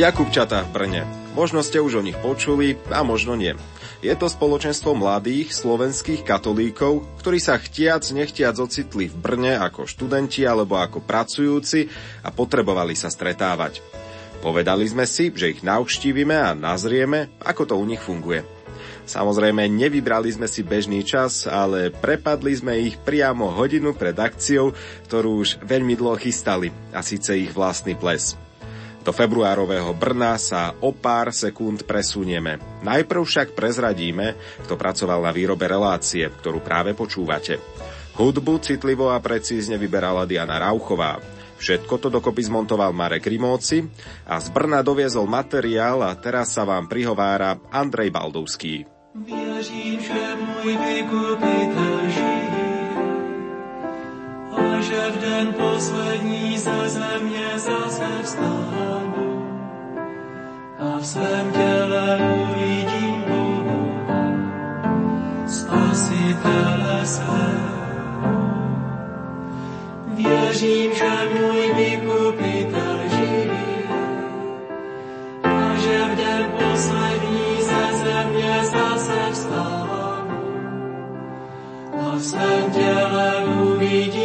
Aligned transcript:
Jakubčata 0.00 0.64
v 0.64 0.72
Brne. 0.72 1.02
Možno 1.36 1.60
ste 1.60 1.76
už 1.76 2.00
o 2.00 2.06
nich 2.06 2.16
počuli 2.16 2.80
a 2.88 3.04
možno 3.04 3.36
nie. 3.36 3.52
Je 4.00 4.16
to 4.16 4.32
spoločenstvo 4.32 4.96
mladých 4.96 5.52
slovenských 5.52 6.24
katolíkov, 6.24 7.04
ktorí 7.20 7.36
sa 7.36 7.60
chtiac 7.60 8.00
nechtiac 8.16 8.56
ocitli 8.56 9.12
v 9.12 9.16
Brne 9.20 9.60
ako 9.60 9.84
študenti 9.84 10.48
alebo 10.48 10.80
ako 10.80 11.04
pracujúci 11.04 11.92
a 12.24 12.32
potrebovali 12.32 12.96
sa 12.96 13.12
stretávať. 13.12 13.84
Povedali 14.40 14.88
sme 14.88 15.04
si, 15.04 15.28
že 15.36 15.52
ich 15.52 15.60
navštívime 15.60 16.32
a 16.32 16.56
nazrieme, 16.56 17.36
ako 17.44 17.68
to 17.68 17.74
u 17.76 17.84
nich 17.84 18.00
funguje. 18.00 18.40
Samozrejme, 19.04 19.68
nevybrali 19.68 20.32
sme 20.32 20.48
si 20.48 20.64
bežný 20.64 21.04
čas, 21.04 21.44
ale 21.44 21.92
prepadli 21.92 22.56
sme 22.56 22.88
ich 22.88 22.96
priamo 22.96 23.52
hodinu 23.52 23.92
pred 23.92 24.16
akciou, 24.16 24.72
ktorú 25.12 25.44
už 25.44 25.60
veľmi 25.60 25.92
dlho 25.92 26.16
chystali, 26.16 26.72
a 26.88 27.04
síce 27.04 27.36
ich 27.36 27.52
vlastný 27.52 28.00
ples. 28.00 28.40
Do 29.10 29.18
februárového 29.18 29.90
Brna 29.90 30.38
sa 30.38 30.70
o 30.78 30.94
pár 30.94 31.34
sekúnd 31.34 31.82
presunieme. 31.82 32.62
Najprv 32.86 33.26
však 33.26 33.58
prezradíme, 33.58 34.38
kto 34.62 34.78
pracoval 34.78 35.26
na 35.26 35.34
výrobe 35.34 35.66
relácie, 35.66 36.30
ktorú 36.30 36.62
práve 36.62 36.94
počúvate. 36.94 37.58
Hudbu 38.14 38.62
citlivo 38.62 39.10
a 39.10 39.18
precízne 39.18 39.82
vyberala 39.82 40.30
Diana 40.30 40.62
Rauchová. 40.62 41.18
Všetko 41.58 41.94
to 41.98 42.06
dokopy 42.06 42.46
zmontoval 42.46 42.94
Marek 42.94 43.26
Rimóci 43.26 43.82
a 44.30 44.38
z 44.38 44.46
Brna 44.54 44.78
doviezol 44.86 45.26
materiál 45.26 46.06
a 46.06 46.14
teraz 46.14 46.54
sa 46.54 46.62
vám 46.62 46.86
prihovára 46.86 47.58
Andrej 47.66 48.14
Baldovský. 48.14 48.86
Věřím, 49.26 49.98
že 50.06 50.38
a 51.74 52.09
že 54.80 55.10
v 55.10 55.20
den 55.20 55.54
poslední 55.54 56.58
ze 56.58 56.88
země 56.88 57.46
zase 57.56 58.06
vstává 58.22 59.00
a 60.78 60.98
v 60.98 61.06
svém 61.06 61.52
těle 61.52 62.18
uvidím 62.44 63.24
Boha, 63.28 63.80
spasitele 65.46 67.00
svého. 67.04 67.80
Věřím, 70.06 70.94
že 70.94 71.10
můj 71.34 71.74
vykupitel 71.74 72.98
žije. 73.08 73.60
A 75.42 75.74
že 75.76 75.98
v 76.04 76.16
den 76.16 76.44
poslední 76.58 77.62
ze 77.62 77.98
země 78.04 78.60
zase 78.64 79.18
vstává 79.32 80.26
a 82.00 82.16
v 82.16 82.22
svém 82.22 82.70
těle 82.70 83.44
uvidím 83.62 84.19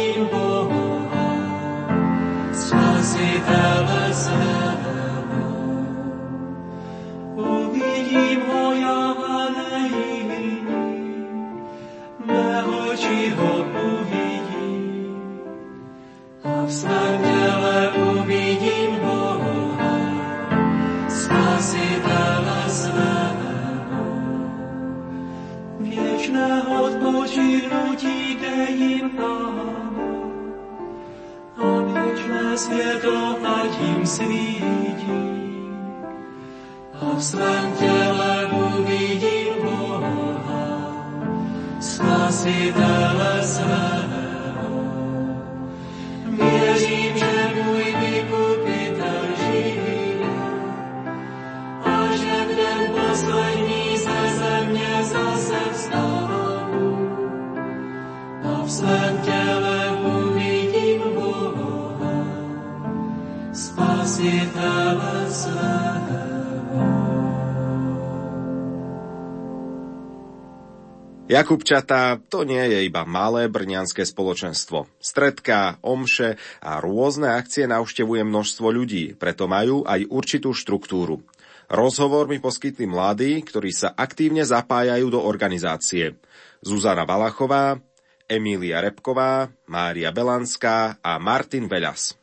Jakubčatá 71.36 72.16
to 72.32 72.48
nie 72.48 72.64
je 72.72 72.88
iba 72.88 73.04
malé 73.04 73.44
brňanské 73.52 74.08
spoločenstvo. 74.08 74.88
Stredka, 74.96 75.76
omše 75.84 76.40
a 76.64 76.80
rôzne 76.80 77.28
akcie 77.36 77.68
navštevuje 77.68 78.24
množstvo 78.24 78.72
ľudí, 78.72 79.12
preto 79.20 79.44
majú 79.44 79.84
aj 79.84 80.08
určitú 80.08 80.56
štruktúru. 80.56 81.20
Rozhovor 81.68 82.24
mi 82.32 82.40
poskytli 82.40 82.88
mladí, 82.88 83.36
ktorí 83.44 83.68
sa 83.68 83.92
aktívne 83.92 84.48
zapájajú 84.48 85.12
do 85.12 85.20
organizácie. 85.20 86.16
Zuzana 86.64 87.04
Valachová, 87.04 87.76
Emília 88.24 88.80
Repková, 88.80 89.52
Mária 89.68 90.08
Belanská 90.16 91.04
a 91.04 91.20
Martin 91.20 91.68
Veľas. 91.68 92.16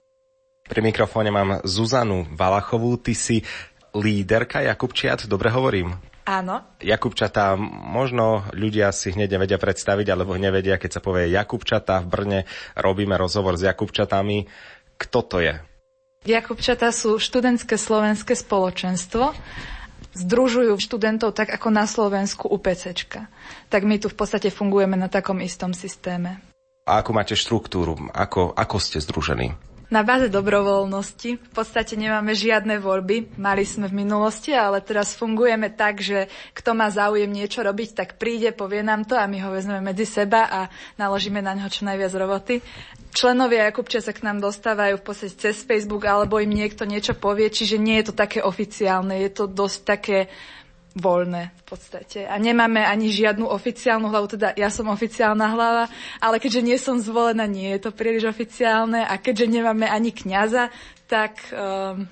Pri 0.66 0.82
mikrofóne 0.82 1.30
mám 1.30 1.62
Zuzanu 1.68 2.26
Valachovú, 2.34 2.98
ty 2.98 3.14
si 3.14 3.46
líderka 3.94 4.66
Jakubčiat, 4.66 5.30
dobre 5.30 5.54
hovorím? 5.54 6.13
Áno. 6.24 6.64
Jakubčatá, 6.80 7.60
možno 7.60 8.48
ľudia 8.56 8.96
si 8.96 9.12
hneď 9.12 9.36
nevedia 9.36 9.60
predstaviť, 9.60 10.08
alebo 10.08 10.40
nevedia, 10.40 10.80
keď 10.80 11.00
sa 11.00 11.02
povie 11.04 11.28
Jakubčatá 11.28 12.00
v 12.00 12.08
Brne, 12.08 12.40
robíme 12.80 13.20
rozhovor 13.20 13.60
s 13.60 13.68
Jakubčatami. 13.68 14.48
Kto 14.96 15.20
to 15.28 15.38
je? 15.44 15.60
Jakubčatá 16.24 16.96
sú 16.96 17.20
študentské 17.20 17.76
slovenské 17.76 18.40
spoločenstvo. 18.40 19.36
Združujú 20.16 20.80
študentov 20.80 21.36
tak 21.36 21.52
ako 21.52 21.68
na 21.74 21.84
Slovensku 21.84 22.48
UPCčka. 22.48 23.28
Tak 23.68 23.82
my 23.84 24.00
tu 24.00 24.08
v 24.08 24.16
podstate 24.16 24.48
fungujeme 24.48 24.96
na 24.96 25.12
takom 25.12 25.44
istom 25.44 25.76
systéme. 25.76 26.40
A 26.88 27.04
ako 27.04 27.12
máte 27.12 27.36
štruktúru? 27.36 28.00
Ako, 28.16 28.56
ako 28.56 28.78
ste 28.80 29.04
združení? 29.04 29.56
Na 29.94 30.02
báze 30.02 30.26
dobrovoľnosti. 30.34 31.38
V 31.38 31.52
podstate 31.54 31.94
nemáme 31.94 32.34
žiadne 32.34 32.82
voľby. 32.82 33.38
Mali 33.38 33.62
sme 33.62 33.86
v 33.86 34.02
minulosti, 34.02 34.50
ale 34.50 34.82
teraz 34.82 35.14
fungujeme 35.14 35.70
tak, 35.70 36.02
že 36.02 36.34
kto 36.58 36.74
má 36.74 36.90
záujem 36.90 37.30
niečo 37.30 37.62
robiť, 37.62 37.94
tak 37.94 38.10
príde, 38.18 38.50
povie 38.58 38.82
nám 38.82 39.06
to 39.06 39.14
a 39.14 39.30
my 39.30 39.38
ho 39.38 39.54
vezmeme 39.54 39.86
medzi 39.86 40.10
seba 40.10 40.50
a 40.50 40.60
naložíme 40.98 41.46
na 41.46 41.54
neho 41.54 41.70
čo 41.70 41.86
najviac 41.86 42.10
roboty. 42.18 42.66
Členovia 43.14 43.70
Jakubče 43.70 44.02
sa 44.02 44.10
k 44.10 44.26
nám 44.26 44.42
dostávajú 44.42 44.98
v 44.98 45.06
podstate 45.06 45.38
cez 45.38 45.62
Facebook 45.62 46.10
alebo 46.10 46.42
im 46.42 46.50
niekto 46.50 46.90
niečo 46.90 47.14
povie, 47.14 47.54
čiže 47.54 47.78
nie 47.78 48.02
je 48.02 48.10
to 48.10 48.14
také 48.18 48.42
oficiálne, 48.42 49.22
je 49.22 49.30
to 49.30 49.46
dosť 49.46 49.80
také 49.86 50.18
voľné 50.94 51.50
v 51.58 51.64
podstate. 51.66 52.30
A 52.30 52.38
nemáme 52.38 52.86
ani 52.86 53.10
žiadnu 53.10 53.50
oficiálnu 53.50 54.14
hlavu, 54.14 54.38
teda 54.38 54.54
ja 54.54 54.70
som 54.70 54.90
oficiálna 54.94 55.46
hlava, 55.50 55.86
ale 56.22 56.38
keďže 56.38 56.62
nie 56.62 56.78
som 56.78 57.02
zvolená, 57.02 57.50
nie 57.50 57.74
je 57.74 57.90
to 57.90 57.92
príliš 57.92 58.30
oficiálne 58.30 59.02
a 59.02 59.14
keďže 59.18 59.50
nemáme 59.50 59.90
ani 59.90 60.14
kňaza, 60.14 60.70
tak 61.10 61.50
um, 61.50 62.06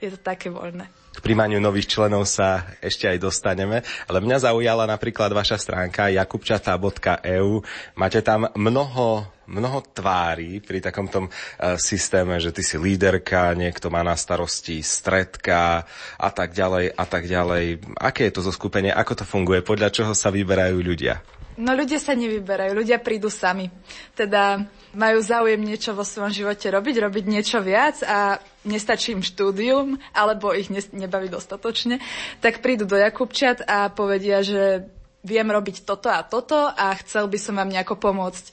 je 0.00 0.12
to 0.12 0.20
také 0.20 0.52
voľné. 0.52 1.05
K 1.16 1.24
príjmaniu 1.24 1.56
nových 1.56 1.88
členov 1.88 2.28
sa 2.28 2.76
ešte 2.84 3.08
aj 3.08 3.24
dostaneme, 3.24 3.80
ale 4.04 4.20
mňa 4.20 4.52
zaujala 4.52 4.84
napríklad 4.84 5.32
vaša 5.32 5.56
stránka 5.56 6.12
jakubčata.eu. 6.12 7.64
Máte 7.96 8.20
tam 8.20 8.52
mnoho 8.52 9.24
mnoho 9.46 9.78
tvári 9.94 10.58
pri 10.58 10.82
takom 10.82 11.06
tom 11.06 11.30
uh, 11.30 11.78
systéme, 11.78 12.34
že 12.42 12.50
ty 12.50 12.66
si 12.66 12.76
líderka, 12.76 13.54
niekto 13.54 13.88
má 13.94 14.02
na 14.02 14.18
starosti 14.18 14.82
stredka 14.82 15.86
a 16.18 16.30
tak 16.34 16.50
ďalej 16.50 16.90
a 16.90 17.04
tak 17.06 17.30
ďalej. 17.30 17.78
Aké 17.94 18.26
je 18.26 18.34
to 18.34 18.42
zoskupenie, 18.42 18.90
ako 18.90 19.22
to 19.22 19.24
funguje, 19.24 19.62
podľa 19.62 19.94
čoho 19.94 20.12
sa 20.18 20.34
vyberajú 20.34 20.82
ľudia? 20.82 21.22
No 21.56 21.72
ľudia 21.72 21.96
sa 21.96 22.12
nevyberajú, 22.12 22.76
ľudia 22.76 23.00
prídu 23.00 23.32
sami. 23.32 23.72
Teda 24.12 24.60
majú 24.92 25.18
záujem 25.24 25.60
niečo 25.60 25.96
vo 25.96 26.04
svojom 26.04 26.32
živote 26.32 26.68
robiť, 26.68 26.96
robiť 27.00 27.24
niečo 27.24 27.64
viac 27.64 28.04
a 28.04 28.36
nestačí 28.68 29.16
im 29.16 29.24
štúdium, 29.24 29.96
alebo 30.12 30.52
ich 30.52 30.68
nebaví 30.72 31.32
dostatočne, 31.32 32.00
tak 32.44 32.60
prídu 32.60 32.84
do 32.84 33.00
Jakubčat 33.00 33.64
a 33.64 33.88
povedia, 33.88 34.44
že 34.44 34.84
viem 35.26 35.50
robiť 35.50 35.82
toto 35.82 36.06
a 36.06 36.22
toto 36.22 36.54
a 36.54 36.94
chcel 37.02 37.26
by 37.26 37.38
som 37.42 37.58
vám 37.58 37.74
nejako 37.74 37.98
pomôcť. 37.98 38.44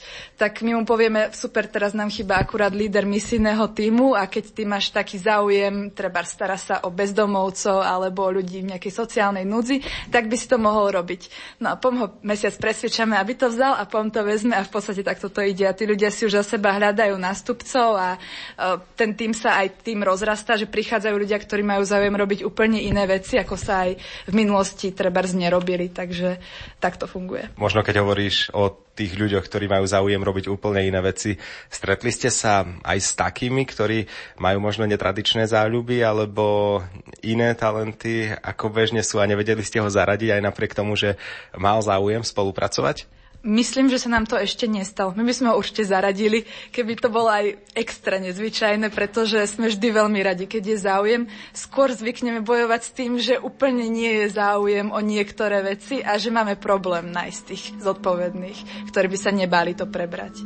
Tak 0.41 0.65
my 0.65 0.81
mu 0.81 0.83
povieme, 0.89 1.29
super, 1.29 1.69
teraz 1.69 1.93
nám 1.93 2.09
chýba 2.09 2.41
akurát 2.41 2.73
líder 2.73 3.05
misijného 3.05 3.69
týmu 3.69 4.17
a 4.17 4.25
keď 4.25 4.57
ty 4.57 4.65
máš 4.65 4.89
taký 4.89 5.21
záujem, 5.21 5.93
treba 5.93 6.25
stará 6.25 6.57
sa 6.57 6.81
o 6.81 6.89
bezdomovcov 6.89 7.85
alebo 7.85 8.25
o 8.25 8.33
ľudí 8.33 8.65
v 8.65 8.73
nejakej 8.73 8.89
sociálnej 8.89 9.45
núdzi, 9.45 10.09
tak 10.09 10.25
by 10.25 10.33
si 10.33 10.49
to 10.49 10.57
mohol 10.57 10.89
robiť. 10.89 11.29
No 11.61 11.69
a 11.71 11.75
pom 11.77 11.93
ho 12.01 12.07
mesiac 12.25 12.57
presvedčame, 12.57 13.13
aby 13.13 13.37
to 13.37 13.53
vzal 13.53 13.77
a 13.77 13.85
pom 13.85 14.09
to 14.09 14.25
vezme 14.25 14.57
a 14.57 14.65
v 14.65 14.71
podstate 14.73 15.05
takto 15.05 15.29
to 15.29 15.45
ide. 15.45 15.69
A 15.69 15.77
tí 15.77 15.85
ľudia 15.85 16.09
si 16.09 16.25
už 16.25 16.41
za 16.41 16.57
seba 16.57 16.73
hľadajú 16.73 17.13
nástupcov 17.19 17.89
a 17.93 18.09
uh, 18.17 18.81
ten 18.97 19.13
tým 19.13 19.35
sa 19.35 19.61
aj 19.61 19.85
tým 19.85 20.01
rozrastá, 20.01 20.57
že 20.57 20.65
prichádzajú 20.65 21.13
ľudia, 21.13 21.37
ktorí 21.37 21.61
majú 21.61 21.85
záujem 21.85 22.15
robiť 22.15 22.39
úplne 22.47 22.81
iné 22.81 23.05
veci, 23.05 23.37
ako 23.37 23.59
sa 23.59 23.85
aj 23.85 23.99
v 24.31 24.33
minulosti 24.33 24.95
treba 24.95 25.21
nerobili. 25.21 25.91
Takže 25.91 26.39
tak 26.80 27.00
to 27.00 27.06
funguje. 27.10 27.50
Možno 27.56 27.81
keď 27.81 28.04
hovoríš 28.04 28.51
o 28.54 28.71
tých 28.94 29.18
ľuďoch, 29.18 29.45
ktorí 29.50 29.65
majú 29.65 29.86
záujem 29.89 30.21
robiť 30.21 30.45
úplne 30.54 30.86
iné 30.86 31.01
veci. 31.01 31.33
Stretli 31.68 32.13
ste 32.13 32.30
sa 32.30 32.62
aj 32.86 32.98
s 33.01 33.12
takými, 33.18 33.65
ktorí 33.65 34.06
majú 34.38 34.62
možno 34.62 34.86
netradičné 34.86 35.50
záľuby 35.50 36.06
alebo 36.06 36.77
iné 37.25 37.57
talenty, 37.57 38.30
ako 38.30 38.69
bežne 38.69 39.01
sú 39.01 39.18
a 39.18 39.25
nevedeli 39.25 39.65
ste 39.65 39.81
ho 39.81 39.89
zaradiť 39.89 40.38
aj 40.38 40.42
napriek 40.45 40.77
tomu, 40.77 40.94
že 40.94 41.18
mal 41.57 41.81
záujem 41.81 42.21
spolupracovať? 42.21 43.10
Myslím, 43.43 43.91
že 43.91 43.99
sa 43.99 44.07
nám 44.07 44.23
to 44.23 44.39
ešte 44.39 44.71
nestalo. 44.71 45.11
My 45.19 45.27
by 45.27 45.35
sme 45.35 45.51
ho 45.51 45.59
určite 45.59 45.83
zaradili, 45.83 46.47
keby 46.71 46.95
to 46.95 47.11
bolo 47.11 47.27
aj 47.27 47.59
extra 47.75 48.15
nezvyčajné, 48.15 48.87
pretože 48.87 49.35
sme 49.51 49.67
vždy 49.67 49.83
veľmi 49.91 50.23
radi, 50.23 50.47
keď 50.47 50.63
je 50.63 50.77
záujem. 50.79 51.21
Skôr 51.51 51.91
zvykneme 51.91 52.39
bojovať 52.39 52.81
s 52.87 52.95
tým, 52.95 53.19
že 53.19 53.35
úplne 53.35 53.91
nie 53.91 54.23
je 54.23 54.31
záujem 54.31 54.87
o 54.95 54.99
niektoré 55.03 55.59
veci 55.59 55.99
a 55.99 56.15
že 56.15 56.31
máme 56.31 56.55
problém 56.55 57.11
nájsť 57.11 57.41
tých 57.43 57.63
zodpovedných, 57.83 58.87
ktorí 58.95 59.07
by 59.11 59.19
sa 59.19 59.35
nebáli 59.35 59.75
to 59.75 59.91
prebrať. 59.91 60.39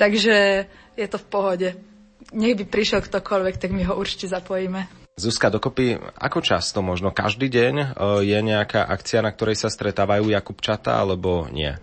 Takže 0.00 0.64
je 0.96 1.06
to 1.12 1.20
v 1.20 1.28
pohode. 1.28 1.68
Nech 2.32 2.56
by 2.56 2.64
prišiel 2.64 3.04
ktokoľvek, 3.04 3.60
tak 3.60 3.76
my 3.76 3.92
ho 3.92 3.94
určite 4.00 4.24
zapojíme. 4.24 4.88
Zuzka, 5.20 5.52
dokopy, 5.52 6.00
ako 6.16 6.40
často, 6.40 6.80
možno 6.80 7.12
každý 7.12 7.52
deň, 7.52 7.74
e, 7.76 7.86
je 8.24 8.38
nejaká 8.40 8.88
akcia, 8.88 9.20
na 9.20 9.34
ktorej 9.36 9.60
sa 9.60 9.68
stretávajú 9.68 10.32
Jakubčata, 10.32 10.96
alebo 10.96 11.44
nie? 11.52 11.76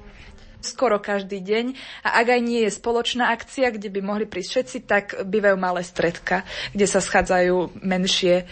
Skoro 0.66 0.98
každý 0.98 1.46
deň 1.46 1.78
a 2.02 2.26
ak 2.26 2.28
aj 2.34 2.42
nie 2.42 2.66
je 2.66 2.74
spoločná 2.74 3.30
akcia, 3.30 3.70
kde 3.70 3.94
by 3.94 4.02
mohli 4.02 4.26
prísť 4.26 4.50
všetci, 4.50 4.78
tak 4.90 5.06
bývajú 5.22 5.58
malé 5.62 5.86
stredka, 5.86 6.42
kde 6.74 6.90
sa 6.90 6.98
schádzajú 6.98 7.86
menšie 7.86 8.42
e, 8.42 8.46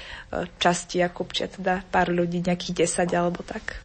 časti 0.61 1.01
Jakubčia, 1.01 1.49
teda 1.49 1.81
pár 1.89 2.13
ľudí, 2.13 2.45
nejakých 2.45 2.85
10 2.85 3.09
alebo 3.17 3.41
tak. 3.41 3.81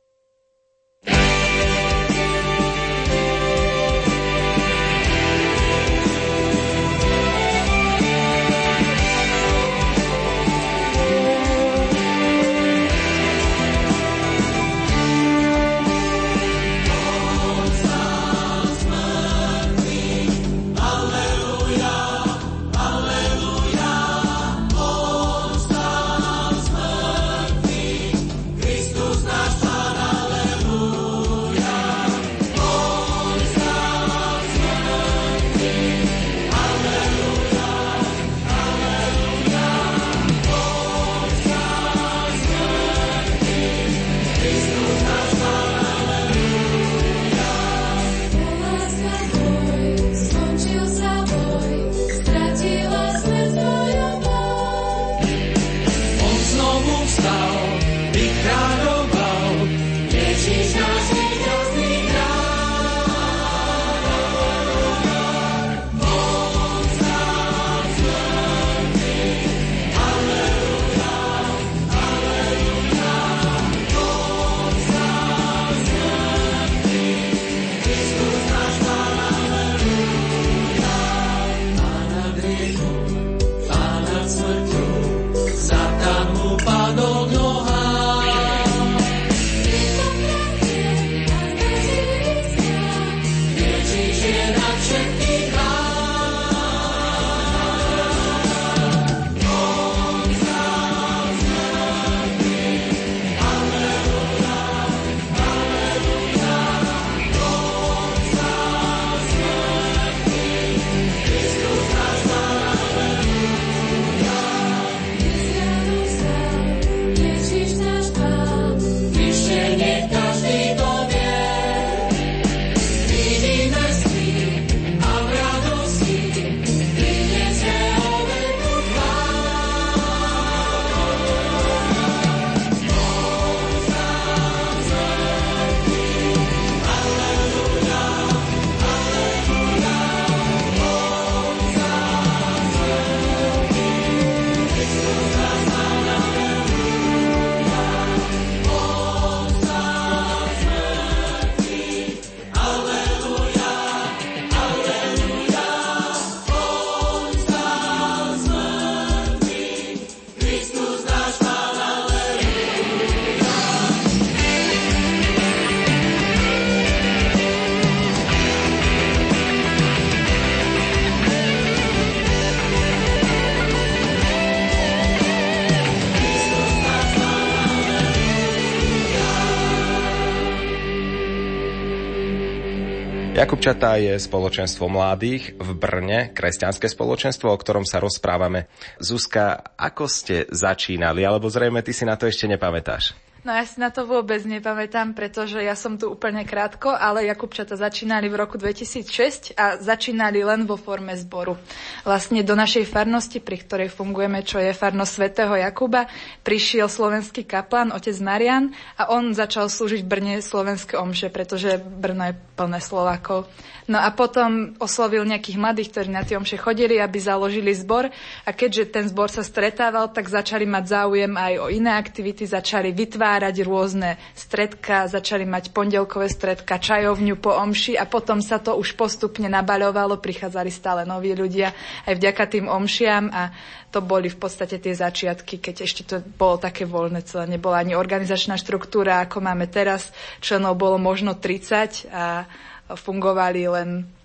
Jakubčatá 183.39 183.95
je 184.03 184.19
spoločenstvo 184.19 184.91
mladých 184.91 185.55
v 185.63 185.71
Brne, 185.79 186.35
kresťanské 186.35 186.91
spoločenstvo, 186.91 187.55
o 187.55 187.55
ktorom 187.55 187.87
sa 187.87 188.03
rozprávame. 188.03 188.67
Zuzka, 188.99 189.63
ako 189.79 190.11
ste 190.11 190.51
začínali, 190.51 191.23
alebo 191.23 191.47
zrejme 191.47 191.79
ty 191.87 191.95
si 191.95 192.03
na 192.03 192.19
to 192.19 192.27
ešte 192.27 192.51
nepamätáš? 192.51 193.15
No 193.49 193.57
ja 193.57 193.65
si 193.65 193.81
na 193.81 193.89
to 193.89 194.05
vôbec 194.05 194.45
nepamätám, 194.45 195.17
pretože 195.17 195.57
ja 195.57 195.73
som 195.73 195.97
tu 195.97 196.13
úplne 196.13 196.45
krátko, 196.45 196.93
ale 196.93 197.25
Jakubčata 197.33 197.81
začínali 197.81 198.29
v 198.29 198.37
roku 198.37 198.61
2006 198.61 199.57
a 199.57 199.81
začínali 199.81 200.45
len 200.45 200.69
vo 200.69 200.77
forme 200.77 201.17
zboru. 201.17 201.57
Vlastne 202.05 202.45
do 202.45 202.53
našej 202.53 202.85
farnosti, 202.85 203.41
pri 203.41 203.57
ktorej 203.65 203.89
fungujeme, 203.89 204.45
čo 204.45 204.61
je 204.61 204.77
farnosť 204.77 205.13
svätého 205.17 205.57
Jakuba, 205.57 206.05
prišiel 206.45 206.93
slovenský 206.93 207.49
kaplan, 207.49 207.89
otec 207.89 208.21
Marian 208.21 208.69
a 209.01 209.17
on 209.17 209.33
začal 209.33 209.73
slúžiť 209.73 210.05
Brne 210.05 210.45
slovenské 210.45 211.01
omše, 211.01 211.33
pretože 211.33 211.81
Brno 211.81 212.29
je 212.29 212.37
plné 212.53 212.85
Slovákov. 212.85 213.49
No 213.89 213.97
a 213.97 214.13
potom 214.13 214.77
oslovil 214.77 215.25
nejakých 215.25 215.57
mladých, 215.57 215.89
ktorí 215.97 216.13
na 216.13 216.21
tie 216.21 216.37
omše 216.37 216.61
chodili, 216.61 217.01
aby 217.01 217.17
založili 217.17 217.73
zbor 217.73 218.13
a 218.45 218.51
keďže 218.53 218.93
ten 218.93 219.09
zbor 219.09 219.33
sa 219.33 219.41
stretával, 219.41 220.13
tak 220.13 220.29
začali 220.29 220.69
mať 220.69 220.85
záujem 220.85 221.33
aj 221.33 221.53
o 221.57 221.73
iné 221.73 221.97
aktivity, 221.97 222.45
začali 222.45 222.93
vytvárať 222.93 223.38
rôzne 223.41 224.19
stredka, 224.35 225.07
začali 225.07 225.47
mať 225.47 225.71
pondelkové 225.71 226.27
stredka, 226.27 226.83
čajovňu 226.83 227.39
po 227.39 227.55
omši 227.55 227.95
a 227.95 228.05
potom 228.05 228.43
sa 228.43 228.59
to 228.59 228.75
už 228.75 228.99
postupne 228.99 229.47
nabaľovalo, 229.47 230.19
prichádzali 230.19 230.71
stále 230.75 231.03
noví 231.07 231.33
ľudia 231.33 231.71
aj 232.05 232.15
vďaka 232.19 232.45
tým 232.51 232.67
omšiam 232.67 233.31
a 233.31 233.55
to 233.89 234.05
boli 234.05 234.29
v 234.29 234.37
podstate 234.37 234.77
tie 234.77 234.93
začiatky, 234.93 235.63
keď 235.63 235.77
ešte 235.81 236.03
to 236.05 236.17
bolo 236.21 236.61
také 236.61 236.85
voľné 236.85 237.25
celé, 237.25 237.49
nebola 237.49 237.81
ani 237.81 237.97
organizačná 237.97 238.61
štruktúra, 238.61 239.25
ako 239.25 239.41
máme 239.41 239.65
teraz, 239.71 240.13
členov 240.45 240.77
bolo 240.77 241.01
možno 241.01 241.39
30 241.39 242.11
a 242.13 242.45
fungovali 242.93 243.63
len 243.69 244.18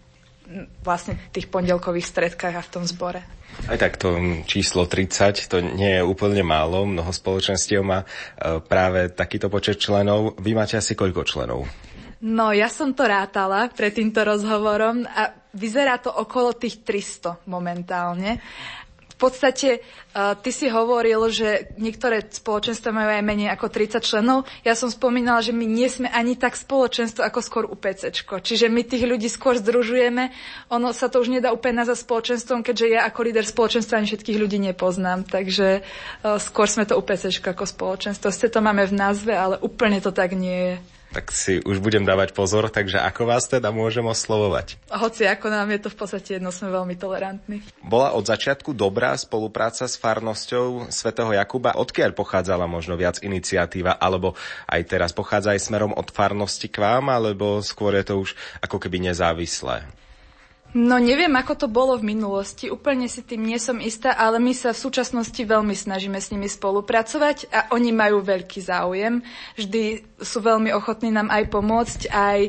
vlastne 0.82 1.20
tých 1.32 1.50
pondelkových 1.50 2.08
stredkách 2.08 2.56
a 2.56 2.66
v 2.66 2.72
tom 2.72 2.84
zbore. 2.84 3.22
Aj 3.70 3.78
tak 3.78 4.02
to 4.02 4.18
číslo 4.50 4.90
30, 4.90 5.46
to 5.46 5.62
nie 5.62 6.02
je 6.02 6.04
úplne 6.04 6.42
málo, 6.42 6.90
mnoho 6.90 7.14
spoločenstiev 7.14 7.86
má 7.86 8.02
e, 8.02 8.08
práve 8.66 9.14
takýto 9.14 9.48
počet 9.48 9.78
členov. 9.78 10.42
Vy 10.42 10.58
máte 10.58 10.82
asi 10.82 10.98
koľko 10.98 11.22
členov? 11.22 11.70
No, 12.24 12.56
ja 12.56 12.72
som 12.72 12.96
to 12.96 13.04
rátala 13.04 13.68
pred 13.70 13.94
týmto 13.94 14.24
rozhovorom 14.24 15.04
a 15.06 15.36
vyzerá 15.54 16.00
to 16.00 16.10
okolo 16.10 16.56
tých 16.56 16.82
300 16.82 17.46
momentálne 17.52 18.40
podstate 19.24 19.80
uh, 19.80 20.36
ty 20.36 20.52
si 20.52 20.68
hovoril, 20.68 21.32
že 21.32 21.72
niektoré 21.80 22.20
spoločenstva 22.28 22.92
majú 22.92 23.10
aj 23.16 23.24
menej 23.24 23.50
ako 23.56 23.72
30 23.72 24.04
členov. 24.04 24.44
Ja 24.68 24.76
som 24.76 24.92
spomínala, 24.92 25.40
že 25.40 25.56
my 25.56 25.64
nie 25.64 25.88
sme 25.88 26.12
ani 26.12 26.36
tak 26.36 26.60
spoločenstvo 26.60 27.24
ako 27.24 27.40
skôr 27.40 27.64
UPC. 27.64 28.12
Čiže 28.20 28.68
my 28.68 28.84
tých 28.84 29.08
ľudí 29.08 29.32
skôr 29.32 29.56
združujeme. 29.56 30.36
Ono 30.76 30.92
sa 30.92 31.08
to 31.08 31.24
už 31.24 31.32
nedá 31.32 31.56
úplne 31.56 31.80
nazvať 31.80 32.04
spoločenstvom, 32.04 32.68
keďže 32.68 33.00
ja 33.00 33.08
ako 33.08 33.20
líder 33.24 33.48
spoločenstva 33.48 34.04
ani 34.04 34.12
všetkých 34.12 34.42
ľudí 34.44 34.60
nepoznám. 34.60 35.24
Takže 35.24 35.80
uh, 35.80 36.36
skôr 36.36 36.68
sme 36.68 36.84
to 36.84 37.00
UPC 37.00 37.32
ako 37.32 37.64
spoločenstvo. 37.64 38.28
Ste 38.28 38.52
to 38.52 38.60
máme 38.60 38.84
v 38.84 38.94
názve, 38.94 39.32
ale 39.32 39.56
úplne 39.64 40.04
to 40.04 40.12
tak 40.12 40.36
nie 40.36 40.76
je 40.76 41.03
tak 41.14 41.30
si 41.30 41.62
už 41.62 41.78
budem 41.78 42.02
dávať 42.02 42.34
pozor, 42.34 42.74
takže 42.74 42.98
ako 42.98 43.30
vás 43.30 43.46
teda 43.46 43.70
môžem 43.70 44.02
oslovovať? 44.02 44.82
Hoci 44.90 45.30
ako 45.30 45.54
nám 45.54 45.70
je 45.70 45.80
to 45.86 45.90
v 45.94 45.98
podstate 46.02 46.30
jedno, 46.42 46.50
sme 46.50 46.74
veľmi 46.74 46.98
tolerantní. 46.98 47.62
Bola 47.86 48.18
od 48.18 48.26
začiatku 48.26 48.74
dobrá 48.74 49.14
spolupráca 49.14 49.86
s 49.86 49.94
farnosťou 50.02 50.90
svätého 50.90 51.30
Jakuba? 51.30 51.78
Odkiaľ 51.78 52.18
pochádzala 52.18 52.66
možno 52.66 52.98
viac 52.98 53.22
iniciatíva, 53.22 54.02
alebo 54.02 54.34
aj 54.66 54.82
teraz 54.90 55.14
pochádza 55.14 55.54
aj 55.54 55.62
smerom 55.62 55.94
od 55.94 56.10
farnosti 56.10 56.66
k 56.66 56.82
vám, 56.82 57.14
alebo 57.14 57.62
skôr 57.62 57.94
je 58.02 58.10
to 58.10 58.16
už 58.18 58.34
ako 58.66 58.82
keby 58.82 59.14
nezávislé? 59.14 60.03
No 60.74 60.98
neviem, 60.98 61.30
ako 61.38 61.54
to 61.54 61.68
bolo 61.70 62.02
v 62.02 62.18
minulosti, 62.18 62.66
úplne 62.66 63.06
si 63.06 63.22
tým 63.22 63.46
nie 63.46 63.62
som 63.62 63.78
istá, 63.78 64.18
ale 64.18 64.42
my 64.42 64.58
sa 64.58 64.74
v 64.74 64.82
súčasnosti 64.82 65.38
veľmi 65.38 65.78
snažíme 65.78 66.18
s 66.18 66.34
nimi 66.34 66.50
spolupracovať 66.50 67.54
a 67.54 67.60
oni 67.78 67.94
majú 67.94 68.26
veľký 68.26 68.58
záujem. 68.58 69.22
Vždy 69.54 70.02
sú 70.18 70.42
veľmi 70.42 70.74
ochotní 70.74 71.14
nám 71.14 71.30
aj 71.30 71.46
pomôcť, 71.54 72.02
aj 72.10 72.40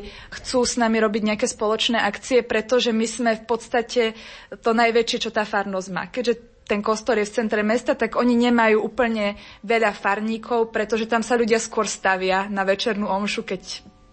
chcú 0.41 0.65
s 0.65 0.73
nami 0.81 0.97
robiť 1.05 1.21
nejaké 1.21 1.45
spoločné 1.45 2.01
akcie, 2.01 2.41
pretože 2.41 2.89
my 2.89 3.05
sme 3.05 3.31
v 3.37 3.45
podstate 3.45 4.17
to 4.57 4.73
najväčšie, 4.73 5.21
čo 5.21 5.29
tá 5.29 5.45
farnosť 5.45 5.89
má. 5.93 6.09
Keďže 6.09 6.65
ten 6.65 6.81
kostor 6.81 7.21
je 7.21 7.29
v 7.29 7.35
centre 7.45 7.61
mesta, 7.61 7.93
tak 7.93 8.17
oni 8.17 8.33
nemajú 8.49 8.81
úplne 8.81 9.37
veľa 9.61 9.93
farníkov, 9.93 10.73
pretože 10.73 11.05
tam 11.05 11.21
sa 11.21 11.37
ľudia 11.37 11.61
skôr 11.61 11.85
stavia 11.85 12.49
na 12.49 12.65
večernú 12.65 13.05
omšu, 13.05 13.45
keď 13.45 13.61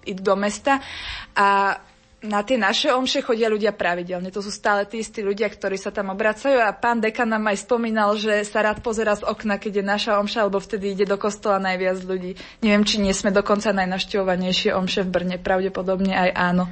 idú 0.05 0.21
do 0.21 0.37
mesta. 0.37 0.85
A 1.33 1.81
na 2.23 2.47
tie 2.47 2.55
naše 2.55 2.95
omše 2.95 3.19
chodia 3.19 3.51
ľudia 3.51 3.75
pravidelne. 3.75 4.31
To 4.31 4.39
sú 4.39 4.55
stále 4.55 4.87
tí 4.87 5.03
istí 5.03 5.27
ľudia, 5.27 5.51
ktorí 5.51 5.75
sa 5.75 5.91
tam 5.91 6.15
obracajú 6.15 6.63
a 6.63 6.71
pán 6.71 7.03
dekan 7.03 7.27
nám 7.27 7.51
aj 7.51 7.67
spomínal, 7.67 8.15
že 8.15 8.47
sa 8.47 8.63
rád 8.63 8.79
pozera 8.79 9.19
z 9.19 9.27
okna, 9.27 9.59
keď 9.59 9.83
je 9.83 9.85
naša 9.85 10.13
omša, 10.23 10.47
alebo 10.47 10.63
vtedy 10.63 10.95
ide 10.95 11.07
do 11.07 11.19
kostola 11.19 11.59
najviac 11.59 11.99
ľudí. 12.07 12.39
Neviem, 12.63 12.87
či 12.87 13.03
nie 13.03 13.11
sme 13.11 13.35
dokonca 13.35 13.75
najnašťovanejšie 13.75 14.71
omše 14.71 15.03
v 15.03 15.11
Brne, 15.11 15.37
pravdepodobne 15.43 16.15
aj 16.15 16.31
áno. 16.31 16.65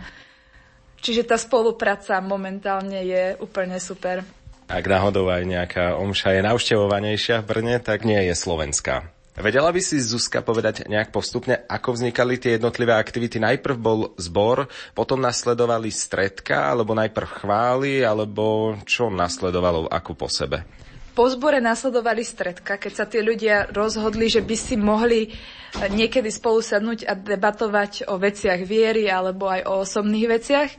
Čiže 1.02 1.26
tá 1.26 1.37
spolupráca 1.40 2.23
momentálne 2.23 3.02
je 3.02 3.35
úplne 3.42 3.83
super. 3.83 4.23
Ak 4.71 4.87
náhodou 4.87 5.26
aj 5.26 5.42
nejaká 5.50 5.99
omša 5.99 6.38
je 6.38 6.47
navštevovanejšia 6.47 7.42
v 7.42 7.49
Brne, 7.50 7.76
tak 7.83 8.07
nie 8.07 8.23
je 8.30 8.38
slovenská. 8.38 9.19
Vedela 9.38 9.70
by 9.70 9.78
si 9.78 10.02
Zuzka 10.02 10.42
povedať 10.42 10.90
nejak 10.90 11.14
postupne, 11.14 11.62
ako 11.70 11.94
vznikali 11.94 12.34
tie 12.34 12.58
jednotlivé 12.58 12.99
aktivity? 12.99 13.38
Najprv 13.38 13.76
bol 13.78 14.00
zbor, 14.18 14.66
potom 14.90 15.22
nasledovali 15.22 15.87
stredka, 15.94 16.66
alebo 16.66 16.99
najprv 16.99 17.46
chvály, 17.46 18.02
alebo 18.02 18.75
čo 18.82 19.06
nasledovalo 19.06 19.87
ako 19.87 20.12
po 20.18 20.26
sebe? 20.26 20.66
Po 21.14 21.30
zbore 21.30 21.62
nasledovali 21.62 22.26
stredka, 22.26 22.75
keď 22.75 22.92
sa 22.92 23.06
tí 23.06 23.22
ľudia 23.22 23.70
rozhodli, 23.70 24.26
že 24.26 24.42
by 24.42 24.56
si 24.58 24.75
mohli 24.75 25.30
niekedy 25.78 26.26
spolu 26.30 26.58
sadnúť 26.58 27.06
a 27.06 27.14
debatovať 27.14 28.10
o 28.10 28.18
veciach 28.18 28.66
viery 28.66 29.06
alebo 29.06 29.46
aj 29.46 29.62
o 29.66 29.87
osobných 29.87 30.26
veciach, 30.26 30.70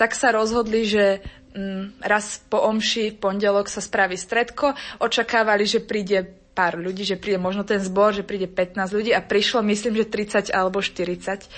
tak 0.00 0.16
sa 0.16 0.32
rozhodli, 0.32 0.88
že 0.88 1.20
mm, 1.52 2.00
raz 2.00 2.40
po 2.48 2.64
omši 2.64 3.16
v 3.16 3.20
pondelok 3.20 3.68
sa 3.68 3.84
spraví 3.84 4.16
stredko. 4.16 4.72
Očakávali, 5.00 5.68
že 5.68 5.84
príde 5.84 6.41
pár 6.52 6.76
ľudí, 6.76 7.02
že 7.02 7.16
príde 7.16 7.40
možno 7.40 7.64
ten 7.64 7.80
zbor, 7.80 8.12
že 8.12 8.24
príde 8.24 8.46
15 8.46 8.76
ľudí 8.92 9.10
a 9.12 9.24
prišlo 9.24 9.64
myslím, 9.64 9.96
že 9.96 10.06
30 10.08 10.52
alebo 10.52 10.84
40. 10.84 11.48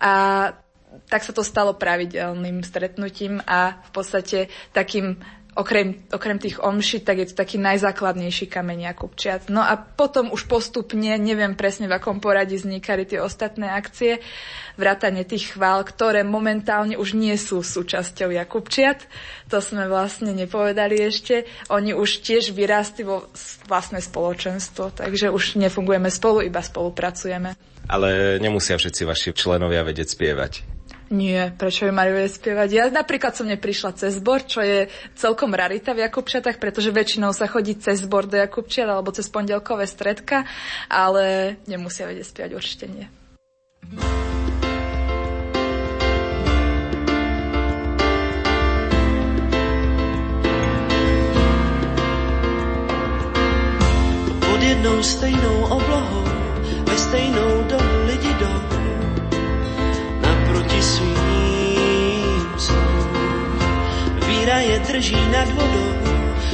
A 0.00 0.12
tak 1.08 1.26
sa 1.26 1.32
to 1.34 1.42
stalo 1.42 1.74
pravidelným 1.74 2.62
stretnutím 2.62 3.42
a 3.42 3.82
v 3.82 3.90
podstate 3.90 4.38
takým 4.70 5.18
okrem, 5.54 5.94
okrem 6.10 6.38
tých 6.38 6.58
omší, 6.58 7.00
tak 7.00 7.22
je 7.22 7.26
to 7.30 7.34
taký 7.38 7.62
najzákladnejší 7.62 8.50
kameň 8.50 8.90
Jakubčiat. 8.90 9.42
No 9.48 9.62
a 9.62 9.78
potom 9.78 10.34
už 10.34 10.50
postupne, 10.50 11.14
neviem 11.18 11.54
presne 11.54 11.86
v 11.86 11.96
akom 11.96 12.18
poradí 12.18 12.58
vznikali 12.58 13.06
tie 13.06 13.22
ostatné 13.22 13.70
akcie, 13.70 14.18
vrátane 14.74 15.22
tých 15.22 15.54
chvál, 15.54 15.86
ktoré 15.86 16.26
momentálne 16.26 16.98
už 16.98 17.14
nie 17.14 17.38
sú 17.38 17.62
súčasťou 17.62 18.34
Jakubčiat. 18.34 19.06
To 19.54 19.62
sme 19.62 19.86
vlastne 19.86 20.34
nepovedali 20.34 20.98
ešte. 20.98 21.46
Oni 21.70 21.94
už 21.94 22.26
tiež 22.26 22.50
vyrástli 22.50 23.06
vo 23.06 23.30
vlastné 23.70 24.02
spoločenstvo, 24.02 24.90
takže 24.98 25.30
už 25.30 25.56
nefungujeme 25.62 26.10
spolu, 26.10 26.42
iba 26.42 26.58
spolupracujeme. 26.58 27.54
Ale 27.84 28.40
nemusia 28.40 28.80
všetci 28.80 29.02
vaši 29.04 29.30
členovia 29.36 29.84
vedieť 29.84 30.16
spievať. 30.16 30.73
Nie, 31.14 31.54
prečo 31.54 31.86
mali 31.94 32.10
vedieť 32.10 32.42
spievať? 32.42 32.68
Ja 32.74 32.84
napríklad 32.90 33.38
som 33.38 33.46
neprišla 33.46 33.94
cez 33.94 34.18
zbor, 34.18 34.42
čo 34.42 34.58
je 34.58 34.90
celkom 35.14 35.54
rarita 35.54 35.94
v 35.94 36.02
Jakubčatách, 36.02 36.58
pretože 36.58 36.90
väčšinou 36.90 37.30
sa 37.30 37.46
chodí 37.46 37.78
cez 37.78 38.02
zbor 38.02 38.26
do 38.26 38.34
Jakubčiat 38.34 38.90
alebo 38.90 39.14
cez 39.14 39.30
pondelkové 39.30 39.86
stredka, 39.86 40.42
ale 40.90 41.54
nemusia 41.70 42.10
vedieť 42.10 42.26
spievať, 42.26 42.50
určite 42.58 42.84
nie. 42.90 43.06
Pod 54.42 54.60
jednou 54.60 54.98
stejnou 54.98 55.56
oblohou 55.70 56.26
ve 56.90 56.96
stejnou 56.98 57.50
dobu 57.70 57.96
lidi 58.10 58.32
jdou 58.34 58.73
víra 64.26 64.58
je 64.60 64.78
drží 64.78 65.16
nad 65.32 65.48
vodou, 65.48 65.92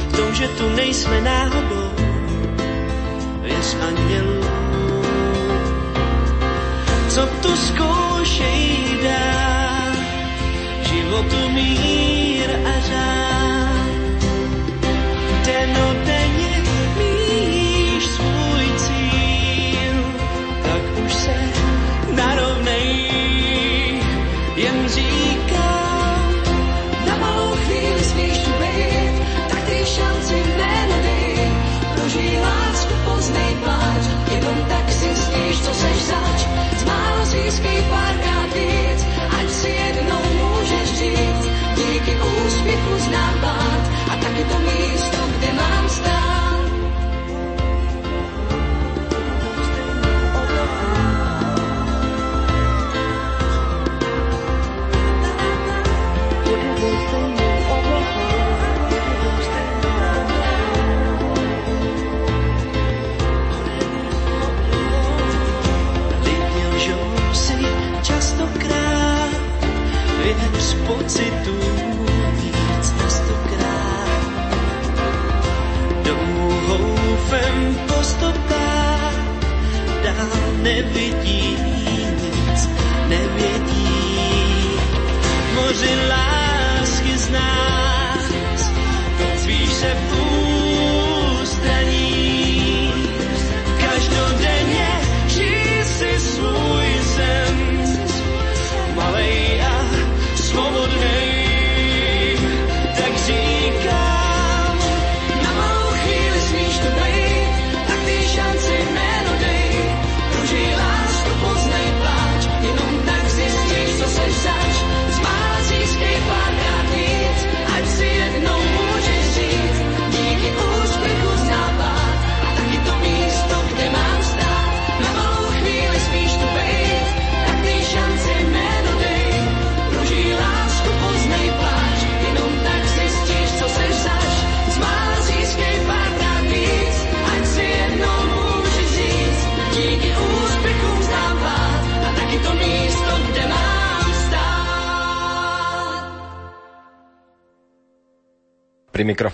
v 0.07 0.17
tom, 0.17 0.33
že 0.33 0.47
tu 0.47 0.69
nejsme 0.75 1.21
náhodou, 1.21 1.91
z 3.61 3.75
andělů. 3.75 4.41
Co 7.09 7.27
tu 7.27 7.55
zkoušejí 7.55 8.97
dát, 9.03 9.95
životu 10.81 11.49
mír 11.49 12.49
a 12.65 12.79
řád. 12.79 13.20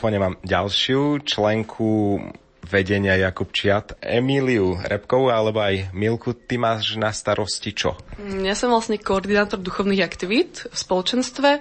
Mikrofóne 0.08 0.24
mám 0.24 0.40
ďalšiu 0.40 1.20
členku 1.28 2.16
vedenia 2.64 3.20
Jakubčiat, 3.28 4.00
Emíliu 4.00 4.80
Repkovú 4.80 5.28
alebo 5.28 5.60
aj 5.60 5.92
Milku. 5.92 6.32
Ty 6.32 6.56
máš 6.64 6.96
na 6.96 7.12
starosti 7.12 7.76
čo? 7.76 7.92
Ja 8.40 8.56
som 8.56 8.72
vlastne 8.72 9.04
koordinátor 9.04 9.60
duchovných 9.60 10.00
aktivít 10.00 10.64
v 10.72 10.78
spoločenstve 10.80 11.60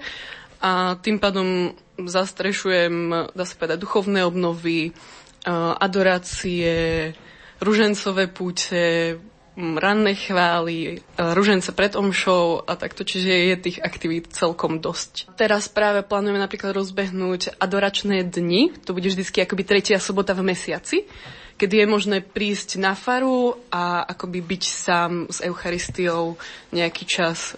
a 0.63 0.95
tým 1.03 1.19
pádom 1.19 1.75
zastrešujem, 1.99 2.95
dá 3.35 3.43
sa 3.43 3.59
povedať, 3.59 3.83
duchovné 3.83 4.23
obnovy, 4.23 4.95
a, 5.43 5.75
adorácie, 5.83 7.11
ružencové 7.59 8.31
púte, 8.31 9.19
ranné 9.57 10.15
chvály, 10.15 11.01
a, 11.17 11.33
ružence 11.33 11.73
pred 11.73 11.97
omšou 11.97 12.69
a 12.69 12.77
takto, 12.77 13.03
čiže 13.03 13.33
je 13.33 13.57
tých 13.57 13.79
aktivít 13.81 14.31
celkom 14.31 14.79
dosť. 14.79 15.33
Teraz 15.41 15.67
práve 15.73 16.05
plánujeme 16.05 16.39
napríklad 16.39 16.77
rozbehnúť 16.77 17.57
adoračné 17.57 18.23
dni, 18.29 18.77
to 18.85 18.93
bude 18.93 19.09
vždycky 19.09 19.43
akoby 19.43 19.65
tretia 19.65 19.97
sobota 19.97 20.37
v 20.37 20.53
mesiaci, 20.53 21.09
kedy 21.57 21.83
je 21.83 21.87
možné 21.89 22.19
prísť 22.21 22.77
na 22.77 22.93
faru 22.93 23.57
a 23.73 24.05
akoby 24.05 24.45
byť 24.45 24.63
sám 24.63 25.13
s 25.33 25.41
Eucharistiou 25.41 26.37
nejaký 26.71 27.09
čas 27.09 27.57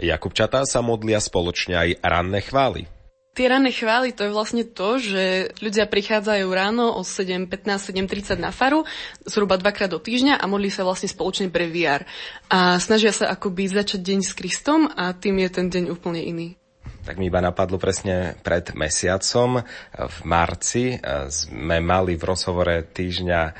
Jakubčatá 0.00 0.64
sa 0.64 0.80
modlia 0.80 1.20
spoločne 1.20 1.76
aj 1.76 1.90
ranné 2.00 2.40
chvály. 2.40 2.88
Tie 3.40 3.48
ranné 3.48 3.72
chvály, 3.72 4.12
to 4.12 4.28
je 4.28 4.36
vlastne 4.36 4.68
to, 4.68 5.00
že 5.00 5.56
ľudia 5.64 5.88
prichádzajú 5.88 6.44
ráno 6.52 6.92
o 6.92 7.00
7.15, 7.00 7.72
7.30 7.88 8.36
na 8.36 8.52
faru, 8.52 8.84
zhruba 9.24 9.56
dvakrát 9.56 9.88
do 9.88 9.96
týždňa 9.96 10.36
a 10.36 10.44
modlí 10.44 10.68
sa 10.68 10.84
vlastne 10.84 11.08
spoločne 11.08 11.48
breviár. 11.48 12.04
A 12.52 12.76
snažia 12.76 13.16
sa 13.16 13.32
akoby 13.32 13.72
začať 13.72 14.04
deň 14.04 14.20
s 14.20 14.36
Kristom 14.36 14.92
a 14.92 15.16
tým 15.16 15.40
je 15.40 15.48
ten 15.56 15.72
deň 15.72 15.88
úplne 15.88 16.20
iný. 16.20 16.60
Tak 17.08 17.16
mi 17.16 17.32
iba 17.32 17.40
napadlo 17.40 17.80
presne 17.80 18.36
pred 18.44 18.76
mesiacom, 18.76 19.64
v 19.96 20.18
marci, 20.28 21.00
e, 21.00 21.32
sme 21.32 21.80
mali 21.80 22.20
v 22.20 22.28
rozhovore 22.28 22.92
týždňa 22.92 23.40
e, 23.40 23.52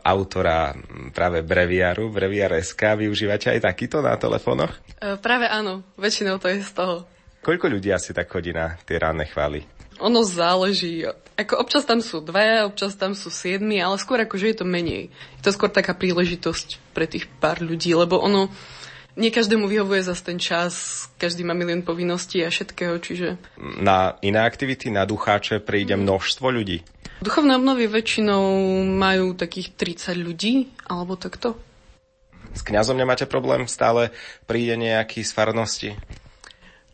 autora 0.00 0.72
práve 1.12 1.44
breviáru, 1.44 2.08
breviár.sk. 2.08 3.04
Využívate 3.04 3.52
aj 3.52 3.68
takýto 3.68 4.00
na 4.00 4.16
telefónoch? 4.16 4.72
E, 4.96 5.20
práve 5.20 5.44
áno, 5.44 5.84
väčšinou 6.00 6.40
to 6.40 6.48
je 6.48 6.64
z 6.64 6.72
toho. 6.72 7.17
Koľko 7.42 7.66
ľudí 7.70 7.94
asi 7.94 8.10
tak 8.12 8.28
chodí 8.28 8.50
na 8.50 8.74
tie 8.82 8.98
ranné 8.98 9.26
chvály? 9.30 9.64
Ono 9.98 10.22
záleží. 10.22 11.02
Ako 11.34 11.58
občas 11.58 11.82
tam 11.82 11.98
sú 11.98 12.22
dvaja, 12.22 12.66
občas 12.66 12.94
tam 12.94 13.18
sú 13.18 13.30
siedmi, 13.30 13.82
ale 13.82 13.98
skôr 13.98 14.22
akože 14.22 14.46
je 14.54 14.56
to 14.62 14.66
menej. 14.66 15.10
Je 15.38 15.42
to 15.42 15.50
skôr 15.54 15.70
taká 15.70 15.94
príležitosť 15.94 16.94
pre 16.94 17.10
tých 17.10 17.26
pár 17.42 17.58
ľudí, 17.62 17.94
lebo 17.94 18.18
ono 18.18 18.50
nie 19.18 19.34
každému 19.34 19.66
vyhovuje 19.66 20.06
zase 20.06 20.22
ten 20.22 20.38
čas, 20.38 21.06
každý 21.18 21.42
má 21.42 21.50
milión 21.50 21.82
povinností 21.82 22.38
a 22.46 22.54
všetkého, 22.54 23.02
čiže... 23.02 23.34
Na 23.82 24.14
iné 24.22 24.38
aktivity, 24.46 24.94
na 24.94 25.02
ducháče 25.02 25.58
príde 25.58 25.98
množstvo 25.98 26.46
ľudí. 26.46 26.86
Duchovné 27.18 27.58
obnovy 27.58 27.90
väčšinou 27.90 28.46
majú 28.86 29.34
takých 29.34 29.74
30 29.74 30.22
ľudí, 30.22 30.70
alebo 30.86 31.18
takto. 31.18 31.58
S 32.54 32.62
kňazom 32.62 32.94
nemáte 32.94 33.26
problém? 33.26 33.66
Stále 33.66 34.14
príde 34.46 34.78
nejaký 34.78 35.26
z 35.26 35.34
farnosti? 35.34 35.90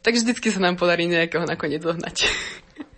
Tak 0.04 0.20
vždycky 0.20 0.52
sa 0.52 0.60
nám 0.60 0.76
podarí 0.76 1.08
nejakého 1.08 1.48
nakoniec 1.48 1.80
zohnať. 1.80 2.28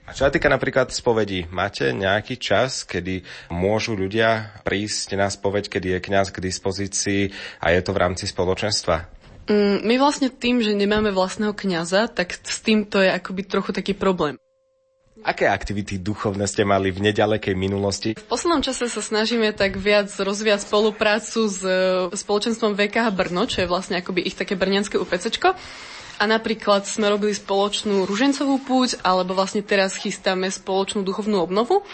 A 0.07 0.15
čo 0.15 0.27
sa 0.27 0.31
týka 0.31 0.51
napríklad 0.51 0.91
spovedí, 0.91 1.47
máte 1.51 1.91
nejaký 1.91 2.39
čas, 2.39 2.83
kedy 2.83 3.23
môžu 3.51 3.95
ľudia 3.95 4.55
prísť 4.63 5.19
na 5.19 5.31
spoveď, 5.31 5.71
kedy 5.71 5.99
je 5.99 6.01
kňaz 6.03 6.35
k 6.35 6.43
dispozícii 6.43 7.23
a 7.63 7.75
je 7.75 7.81
to 7.83 7.91
v 7.95 8.01
rámci 8.03 8.27
spoločenstva? 8.27 9.07
Mm, 9.47 9.87
My 9.87 9.95
vlastne 10.03 10.31
tým, 10.31 10.63
že 10.63 10.75
nemáme 10.75 11.15
vlastného 11.15 11.55
kňaza, 11.55 12.11
tak 12.11 12.39
s 12.39 12.59
týmto 12.63 12.99
je 12.99 13.11
akoby 13.11 13.47
trochu 13.47 13.71
taký 13.71 13.95
problém. 13.95 14.39
Aké 15.27 15.51
aktivity 15.51 15.99
duchovné 15.99 16.47
ste 16.47 16.63
mali 16.63 16.95
v 16.95 17.11
nedalekej 17.11 17.59
minulosti? 17.59 18.15
V 18.15 18.31
poslednom 18.31 18.63
čase 18.63 18.87
sa 18.87 19.03
snažíme 19.03 19.51
tak 19.59 19.75
viac 19.75 20.07
rozvíjať 20.07 20.71
spoluprácu 20.71 21.51
s 21.51 21.59
e, 21.67 22.15
spoločenstvom 22.15 22.79
VKH 22.79 23.11
Brno, 23.11 23.43
čo 23.51 23.67
je 23.67 23.71
vlastne 23.71 23.99
akoby 23.99 24.23
ich 24.23 24.39
také 24.39 24.55
brňanské 24.55 24.95
UPCčko. 25.03 25.59
A 26.17 26.25
napríklad 26.25 26.89
sme 26.89 27.13
robili 27.13 27.37
spoločnú 27.37 28.09
ružencovú 28.09 28.65
púť, 28.65 28.97
alebo 29.05 29.37
vlastne 29.37 29.61
teraz 29.61 30.01
chystáme 30.01 30.49
spoločnú 30.49 31.05
duchovnú 31.05 31.45
obnovu. 31.45 31.85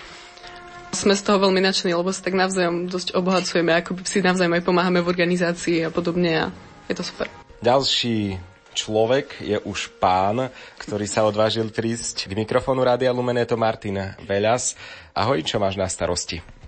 Sme 0.95 1.19
z 1.19 1.27
toho 1.27 1.43
veľmi 1.43 1.59
nadšení, 1.59 1.91
lebo 1.91 2.15
sa 2.15 2.23
tak 2.23 2.39
navzájom 2.39 2.87
dosť 2.87 3.19
obohacujeme, 3.19 3.75
ako 3.75 4.05
si 4.07 4.23
navzájom 4.23 4.55
aj 4.55 4.63
pomáhame 4.63 5.03
v 5.03 5.11
organizácii 5.11 5.89
a 5.89 5.91
podobne 5.91 6.33
a 6.39 6.47
je 6.87 6.95
to 6.95 7.03
super. 7.03 7.27
Ďalší 7.65 8.39
človek 8.79 9.43
je 9.43 9.59
už 9.59 9.99
pán, 9.99 10.55
ktorý 10.79 11.07
sa 11.11 11.27
odvážil 11.27 11.73
prísť 11.75 12.31
k 12.31 12.37
mikrofónu 12.39 12.85
Rádia 12.87 13.11
Lumen, 13.11 13.41
je 13.43 13.49
to 13.51 13.59
Martin 13.59 14.15
Veľas. 14.23 14.79
Ahoj, 15.17 15.43
čo 15.43 15.59
máš 15.59 15.75
na 15.75 15.89
starosti? 15.91 16.62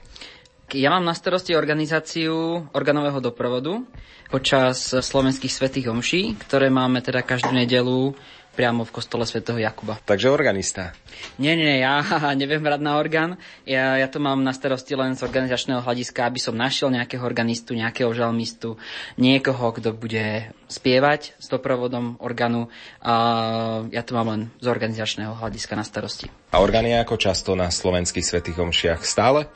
Ja 0.73 0.89
mám 0.89 1.05
na 1.05 1.13
starosti 1.13 1.53
organizáciu 1.53 2.65
organového 2.73 3.21
doprovodu 3.21 3.85
počas 4.33 4.97
slovenských 4.97 5.53
svetých 5.53 5.93
omší, 5.93 6.35
ktoré 6.41 6.73
máme 6.73 7.05
teda 7.05 7.21
každú 7.21 7.53
nedelu 7.53 8.17
priamo 8.55 8.87
v 8.87 8.95
kostole 8.95 9.27
svätého 9.27 9.59
Jakuba. 9.59 9.99
Takže 10.07 10.31
organista. 10.31 10.95
Nie, 11.43 11.59
nie, 11.59 11.83
ja 11.83 12.01
neviem 12.41 12.63
hrať 12.63 12.81
na 12.81 12.97
orgán. 12.97 13.31
Ja, 13.67 13.99
ja 13.99 14.07
to 14.07 14.23
mám 14.23 14.47
na 14.47 14.55
starosti 14.55 14.95
len 14.95 15.19
z 15.19 15.27
organizačného 15.27 15.83
hľadiska, 15.83 16.31
aby 16.31 16.39
som 16.39 16.55
našiel 16.55 16.95
nejakého 16.95 17.27
organistu, 17.27 17.75
nejakého 17.75 18.15
žalmistu, 18.15 18.79
niekoho, 19.19 19.75
kto 19.75 19.91
bude 19.93 20.55
spievať 20.71 21.35
s 21.37 21.47
doprovodom 21.51 22.17
orgánu. 22.23 22.71
A 23.03 23.15
ja 23.91 24.07
to 24.07 24.15
mám 24.15 24.31
len 24.31 24.43
z 24.63 24.71
organizačného 24.71 25.35
hľadiska 25.35 25.75
na 25.75 25.85
starosti. 25.85 26.31
A 26.55 26.63
orgán 26.63 26.87
je 26.87 26.95
ako 26.95 27.19
často 27.19 27.59
na 27.59 27.69
slovenských 27.69 28.25
svetých 28.25 28.63
omšiach? 28.63 29.03
Stále? 29.03 29.51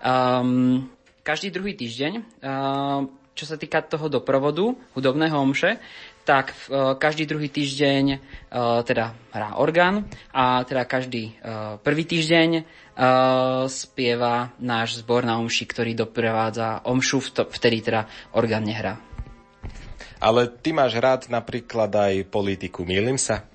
Um, 0.00 0.88
každý 1.20 1.52
druhý 1.52 1.76
týždeň, 1.76 2.12
uh, 2.40 3.04
čo 3.36 3.44
sa 3.44 3.60
týka 3.60 3.84
toho 3.84 4.08
doprovodu 4.08 4.72
hudobného 4.96 5.36
omše, 5.36 5.76
tak 6.24 6.56
uh, 6.68 6.96
každý 6.96 7.28
druhý 7.28 7.52
týždeň 7.52 8.04
uh, 8.16 8.80
teda 8.80 9.12
hrá 9.32 9.60
orgán 9.60 10.08
a 10.32 10.64
teda 10.64 10.88
každý 10.88 11.36
uh, 11.40 11.76
prvý 11.84 12.08
týždeň 12.08 12.48
uh, 12.56 12.62
spieva 13.68 14.56
náš 14.56 15.04
zbor 15.04 15.28
na 15.28 15.36
omši, 15.36 15.64
ktorý 15.68 15.92
doprevádza 15.92 16.80
omšu, 16.88 17.20
vtedy 17.52 17.84
teda 17.84 18.08
orgán 18.32 18.64
nehrá. 18.64 18.96
Ale 20.20 20.48
ty 20.48 20.76
máš 20.76 21.00
rád 21.00 21.32
napríklad 21.32 21.88
aj 21.92 22.28
politiku, 22.28 22.84
mýlim 22.84 23.16
sa? 23.16 23.48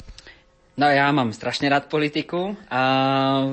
No 0.76 0.92
ja 0.92 1.08
mám 1.16 1.32
strašne 1.32 1.72
rád 1.72 1.88
politiku 1.88 2.52
a, 2.68 2.84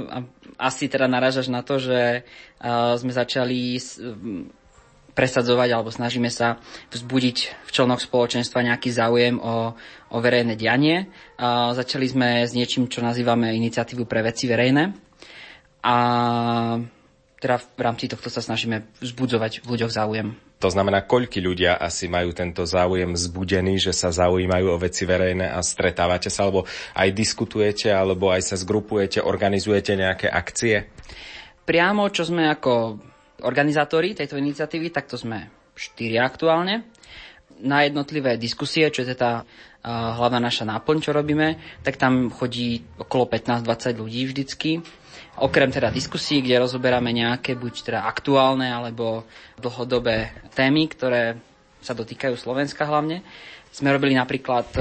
a 0.03 0.19
asi 0.63 0.87
teda 0.87 1.11
naražaš 1.11 1.51
na 1.51 1.67
to, 1.67 1.83
že 1.83 2.23
uh, 2.23 2.95
sme 2.95 3.11
začali 3.11 3.75
s, 3.75 3.99
um, 3.99 4.47
presadzovať 5.13 5.69
alebo 5.75 5.93
snažíme 5.93 6.33
sa 6.33 6.57
vzbudiť 6.95 7.39
v 7.69 7.71
člnoch 7.71 8.01
spoločenstva 8.01 8.65
nejaký 8.65 8.89
záujem 8.95 9.37
o, 9.37 9.77
o 10.09 10.19
verejné 10.23 10.57
dianie. 10.57 11.13
A 11.37 11.77
začali 11.77 12.09
sme 12.09 12.29
s 12.49 12.57
niečím, 12.57 12.89
čo 12.89 13.05
nazývame 13.05 13.53
iniciatívu 13.53 14.09
pre 14.09 14.25
veci 14.25 14.49
verejné. 14.49 14.85
A 15.85 15.97
teda 17.43 17.59
v 17.59 17.81
rámci 17.83 18.07
tohto 18.07 18.31
sa 18.31 18.39
snažíme 18.39 18.87
vzbudzovať 19.03 19.67
v 19.67 19.75
ľuďoch 19.75 19.91
záujem. 19.91 20.39
To 20.63 20.71
znamená, 20.71 21.03
koľky 21.03 21.43
ľudia 21.43 21.75
asi 21.75 22.07
majú 22.07 22.31
tento 22.31 22.63
záujem 22.63 23.19
zbudený, 23.19 23.83
že 23.83 23.91
sa 23.91 24.15
zaujímajú 24.15 24.71
o 24.71 24.79
veci 24.79 25.03
verejné 25.03 25.51
a 25.51 25.59
stretávate 25.59 26.31
sa, 26.31 26.47
alebo 26.47 26.63
aj 26.95 27.11
diskutujete, 27.11 27.91
alebo 27.91 28.31
aj 28.31 28.55
sa 28.55 28.55
zgrupujete, 28.55 29.19
organizujete 29.19 29.99
nejaké 29.99 30.31
akcie? 30.31 30.87
Priamo, 31.67 32.07
čo 32.15 32.23
sme 32.23 32.47
ako 32.47 33.03
organizátori 33.43 34.15
tejto 34.15 34.39
iniciatívy, 34.39 34.95
tak 34.95 35.11
to 35.11 35.19
sme 35.19 35.51
štyri 35.75 36.23
aktuálne. 36.23 36.87
Na 37.59 37.83
jednotlivé 37.83 38.39
diskusie, 38.39 38.87
čo 38.95 39.03
je 39.03 39.19
teda 39.19 39.43
hlavná 39.83 40.39
naša 40.39 40.63
náplň, 40.63 40.97
čo 41.03 41.11
robíme, 41.11 41.59
tak 41.83 41.99
tam 41.99 42.31
chodí 42.31 42.87
okolo 43.03 43.27
15-20 43.27 43.99
ľudí 43.99 44.21
vždycky. 44.31 44.71
Okrem 45.41 45.73
teda 45.73 45.89
diskusí, 45.89 46.45
kde 46.45 46.61
rozoberáme 46.61 47.09
nejaké 47.09 47.57
buď 47.57 47.75
teda 47.89 48.01
aktuálne 48.05 48.69
alebo 48.69 49.25
dlhodobé 49.57 50.29
témy, 50.53 50.93
ktoré 50.93 51.41
sa 51.81 51.97
dotýkajú 51.97 52.37
Slovenska 52.37 52.85
hlavne, 52.85 53.25
sme 53.73 53.89
robili 53.89 54.13
napríklad 54.13 54.69
e, 54.77 54.81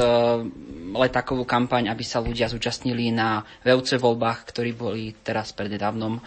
letákovú 0.92 1.48
kampaň, 1.48 1.88
aby 1.88 2.04
sa 2.04 2.20
ľudia 2.20 2.52
zúčastnili 2.52 3.16
na 3.16 3.48
VUC 3.64 3.96
voľbách, 3.96 4.52
ktorí 4.52 4.76
boli 4.76 5.16
teraz 5.24 5.56
prededávnom. 5.56 6.20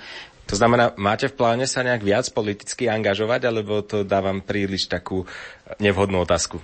To 0.49 0.55
znamená, 0.57 0.97
máte 0.97 1.29
v 1.29 1.37
pláne 1.37 1.69
sa 1.69 1.85
nejak 1.85 2.01
viac 2.01 2.27
politicky 2.33 2.89
angažovať, 2.89 3.41
alebo 3.45 3.85
to 3.85 4.09
dávam 4.09 4.41
príliš 4.41 4.89
takú 4.89 5.29
nevhodnú 5.77 6.25
otázku? 6.25 6.57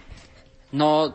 No, 0.73 1.13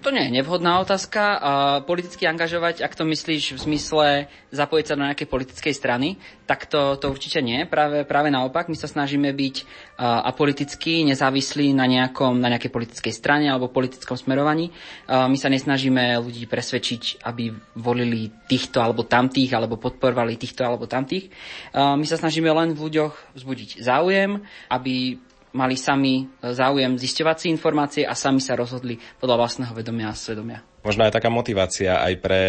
to 0.00 0.08
nie 0.08 0.28
je 0.28 0.36
nevhodná 0.40 0.80
otázka. 0.80 1.40
Politicky 1.84 2.24
angažovať, 2.24 2.80
ak 2.80 2.96
to 2.96 3.04
myslíš 3.04 3.56
v 3.56 3.60
zmysle 3.60 4.06
zapojiť 4.52 4.84
sa 4.88 4.96
do 4.96 5.04
nejakej 5.04 5.28
politickej 5.28 5.74
strany, 5.76 6.16
tak 6.48 6.68
to, 6.68 6.96
to 6.96 7.08
určite 7.12 7.40
nie. 7.44 7.64
Práve, 7.68 8.04
práve 8.08 8.28
naopak, 8.32 8.68
my 8.68 8.76
sa 8.76 8.88
snažíme 8.88 9.32
byť 9.32 9.56
apolitickí, 10.00 11.04
nezávislí 11.08 11.72
na, 11.76 11.88
nejakom, 11.88 12.40
na 12.40 12.52
nejakej 12.52 12.72
politickej 12.72 13.14
strane 13.16 13.48
alebo 13.48 13.72
politickom 13.72 14.16
smerovaní. 14.16 14.72
My 15.08 15.36
sa 15.36 15.48
nesnažíme 15.52 16.20
ľudí 16.20 16.44
presvedčiť, 16.48 17.24
aby 17.24 17.52
volili 17.76 18.32
týchto 18.48 18.80
alebo 18.80 19.04
tamtých, 19.04 19.56
alebo 19.56 19.80
podporovali 19.80 20.36
týchto 20.36 20.64
alebo 20.64 20.88
tamtých. 20.88 21.32
My 21.76 22.04
sa 22.04 22.20
snažíme 22.20 22.48
len 22.52 22.76
v 22.76 22.80
ľuďoch 22.88 23.36
vzbudiť 23.36 23.80
záujem, 23.80 24.40
aby 24.68 25.16
mali 25.52 25.76
sami 25.76 26.24
e, 26.24 26.52
záujem 26.52 26.96
zisťovať 26.96 27.36
si 27.36 27.46
informácie 27.52 28.02
a 28.08 28.16
sami 28.16 28.40
sa 28.40 28.56
rozhodli 28.56 28.96
podľa 29.20 29.36
vlastného 29.36 29.72
vedomia 29.76 30.10
a 30.10 30.16
svedomia. 30.16 30.64
Možno 30.82 31.06
aj 31.06 31.14
taká 31.14 31.30
motivácia 31.30 32.02
aj 32.02 32.14
pre 32.18 32.42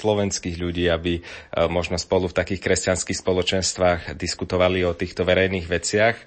slovenských 0.00 0.56
ľudí, 0.56 0.88
aby 0.88 1.18
e, 1.18 1.22
možno 1.68 1.98
spolu 1.98 2.30
v 2.30 2.38
takých 2.38 2.62
kresťanských 2.62 3.18
spoločenstvách 3.20 4.00
diskutovali 4.16 4.86
o 4.86 4.96
týchto 4.96 5.26
verejných 5.26 5.66
veciach. 5.66 6.16
E, 6.16 6.24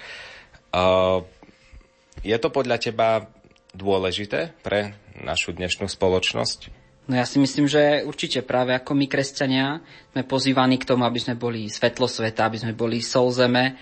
je 2.23 2.37
to 2.39 2.49
podľa 2.51 2.77
teba 2.79 3.27
dôležité 3.75 4.55
pre 4.63 4.95
našu 5.19 5.55
dnešnú 5.55 5.87
spoločnosť? 5.87 6.85
No 7.05 7.13
ja 7.13 7.25
si 7.27 7.37
myslím, 7.37 7.69
že 7.69 8.01
určite 8.01 8.41
práve 8.41 8.73
ako 8.73 8.97
my 8.97 9.05
kresťania 9.05 9.77
sme 10.09 10.25
pozývaní 10.25 10.81
k 10.81 10.89
tomu, 10.89 11.05
aby 11.05 11.21
sme 11.21 11.37
boli 11.37 11.69
svetlo 11.69 12.09
sveta, 12.09 12.49
aby 12.49 12.57
sme 12.57 12.73
boli 12.73 12.97
sol 12.97 13.29
zeme 13.29 13.77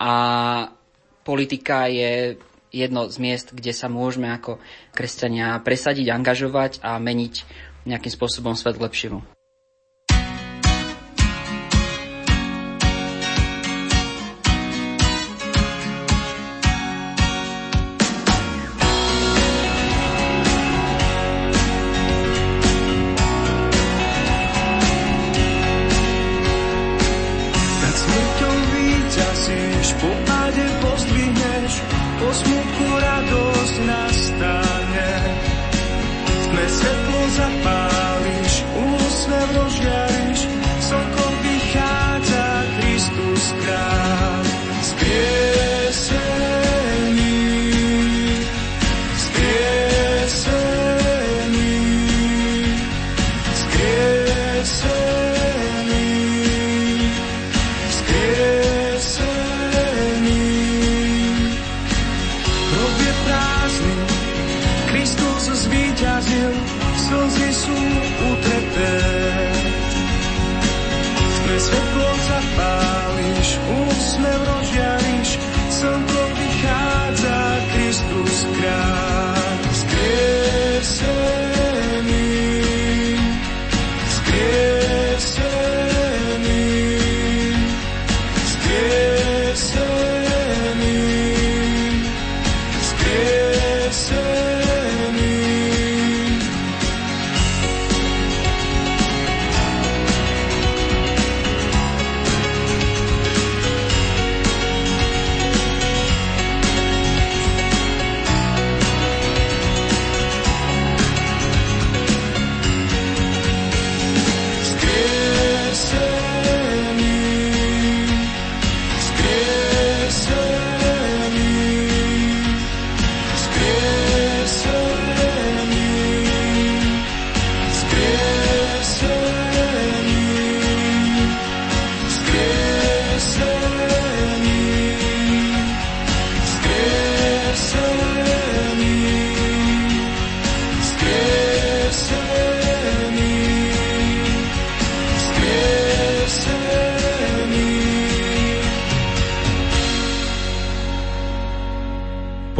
a 0.00 0.12
politika 1.22 1.88
je 1.88 2.36
jedno 2.72 3.08
z 3.08 3.16
miest, 3.20 3.52
kde 3.52 3.72
sa 3.72 3.86
môžeme 3.86 4.32
ako 4.32 4.58
kresťania 4.96 5.60
presadiť, 5.60 6.08
angažovať 6.08 6.80
a 6.80 6.96
meniť 6.96 7.34
nejakým 7.84 8.12
spôsobom 8.12 8.54
svet 8.54 8.78
lepšiemu. 8.78 9.31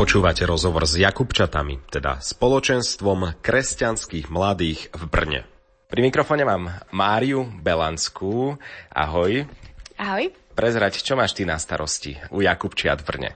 Počúvate 0.02 0.42
rozhovor 0.42 0.82
s 0.82 0.98
Jakubčatami, 0.98 1.86
teda 1.86 2.18
spoločenstvom 2.18 3.38
kresťanských 3.38 4.34
mladých 4.34 4.90
v 4.90 5.02
Brne. 5.06 5.40
Pri 5.86 6.02
mikrofone 6.02 6.42
mám 6.42 6.74
Máriu 6.90 7.46
Belanskú. 7.46 8.58
Ahoj. 8.90 9.46
Ahoj. 10.02 10.34
Prezrať, 10.58 11.06
čo 11.06 11.14
máš 11.14 11.38
ty 11.38 11.46
na 11.46 11.54
starosti 11.54 12.18
u 12.34 12.42
Jakubčiat 12.42 12.98
v 12.98 13.06
Brne? 13.06 13.30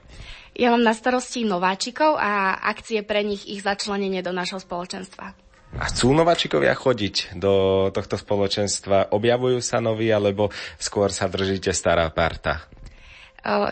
Ja 0.59 0.75
mám 0.75 0.83
na 0.83 0.91
starosti 0.91 1.47
nováčikov 1.47 2.19
a 2.19 2.59
akcie 2.59 2.99
pre 2.99 3.23
nich 3.23 3.47
ich 3.47 3.63
začlenenie 3.63 4.19
do 4.19 4.35
našho 4.35 4.59
spoločenstva. 4.59 5.39
A 5.71 5.87
chcú 5.87 6.11
nováčikovia 6.11 6.75
chodiť 6.75 7.39
do 7.39 7.87
tohto 7.95 8.19
spoločenstva? 8.19 9.15
Objavujú 9.15 9.63
sa 9.63 9.79
noví, 9.79 10.11
alebo 10.11 10.51
skôr 10.83 11.15
sa 11.15 11.31
držíte 11.31 11.71
stará 11.71 12.11
parta? 12.11 12.67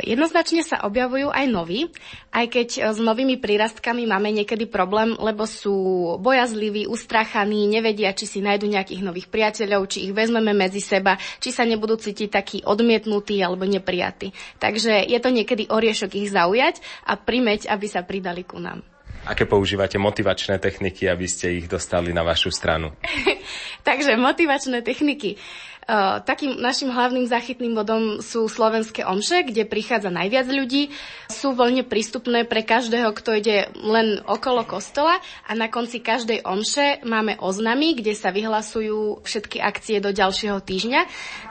Jednoznačne 0.07 0.63
sa 0.63 0.87
objavujú 0.87 1.35
aj 1.35 1.45
noví, 1.51 1.91
aj 2.31 2.45
keď 2.47 2.69
e, 2.71 2.79
s 2.95 2.99
novými 3.03 3.35
prírastkami 3.43 4.07
máme 4.07 4.31
niekedy 4.31 4.71
problém, 4.71 5.11
lebo 5.19 5.43
sú 5.43 5.75
bojazliví, 6.23 6.87
ustráchaní, 6.87 7.67
nevedia, 7.67 8.15
či 8.15 8.23
si 8.23 8.39
nájdu 8.39 8.71
nejakých 8.71 9.03
nových 9.03 9.27
priateľov, 9.27 9.91
či 9.91 10.07
ich 10.07 10.15
vezmeme 10.15 10.55
medzi 10.55 10.79
seba, 10.79 11.19
či 11.43 11.51
sa 11.51 11.67
nebudú 11.67 11.99
cítiť 11.99 12.29
takí 12.31 12.57
odmietnutí 12.63 13.35
alebo 13.43 13.67
neprijatí. 13.67 14.31
Takže 14.63 15.11
je 15.11 15.19
to 15.19 15.29
niekedy 15.35 15.67
oriešok 15.67 16.23
ich 16.23 16.31
zaujať 16.31 16.79
a 17.03 17.19
primeť, 17.19 17.67
aby 17.67 17.87
sa 17.91 17.99
pridali 18.07 18.47
ku 18.47 18.63
nám. 18.63 18.79
Aké 19.25 19.49
používate 19.49 19.97
motivačné 19.97 20.61
techniky, 20.61 21.09
aby 21.09 21.25
ste 21.25 21.57
ich 21.57 21.65
dostali 21.65 22.13
na 22.13 22.21
vašu 22.21 22.53
stranu? 22.53 22.93
Takže 23.87 24.21
motivačné 24.21 24.85
techniky. 24.85 25.41
Uh, 25.85 26.17
takým 26.25 26.57
našim 26.57 26.89
hlavným 26.89 27.29
záchytným 27.29 27.77
bodom 27.77 28.17
sú 28.17 28.49
slovenské 28.49 29.05
omše, 29.05 29.45
kde 29.45 29.69
prichádza 29.69 30.09
najviac 30.09 30.49
ľudí. 30.49 30.89
Sú 31.29 31.53
voľne 31.53 31.85
prístupné 31.85 32.41
pre 32.41 32.65
každého, 32.65 33.13
kto 33.13 33.37
ide 33.37 33.69
len 33.77 34.17
okolo 34.25 34.65
kostola 34.65 35.21
a 35.45 35.53
na 35.53 35.69
konci 35.69 36.01
každej 36.01 36.41
omše 36.41 37.05
máme 37.05 37.37
oznamy, 37.37 37.93
kde 38.01 38.17
sa 38.17 38.33
vyhlasujú 38.33 39.21
všetky 39.29 39.61
akcie 39.61 40.01
do 40.01 40.09
ďalšieho 40.09 40.57
týždňa. 40.57 41.01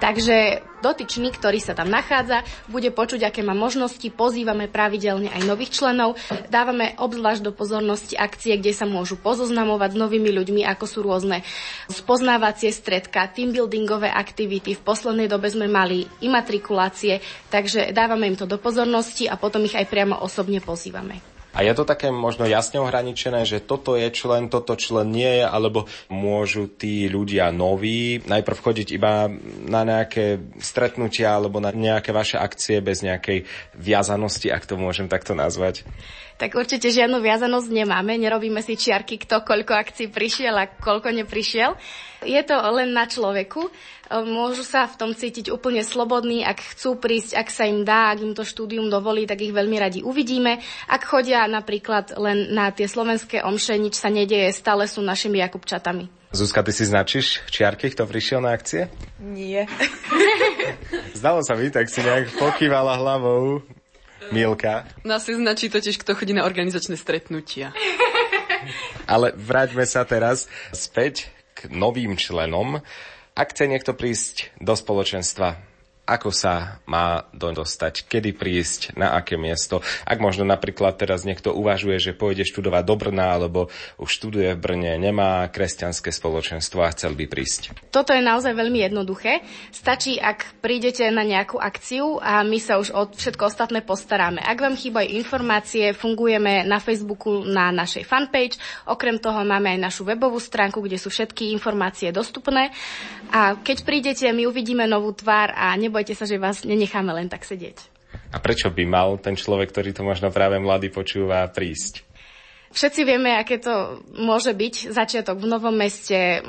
Takže 0.03 0.67
dotyčný, 0.83 1.33
ktorý 1.33 1.63
sa 1.63 1.73
tam 1.73 1.89
nachádza, 1.89 2.43
bude 2.69 2.93
počuť, 2.93 3.31
aké 3.31 3.41
má 3.41 3.57
možnosti. 3.57 4.05
Pozývame 4.13 4.69
pravidelne 4.69 5.33
aj 5.33 5.49
nových 5.49 5.79
členov. 5.79 6.21
Dávame 6.53 6.93
obzvlášť 7.01 7.41
do 7.41 7.57
pozornosti 7.57 8.21
akcie, 8.21 8.61
kde 8.61 8.77
sa 8.77 8.85
môžu 8.85 9.17
pozoznamovať 9.17 9.97
s 9.97 10.01
novými 10.03 10.29
ľuďmi, 10.29 10.67
ako 10.69 10.85
sú 10.85 10.99
rôzne 11.01 11.41
spoznávacie 11.89 12.69
stredka, 12.69 13.33
teambuildingové 13.33 14.13
aktivity. 14.25 14.73
V 14.73 14.87
poslednej 14.89 15.29
dobe 15.29 15.53
sme 15.53 15.69
mali 15.69 16.09
imatrikulácie, 16.25 17.21
takže 17.53 17.93
dávame 17.93 18.33
im 18.33 18.41
to 18.41 18.49
do 18.49 18.57
pozornosti 18.57 19.29
a 19.29 19.37
potom 19.37 19.69
ich 19.69 19.77
aj 19.77 19.85
priamo 19.93 20.17
osobne 20.25 20.65
pozývame. 20.65 21.35
A 21.55 21.63
je 21.63 21.71
to 21.71 21.87
také 21.87 22.11
možno 22.11 22.51
jasne 22.51 22.83
ohraničené, 22.83 23.47
že 23.47 23.63
toto 23.63 23.95
je 23.95 24.11
člen, 24.11 24.51
toto 24.51 24.75
člen 24.75 25.15
nie 25.15 25.39
je, 25.39 25.47
alebo 25.47 25.87
môžu 26.11 26.67
tí 26.67 27.07
ľudia 27.07 27.55
noví 27.55 28.19
najprv 28.27 28.59
chodiť 28.59 28.89
iba 28.91 29.31
na 29.71 29.87
nejaké 29.87 30.43
stretnutia 30.59 31.31
alebo 31.31 31.63
na 31.63 31.71
nejaké 31.71 32.11
vaše 32.11 32.43
akcie 32.43 32.83
bez 32.83 33.07
nejakej 33.07 33.47
viazanosti, 33.79 34.51
ak 34.51 34.67
to 34.67 34.75
môžem 34.75 35.07
takto 35.07 35.39
nazvať? 35.39 35.87
Tak 36.35 36.59
určite 36.59 36.91
žiadnu 36.91 37.23
viazanosť 37.23 37.71
nemáme, 37.71 38.19
nerobíme 38.19 38.59
si 38.59 38.75
čiarky, 38.75 39.23
kto 39.23 39.47
koľko 39.47 39.71
akcií 39.71 40.11
prišiel 40.11 40.55
a 40.59 40.67
koľko 40.67 41.15
neprišiel. 41.15 41.79
Je 42.27 42.43
to 42.43 42.59
len 42.75 42.91
na 42.91 43.07
človeku. 43.07 43.71
Môžu 44.11 44.67
sa 44.67 44.91
v 44.91 44.99
tom 44.99 45.11
cítiť 45.15 45.55
úplne 45.55 45.87
slobodní, 45.87 46.43
ak 46.43 46.75
chcú 46.75 46.99
prísť, 46.99 47.39
ak 47.39 47.49
sa 47.49 47.71
im 47.71 47.87
dá, 47.87 48.11
ak 48.11 48.19
im 48.21 48.35
to 48.35 48.43
štúdium 48.43 48.91
dovolí, 48.91 49.31
tak 49.31 49.47
ich 49.47 49.55
veľmi 49.55 49.79
radi 49.79 50.01
uvidíme. 50.03 50.59
Ak 50.91 51.07
chodia 51.07 51.47
napríklad 51.47 52.19
len 52.19 52.51
na 52.51 52.75
tie 52.75 52.91
slovenské 52.91 53.47
omše, 53.47 53.79
nič 53.79 53.95
sa 53.95 54.11
nedeje, 54.11 54.51
stále 54.51 54.91
sú 54.91 55.07
našimi 55.07 55.39
Jakubčatami. 55.39 56.11
Zuzka, 56.35 56.67
ty 56.67 56.75
si 56.75 56.83
značíš 56.83 57.47
čiarky, 57.47 57.95
kto 57.95 58.11
prišiel 58.11 58.43
na 58.43 58.59
akcie? 58.59 58.91
Nie. 59.23 59.71
Zdalo 61.19 61.47
sa 61.47 61.55
mi, 61.55 61.71
tak 61.71 61.87
si 61.87 62.03
nejak 62.03 62.35
pokývala 62.43 62.99
hlavou. 62.99 63.63
Milka. 64.31 64.89
Nás 65.05 65.27
si 65.27 65.35
značí 65.35 65.69
totiž, 65.69 66.01
kto 66.01 66.17
chodí 66.17 66.33
na 66.33 66.47
organizačné 66.47 66.97
stretnutia. 66.97 67.75
Ale 69.13 69.37
vráťme 69.37 69.85
sa 69.85 70.07
teraz 70.09 70.49
späť 70.73 71.29
k 71.53 71.69
novým 71.69 72.17
členom. 72.17 72.81
Ak 73.35 73.53
chce 73.53 73.67
niekto 73.67 73.93
prísť 73.93 74.55
do 74.63 74.73
spoločenstva, 74.79 75.59
ako 76.05 76.31
sa 76.37 76.85
má 76.85 77.25
dostať, 77.33 78.05
kedy 78.05 78.37
prísť, 78.37 78.81
na 78.93 79.17
aké 79.17 79.41
miesto. 79.41 79.81
Ak 80.05 80.21
možno 80.21 80.45
napríklad 80.45 81.01
teraz 81.01 81.25
niekto 81.25 81.57
uvažuje, 81.57 81.97
že 81.97 82.13
pôjde 82.13 82.45
študovať 82.45 82.85
do 82.85 82.95
Brna, 83.01 83.41
alebo 83.41 83.73
už 83.97 84.09
študuje 84.13 84.53
v 84.53 84.61
Brne, 84.61 84.93
nemá 85.01 85.49
kresťanské 85.49 86.13
spoločenstvo 86.13 86.85
a 86.85 86.93
chcel 86.93 87.17
by 87.17 87.25
prísť. 87.25 87.89
Toto 87.89 88.13
je 88.13 88.21
naozaj 88.21 88.53
veľmi 88.53 88.85
jednoduché. 88.85 89.41
Stačí, 89.73 90.21
ak 90.21 90.61
prídete 90.61 91.09
na 91.09 91.25
nejakú 91.25 91.57
akciu 91.57 92.21
a 92.21 92.45
my 92.45 92.61
sa 92.61 92.77
už 92.77 92.93
o 92.93 93.09
všetko 93.09 93.49
ostatné 93.49 93.81
postaráme. 93.81 94.45
Ak 94.45 94.61
vám 94.61 94.77
chýbajú 94.77 95.09
informácie, 95.09 95.97
fungujeme 95.97 96.69
na 96.69 96.85
Facebooku 96.85 97.49
na 97.49 97.73
našej 97.73 98.05
fanpage. 98.05 98.61
Okrem 98.85 99.17
toho 99.17 99.41
máme 99.41 99.73
aj 99.73 99.81
našu 99.81 100.03
webovú 100.05 100.37
stránku, 100.37 100.85
kde 100.85 101.01
sú 101.01 101.09
všetky 101.09 101.49
informácie 101.57 102.13
dostupné. 102.13 102.69
A 103.33 103.57
keď 103.57 103.89
prídete, 103.89 104.29
my 104.29 104.45
uvidíme 104.45 104.85
novú 104.85 105.17
tvár 105.17 105.51
a 105.57 105.73
nebojte 105.95 106.19
sa, 106.19 106.27
že 106.27 106.43
vás 106.43 106.67
nenecháme 106.67 107.15
len 107.15 107.31
tak 107.31 107.47
sedieť. 107.47 107.79
A 108.35 108.43
prečo 108.43 108.67
by 108.67 108.83
mal 108.83 109.15
ten 109.23 109.39
človek, 109.39 109.71
ktorý 109.71 109.95
to 109.95 110.03
možno 110.03 110.35
práve 110.35 110.59
mladý 110.59 110.91
počúva, 110.91 111.47
prísť? 111.47 112.03
Všetci 112.75 113.07
vieme, 113.07 113.31
aké 113.39 113.63
to 113.63 114.03
môže 114.19 114.51
byť. 114.51 114.91
Začiatok 114.91 115.39
v 115.39 115.47
novom 115.47 115.71
meste, 115.71 116.43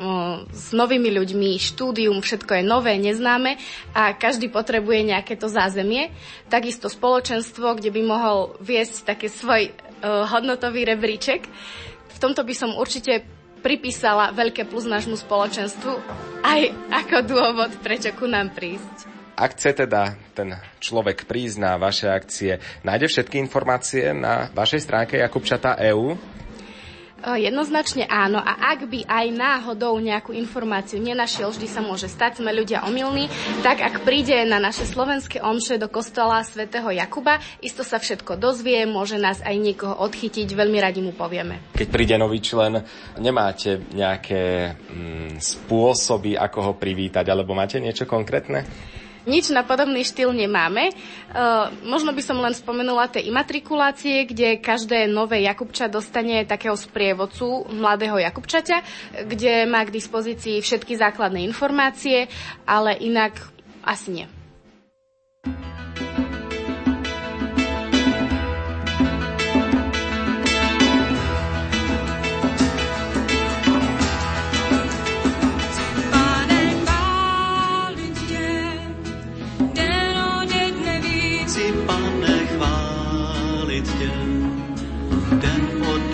s 0.49 0.73
novými 0.73 1.13
ľuďmi, 1.13 1.61
štúdium, 1.61 2.25
všetko 2.25 2.57
je 2.57 2.63
nové, 2.65 2.97
neznáme 2.97 3.61
a 3.93 4.17
každý 4.17 4.49
potrebuje 4.49 5.13
nejaké 5.13 5.37
to 5.37 5.45
zázemie. 5.45 6.09
Takisto 6.49 6.89
spoločenstvo, 6.89 7.77
kde 7.77 7.93
by 7.93 8.01
mohol 8.01 8.57
viesť 8.57 9.13
také 9.13 9.29
svoj 9.29 9.69
hodnotový 10.01 10.89
rebríček. 10.89 11.45
V 12.09 12.17
tomto 12.17 12.41
by 12.41 12.53
som 12.57 12.73
určite 12.73 13.21
pripísala 13.61 14.33
veľké 14.33 14.65
plus 14.65 14.89
nášmu 14.89 15.21
spoločenstvu 15.21 15.93
aj 16.41 16.61
ako 16.89 17.17
dôvod, 17.21 17.69
prečo 17.85 18.09
ku 18.17 18.25
nám 18.25 18.49
prísť. 18.57 19.14
Ak 19.35 19.59
chce 19.59 19.75
teda 19.75 20.15
ten 20.31 20.55
človek 20.79 21.27
prísť 21.27 21.59
na 21.59 21.75
vaše 21.75 22.07
akcie, 22.07 22.63
nájde 22.87 23.11
všetky 23.11 23.35
informácie 23.35 24.15
na 24.15 24.47
vašej 24.55 24.87
stránke 24.87 25.19
Jakubčata.eu? 25.19 26.15
Jednoznačne 27.25 28.07
áno 28.07 28.39
a 28.39 28.55
ak 28.71 28.87
by 28.87 29.03
aj 29.03 29.27
náhodou 29.35 29.99
nejakú 29.99 30.31
informáciu 30.31 31.03
nenašiel, 31.03 31.51
vždy 31.51 31.67
sa 31.67 31.83
môže 31.83 32.07
stať, 32.07 32.39
sme 32.39 32.55
ľudia 32.55 32.87
omylní, 32.87 33.27
tak 33.59 33.83
ak 33.83 34.07
príde 34.07 34.39
na 34.47 34.61
naše 34.61 34.87
slovenské 34.87 35.43
omše 35.43 35.81
do 35.81 35.91
kostola 35.91 36.39
svätého 36.47 36.87
Jakuba, 36.95 37.43
isto 37.59 37.83
sa 37.83 37.99
všetko 37.99 38.39
dozvie, 38.39 38.87
môže 38.87 39.19
nás 39.19 39.43
aj 39.43 39.57
niekoho 39.57 39.99
odchytiť, 39.99 40.47
veľmi 40.47 40.79
radi 40.79 41.03
mu 41.03 41.11
povieme. 41.11 41.75
Keď 41.75 41.87
príde 41.91 42.15
nový 42.15 42.39
člen, 42.39 42.87
nemáte 43.19 43.83
nejaké 43.91 44.77
mm, 44.79 45.41
spôsoby, 45.43 46.39
ako 46.39 46.71
ho 46.71 46.73
privítať, 46.79 47.27
alebo 47.27 47.51
máte 47.51 47.83
niečo 47.83 48.07
konkrétne? 48.07 48.63
Nič 49.25 49.49
na 49.49 49.65
podobný 49.65 50.05
štýl 50.05 50.29
nemáme. 50.29 50.93
Uh, 51.33 51.73
možno 51.81 52.13
by 52.13 52.21
som 52.21 52.37
len 52.37 52.53
spomenula 52.53 53.09
tie 53.09 53.25
imatrikulácie, 53.25 54.29
kde 54.29 54.61
každé 54.61 55.09
nové 55.09 55.41
Jakubča 55.41 55.89
dostane 55.89 56.45
takého 56.45 56.77
sprievodcu 56.77 57.65
mladého 57.73 58.21
Jakubčaťa, 58.21 58.77
kde 59.25 59.65
má 59.65 59.81
k 59.81 59.93
dispozícii 59.97 60.61
všetky 60.61 60.93
základné 60.93 61.41
informácie, 61.41 62.29
ale 62.69 62.97
inak 63.01 63.37
asi 63.81 64.21
nie. 64.21 64.34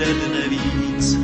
Den 0.05 0.49
víc. 0.49 1.17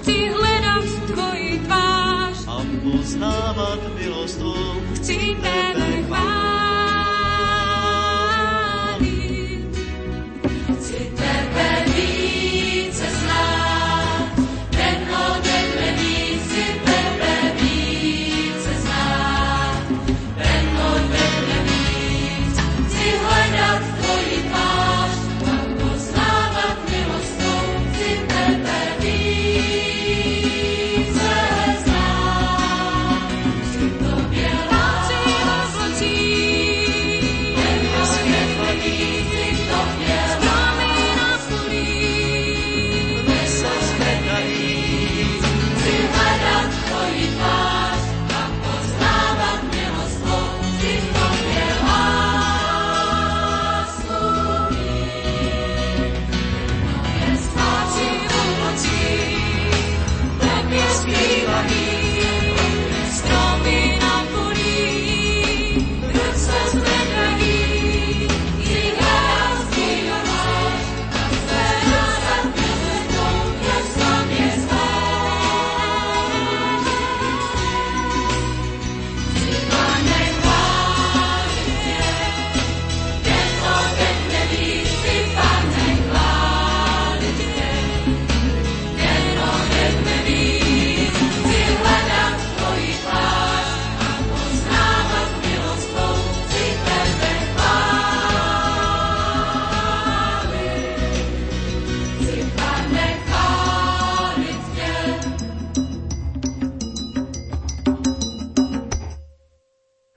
Chci 0.00 0.28
hledat 0.28 0.84
tvoji 1.06 1.58
tvář 1.58 2.36
a 2.46 2.62
poznávat 2.82 3.80
milost 3.98 4.38
tvou. 4.38 4.82
Chci 4.94 5.36
tebe 5.42 5.85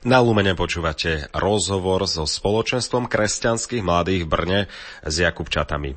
Na 0.09 0.25
Lumene 0.25 0.57
počúvate 0.57 1.29
rozhovor 1.37 2.09
so 2.09 2.25
spoločenstvom 2.25 3.05
kresťanských 3.05 3.85
mladých 3.85 4.25
v 4.25 4.31
Brne 4.33 4.59
s 5.05 5.21
Jakubčatami. 5.21 5.93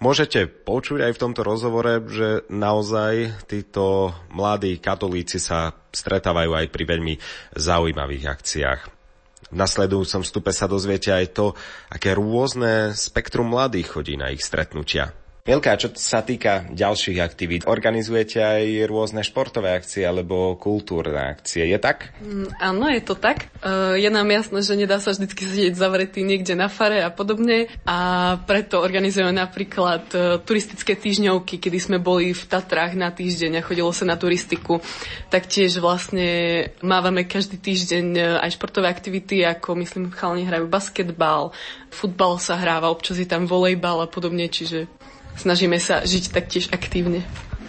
Môžete 0.00 0.48
počuť 0.48 1.04
aj 1.04 1.12
v 1.12 1.20
tomto 1.28 1.44
rozhovore, 1.44 2.00
že 2.08 2.48
naozaj 2.48 3.44
títo 3.44 4.16
mladí 4.32 4.80
katolíci 4.80 5.36
sa 5.36 5.76
stretávajú 5.92 6.56
aj 6.56 6.72
pri 6.72 6.84
veľmi 6.88 7.14
zaujímavých 7.52 8.24
akciách. 8.32 8.80
V 9.52 9.56
nasledujúcom 9.60 10.24
stupe 10.24 10.48
sa 10.48 10.64
dozviete 10.64 11.12
aj 11.12 11.36
to, 11.36 11.52
aké 11.92 12.16
rôzne 12.16 12.96
spektrum 12.96 13.52
mladých 13.52 13.92
chodí 13.92 14.16
na 14.16 14.32
ich 14.32 14.40
stretnutia. 14.40 15.12
Mielka, 15.44 15.76
čo 15.76 15.92
sa 15.92 16.24
týka 16.24 16.64
ďalších 16.72 17.20
aktivít, 17.20 17.68
organizujete 17.68 18.40
aj 18.40 18.88
rôzne 18.88 19.20
športové 19.20 19.76
akcie 19.76 20.00
alebo 20.00 20.56
kultúrne 20.56 21.20
akcie, 21.20 21.68
je 21.68 21.76
tak? 21.76 22.16
Mm, 22.24 22.48
áno, 22.64 22.88
je 22.88 23.04
to 23.04 23.12
tak. 23.12 23.52
E, 23.60 24.00
je 24.00 24.08
nám 24.08 24.24
jasné, 24.32 24.64
že 24.64 24.72
nedá 24.72 25.04
sa 25.04 25.12
vždy 25.12 25.28
sedieť 25.28 25.76
zavretý 25.76 26.24
niekde 26.24 26.56
na 26.56 26.72
fare 26.72 27.04
a 27.04 27.12
podobne 27.12 27.68
a 27.84 27.98
preto 28.40 28.80
organizujeme 28.80 29.36
napríklad 29.36 30.08
e, 30.16 30.40
turistické 30.40 30.96
týždňovky, 30.96 31.60
kedy 31.60 31.76
sme 31.76 32.00
boli 32.00 32.32
v 32.32 32.40
Tatrách 32.48 32.96
na 32.96 33.12
týždeň 33.12 33.60
a 33.60 33.66
chodilo 33.68 33.92
sa 33.92 34.08
na 34.08 34.16
turistiku. 34.16 34.80
Taktiež 35.28 35.76
vlastne 35.76 36.72
mávame 36.80 37.28
každý 37.28 37.60
týždeň 37.60 38.06
e, 38.16 38.20
aj 38.48 38.56
športové 38.56 38.88
aktivity, 38.88 39.44
ako 39.44 39.76
myslím, 39.76 40.08
chalani 40.08 40.48
hrajú 40.48 40.72
basketbal, 40.72 41.52
futbal 41.92 42.40
sa 42.40 42.56
hráva, 42.56 42.88
občas 42.88 43.20
je 43.20 43.28
tam 43.28 43.44
volejbal 43.44 44.00
a 44.00 44.08
podobne, 44.08 44.48
čiže 44.48 44.88
snažíme 45.38 45.78
sa 45.82 46.02
žiť 46.04 46.24
taktiež 46.34 46.64
aktívne. 46.70 47.22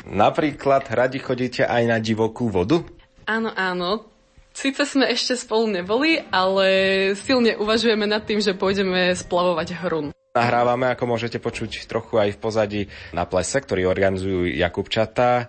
Napríklad 0.05 0.85
radi 0.93 1.17
chodíte 1.17 1.65
aj 1.65 1.83
na 1.89 1.97
divokú 1.97 2.49
vodu? 2.49 2.85
Áno, 3.25 3.49
áno. 3.57 4.05
Sice 4.55 4.87
sme 4.87 5.11
ešte 5.11 5.35
spolu 5.35 5.67
neboli, 5.67 6.23
ale 6.31 6.67
silne 7.19 7.59
uvažujeme 7.59 8.07
nad 8.07 8.23
tým, 8.23 8.39
že 8.39 8.55
pôjdeme 8.55 9.11
splavovať 9.11 9.67
hrun. 9.83 10.15
Nahrávame, 10.35 10.91
ako 10.91 11.15
môžete 11.15 11.39
počuť 11.39 11.87
trochu 11.87 12.19
aj 12.19 12.35
v 12.35 12.39
pozadí 12.39 12.81
na 13.15 13.23
plese, 13.23 13.55
ktorý 13.55 13.87
organizujú 13.87 14.51
Jakubčatá. 14.51 15.47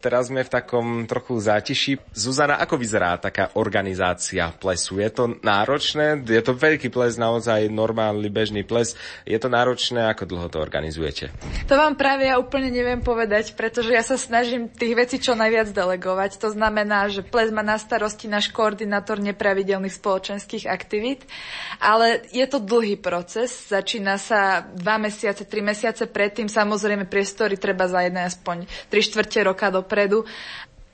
Teraz 0.00 0.32
sme 0.32 0.40
v 0.40 0.48
takom 0.48 1.04
trochu 1.04 1.36
zátiši. 1.36 2.16
Zuzana, 2.16 2.56
ako 2.56 2.80
vyzerá 2.80 3.20
taká 3.20 3.52
organizácia 3.60 4.48
plesu? 4.48 4.96
Je 4.96 5.12
to 5.12 5.36
náročné? 5.44 6.24
Je 6.24 6.40
to 6.40 6.56
veľký 6.56 6.88
ples, 6.88 7.20
naozaj 7.20 7.68
normálny 7.68 8.32
bežný 8.32 8.64
ples. 8.64 8.96
Je 9.28 9.36
to 9.36 9.52
náročné? 9.52 10.08
Ako 10.08 10.24
dlho 10.24 10.48
to 10.48 10.56
organizujete? 10.56 11.28
To 11.68 11.76
vám 11.76 12.00
práve 12.00 12.32
ja 12.32 12.40
úplne 12.40 12.72
neviem 12.72 13.04
povedať, 13.04 13.52
pretože 13.52 13.92
ja 13.92 14.00
sa 14.00 14.16
snažím 14.16 14.72
tých 14.72 14.96
vecí 14.96 15.16
čo 15.20 15.36
najviac 15.36 15.68
delegovať. 15.68 16.40
To 16.40 16.48
znamená, 16.48 17.12
že 17.12 17.20
ples 17.20 17.52
má 17.52 17.60
na 17.60 17.76
starosti 17.76 18.24
náš 18.24 18.48
koordinátor 18.56 19.20
nepravidelných 19.20 20.00
spoločenských 20.00 20.64
aktivít, 20.64 21.28
ale 21.76 22.24
je 22.32 22.48
to 22.48 22.56
dlhý 22.56 22.96
proces. 22.96 23.52
Začína 23.68 24.16
sa 24.16 24.64
dva 24.64 24.96
mesiace, 24.96 25.44
tri 25.44 25.60
mesiace 25.60 26.08
predtým. 26.08 26.48
Samozrejme, 26.48 27.04
priestory 27.04 27.60
treba 27.60 27.84
za 27.84 28.00
jedné 28.00 28.24
aspoň 28.24 28.64
tri 28.88 29.04
štvrte 29.04 29.44
roka 29.44 29.68
dopredu. 29.90 30.22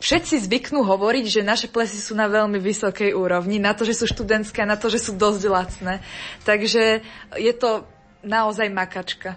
Všetci 0.01 0.49
zvyknú 0.49 0.81
hovoriť, 0.81 1.25
že 1.29 1.45
naše 1.45 1.69
plesy 1.69 2.01
sú 2.01 2.17
na 2.17 2.29
veľmi 2.29 2.57
vysokej 2.57 3.13
úrovni, 3.13 3.61
na 3.61 3.77
to, 3.77 3.85
že 3.85 4.01
sú 4.01 4.09
študentské 4.09 4.65
na 4.65 4.81
to, 4.81 4.89
že 4.89 5.01
sú 5.01 5.13
dosť 5.13 5.43
lacné. 5.49 5.95
Takže 6.49 7.05
je 7.37 7.53
to 7.53 7.85
naozaj 8.25 8.73
makačka. 8.73 9.37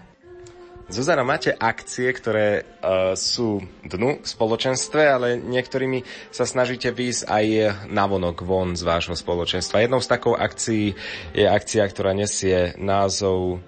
Zuzana, 0.90 1.22
máte 1.22 1.54
akcie, 1.54 2.10
ktoré 2.10 2.66
uh, 2.82 3.14
sú 3.14 3.62
dnu 3.86 4.20
v 4.20 4.26
spoločenstve, 4.26 5.00
ale 5.06 5.38
niektorými 5.38 6.02
sa 6.34 6.42
snažíte 6.42 6.90
výjsť 6.90 7.30
aj 7.30 7.46
navonok 7.88 8.42
von 8.42 8.74
z 8.74 8.82
vášho 8.82 9.14
spoločenstva. 9.14 9.86
Jednou 9.86 10.02
z 10.02 10.10
takou 10.10 10.34
akcií 10.34 10.98
je 11.30 11.46
akcia, 11.46 11.86
ktorá 11.86 12.10
nesie 12.10 12.74
názov 12.74 13.62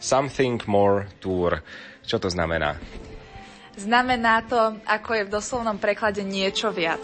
Something 0.00 0.64
More 0.64 1.12
Tour. 1.20 1.60
Čo 2.08 2.16
to 2.16 2.32
znamená? 2.32 2.80
Znamená 3.80 4.44
to, 4.44 4.76
ako 4.84 5.10
je 5.16 5.26
v 5.26 5.32
doslovnom 5.32 5.80
preklade 5.80 6.20
niečo 6.20 6.68
viac. 6.68 7.00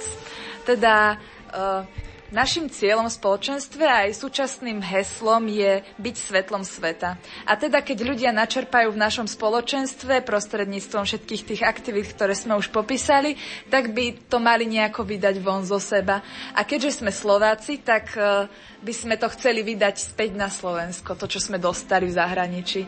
Teda 0.68 1.16
uh, 1.16 1.88
Našim 2.26 2.66
cieľom 2.66 3.06
v 3.06 3.16
spoločenstve 3.22 3.86
a 3.86 4.10
aj 4.10 4.18
súčasným 4.18 4.82
heslom 4.82 5.46
je 5.46 5.86
byť 5.94 6.14
svetlom 6.18 6.66
sveta. 6.66 7.22
A 7.46 7.54
teda, 7.54 7.86
keď 7.86 8.02
ľudia 8.02 8.34
načerpajú 8.34 8.90
v 8.90 8.98
našom 8.98 9.30
spoločenstve 9.30 10.26
prostredníctvom 10.26 11.06
všetkých 11.06 11.46
tých 11.46 11.62
aktivít, 11.62 12.10
ktoré 12.10 12.34
sme 12.34 12.58
už 12.58 12.74
popísali, 12.74 13.38
tak 13.70 13.94
by 13.94 14.26
to 14.26 14.42
mali 14.42 14.66
nejako 14.66 15.06
vydať 15.06 15.38
von 15.38 15.62
zo 15.62 15.78
seba. 15.78 16.18
A 16.50 16.66
keďže 16.66 16.98
sme 16.98 17.14
Slováci, 17.14 17.78
tak 17.86 18.10
uh, 18.18 18.50
by 18.82 18.90
sme 18.90 19.14
to 19.14 19.30
chceli 19.38 19.62
vydať 19.62 19.94
späť 19.94 20.34
na 20.34 20.50
Slovensko, 20.50 21.14
to, 21.14 21.30
čo 21.30 21.38
sme 21.38 21.62
dostali 21.62 22.10
v 22.10 22.16
zahraničí. 22.18 22.82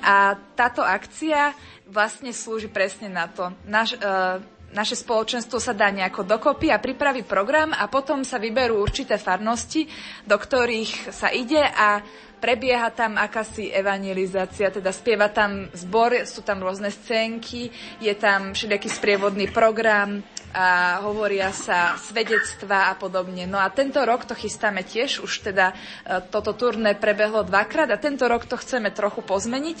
A 0.00 0.32
táto 0.56 0.80
akcia 0.80 1.52
vlastne 1.88 2.30
slúži 2.36 2.68
presne 2.68 3.08
na 3.08 3.26
to. 3.26 3.50
Naš, 3.64 3.96
uh, 3.96 4.38
naše 4.72 4.96
spoločenstvo 5.00 5.56
sa 5.56 5.72
dá 5.72 5.88
nejako 5.88 6.28
dokopy 6.28 6.68
a 6.68 6.80
pripraví 6.80 7.24
program 7.24 7.72
a 7.72 7.88
potom 7.88 8.20
sa 8.20 8.36
vyberú 8.36 8.76
určité 8.76 9.16
farnosti, 9.16 9.88
do 10.28 10.36
ktorých 10.36 11.08
sa 11.08 11.32
ide 11.32 11.60
a 11.60 12.04
prebieha 12.38 12.94
tam 12.94 13.18
akási 13.18 13.74
evangelizácia, 13.74 14.70
teda 14.70 14.94
spieva 14.94 15.26
tam 15.26 15.66
zbor, 15.74 16.22
sú 16.22 16.46
tam 16.46 16.62
rôzne 16.62 16.92
scénky, 16.94 17.72
je 17.98 18.14
tam 18.14 18.54
všelijaký 18.54 18.88
sprievodný 18.88 19.50
program, 19.50 20.22
a 20.52 20.98
hovoria 21.04 21.52
sa 21.52 22.00
svedectva 22.00 22.88
a 22.88 22.96
podobne. 22.96 23.44
No 23.44 23.60
a 23.60 23.68
tento 23.68 24.00
rok 24.00 24.24
to 24.24 24.32
chystáme 24.32 24.80
tiež, 24.80 25.20
už 25.20 25.52
teda 25.52 25.72
e, 25.72 26.24
toto 26.32 26.56
turné 26.56 26.96
prebehlo 26.96 27.44
dvakrát 27.44 27.92
a 27.92 28.00
tento 28.00 28.24
rok 28.24 28.48
to 28.48 28.56
chceme 28.56 28.88
trochu 28.88 29.20
pozmeniť. 29.20 29.78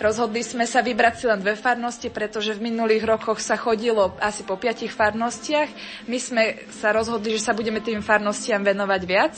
Rozhodli 0.00 0.40
sme 0.40 0.64
sa 0.64 0.80
vybrať 0.80 1.14
si 1.20 1.24
len 1.28 1.40
dve 1.44 1.52
farnosti, 1.52 2.08
pretože 2.08 2.56
v 2.56 2.72
minulých 2.72 3.04
rokoch 3.04 3.44
sa 3.44 3.60
chodilo 3.60 4.16
asi 4.16 4.40
po 4.42 4.56
piatich 4.56 4.92
farnostiach. 4.92 5.68
My 6.08 6.16
sme 6.16 6.64
sa 6.72 6.96
rozhodli, 6.96 7.36
že 7.36 7.44
sa 7.44 7.52
budeme 7.52 7.84
tým 7.84 8.00
farnostiam 8.00 8.64
venovať 8.64 9.02
viac. 9.04 9.34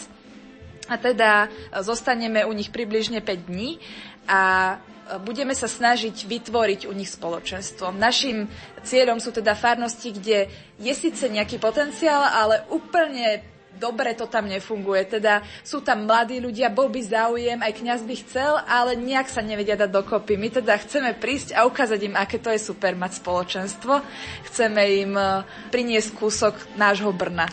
A 0.87 0.95
teda 0.95 1.47
e, 1.47 1.83
zostaneme 1.83 2.47
u 2.47 2.55
nich 2.55 2.71
približne 2.71 3.19
5 3.19 3.51
dní 3.51 3.83
a 4.31 4.77
budeme 5.25 5.57
sa 5.57 5.65
snažiť 5.65 6.29
vytvoriť 6.29 6.81
u 6.85 6.93
nich 6.93 7.09
spoločenstvo. 7.09 7.97
Našim 7.97 8.45
cieľom 8.85 9.17
sú 9.19 9.33
teda 9.33 9.57
farnosti, 9.57 10.13
kde 10.13 10.53
je 10.77 10.93
síce 10.93 11.25
nejaký 11.25 11.57
potenciál, 11.57 12.29
ale 12.29 12.69
úplne 12.69 13.41
dobre 13.79 14.13
to 14.19 14.27
tam 14.27 14.51
nefunguje. 14.51 15.07
Teda 15.07 15.41
sú 15.63 15.81
tam 15.81 16.05
mladí 16.05 16.43
ľudia, 16.43 16.69
bol 16.69 16.91
by 16.91 17.01
záujem, 17.01 17.59
aj 17.63 17.73
kňaz 17.79 18.01
by 18.03 18.15
chcel, 18.27 18.53
ale 18.67 18.99
nejak 18.99 19.31
sa 19.31 19.41
nevedia 19.41 19.79
dať 19.79 19.89
dokopy. 19.89 20.35
My 20.35 20.51
teda 20.51 20.75
chceme 20.77 21.15
prísť 21.15 21.55
a 21.55 21.65
ukázať 21.65 22.11
im, 22.11 22.19
aké 22.19 22.43
to 22.43 22.51
je 22.51 22.61
super 22.61 22.93
mať 22.99 23.23
spoločenstvo. 23.23 24.03
Chceme 24.51 24.83
im 25.07 25.15
e, 25.15 25.47
priniesť 25.71 26.11
kúsok 26.19 26.55
nášho 26.75 27.15
Brna. 27.15 27.47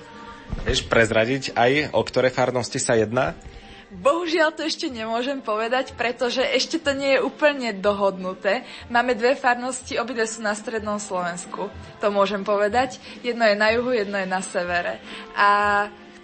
Vieš 0.65 0.89
prezradiť 0.89 1.53
aj, 1.53 1.93
o 1.93 2.01
ktoré 2.01 2.33
farnosti 2.33 2.81
sa 2.81 2.97
jedná? 2.97 3.37
Bohužiaľ 3.95 4.51
to 4.51 4.67
ešte 4.67 4.91
nemôžem 4.91 5.39
povedať, 5.39 5.95
pretože 5.95 6.43
ešte 6.43 6.83
to 6.83 6.91
nie 6.91 7.15
je 7.15 7.23
úplne 7.23 7.71
dohodnuté. 7.71 8.67
Máme 8.91 9.15
dve 9.15 9.39
farnosti, 9.39 9.95
obidve 9.95 10.27
sú 10.27 10.43
na 10.43 10.51
strednom 10.51 10.99
Slovensku. 10.99 11.71
To 12.03 12.07
môžem 12.11 12.43
povedať. 12.43 12.99
Jedno 13.23 13.47
je 13.47 13.55
na 13.55 13.71
juhu, 13.71 13.95
jedno 13.95 14.19
je 14.19 14.27
na 14.27 14.43
severe. 14.43 14.99
A 15.39 15.47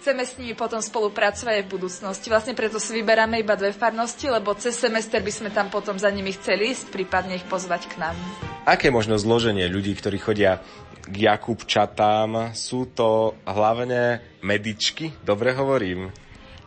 chceme 0.02 0.26
s 0.26 0.36
nimi 0.36 0.52
potom 0.52 0.84
spolupracovať 0.84 1.62
aj 1.62 1.64
v 1.64 1.72
budúcnosti. 1.78 2.28
Vlastne 2.28 2.52
preto 2.58 2.76
si 2.76 2.92
vyberáme 2.92 3.40
iba 3.40 3.56
dve 3.56 3.72
farnosti, 3.72 4.28
lebo 4.28 4.52
cez 4.58 4.76
semester 4.76 5.22
by 5.22 5.32
sme 5.32 5.50
tam 5.54 5.72
potom 5.72 5.96
za 5.96 6.12
nimi 6.12 6.34
chceli 6.36 6.74
ísť, 6.74 6.92
prípadne 6.92 7.38
ich 7.38 7.46
pozvať 7.46 7.88
k 7.88 8.02
nám. 8.02 8.18
Aké 8.68 8.92
možno 8.92 9.16
zloženie 9.16 9.64
ľudí, 9.70 9.96
ktorí 9.96 10.18
chodia 10.20 10.60
k 11.06 11.14
Jakubčatám? 11.30 12.54
Sú 12.54 12.90
to 12.90 13.38
hlavne 13.46 14.22
medičky? 14.42 15.14
Dobre 15.22 15.54
hovorím? 15.54 16.21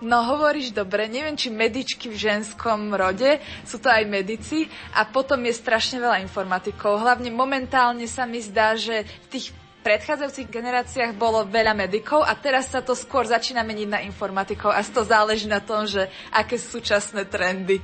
No 0.05 0.21
hovoríš 0.21 0.69
dobre, 0.69 1.09
neviem, 1.09 1.33
či 1.33 1.49
medičky 1.49 2.13
v 2.13 2.29
ženskom 2.29 2.93
rode, 2.93 3.41
sú 3.65 3.81
to 3.81 3.89
aj 3.89 4.05
medici 4.05 4.69
a 4.93 5.01
potom 5.01 5.41
je 5.49 5.57
strašne 5.57 5.97
veľa 5.97 6.21
informatikov. 6.21 7.01
Hlavne 7.01 7.33
momentálne 7.33 8.05
sa 8.05 8.29
mi 8.29 8.37
zdá, 8.37 8.77
že 8.77 9.01
v 9.01 9.27
tých 9.33 9.49
predchádzajúcich 9.81 10.53
generáciách 10.53 11.17
bolo 11.17 11.41
veľa 11.49 11.73
medikov 11.73 12.21
a 12.21 12.37
teraz 12.37 12.69
sa 12.69 12.85
to 12.85 12.93
skôr 12.93 13.25
začína 13.25 13.65
meniť 13.65 13.89
na 13.89 13.99
informatikov 14.05 14.77
a 14.77 14.85
to 14.85 15.01
záleží 15.01 15.49
na 15.49 15.57
tom, 15.57 15.89
že 15.89 16.05
aké 16.29 16.61
sú 16.61 16.77
súčasné 16.77 17.25
trendy 17.25 17.81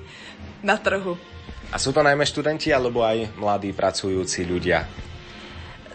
na 0.62 0.78
trhu. 0.78 1.18
A 1.74 1.82
sú 1.82 1.90
to 1.90 2.06
najmä 2.06 2.22
študenti 2.22 2.70
alebo 2.70 3.02
aj 3.02 3.34
mladí 3.34 3.74
pracujúci 3.74 4.46
ľudia? 4.46 4.86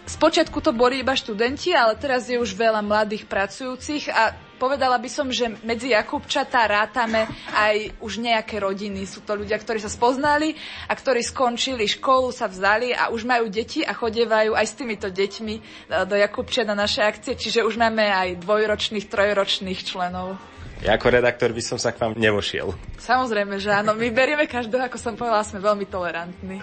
Spočiatku 0.07 0.59
to 0.59 0.71
boli 0.71 1.03
iba 1.03 1.15
študenti, 1.15 1.71
ale 1.71 1.95
teraz 1.99 2.27
je 2.31 2.39
už 2.39 2.55
veľa 2.55 2.79
mladých 2.79 3.27
pracujúcich 3.27 4.07
a 4.11 4.46
povedala 4.57 4.97
by 4.97 5.09
som, 5.09 5.29
že 5.29 5.47
medzi 5.61 5.93
Jakubčatá 5.93 6.65
rátame 6.65 7.29
aj 7.53 8.01
už 8.01 8.19
nejaké 8.19 8.57
rodiny. 8.57 9.05
Sú 9.05 9.21
to 9.21 9.37
ľudia, 9.37 9.55
ktorí 9.61 9.77
sa 9.77 9.87
spoznali 9.87 10.57
a 10.89 10.93
ktorí 10.97 11.21
skončili 11.21 11.85
školu, 11.85 12.33
sa 12.33 12.49
vzali 12.49 12.91
a 12.91 13.13
už 13.13 13.23
majú 13.23 13.47
deti 13.47 13.85
a 13.85 13.93
chodievajú 13.93 14.57
aj 14.57 14.65
s 14.65 14.73
týmito 14.73 15.07
deťmi 15.07 15.55
e, 15.55 15.61
do 16.09 16.17
Jakubčia 16.17 16.65
na 16.65 16.73
naše 16.73 17.05
akcie, 17.05 17.37
čiže 17.37 17.63
už 17.63 17.77
máme 17.77 18.03
aj 18.03 18.41
dvojročných, 18.41 19.05
trojročných 19.07 19.79
členov. 19.85 20.35
Ja 20.81 20.93
ako 20.93 21.09
redaktor 21.09 21.49
by 21.53 21.63
som 21.63 21.77
sa 21.81 21.89
k 21.89 22.01
vám 22.05 22.13
nevošiel. 22.13 22.69
Samozrejme, 23.01 23.57
že 23.57 23.73
áno, 23.73 23.97
my 23.97 24.13
berieme 24.13 24.45
každého, 24.45 24.85
ako 24.85 24.97
som 25.01 25.17
povedala, 25.17 25.41
sme 25.41 25.57
veľmi 25.57 25.85
tolerantní. 25.89 26.61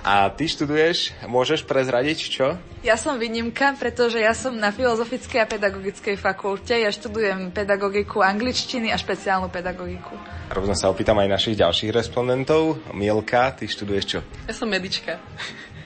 A 0.00 0.32
ty 0.32 0.48
študuješ, 0.48 1.12
môžeš 1.28 1.68
prezradiť 1.68 2.18
čo? 2.32 2.56
Ja 2.80 2.96
som 2.96 3.20
výnimka, 3.20 3.76
pretože 3.76 4.16
ja 4.16 4.32
som 4.32 4.56
na 4.56 4.72
Filozofickej 4.72 5.44
a 5.44 5.46
pedagogickej 5.46 6.16
fakulte. 6.16 6.72
Ja 6.72 6.88
študujem 6.88 7.52
pedagogiku 7.52 8.24
angličtiny 8.24 8.88
a 8.88 8.96
špeciálnu 8.96 9.52
pedagogiku. 9.52 10.16
Rovno 10.48 10.72
sa 10.72 10.88
opýtam 10.88 11.20
aj 11.20 11.28
našich 11.28 11.60
ďalších 11.60 11.92
respondentov. 11.92 12.80
Mielka, 12.96 13.52
ty 13.52 13.68
študuješ 13.68 14.04
čo? 14.08 14.24
Ja 14.48 14.56
som 14.56 14.72
medička. 14.72 15.20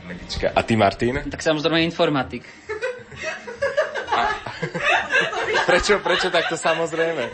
Medička. 0.06 0.54
A 0.54 0.62
ty, 0.62 0.78
Martin? 0.78 1.26
Tak 1.26 1.42
samozrejme 1.42 1.82
informatik. 1.82 2.46
Prečo, 5.64 5.98
prečo 6.04 6.28
takto 6.28 6.60
samozrejme? 6.60 7.24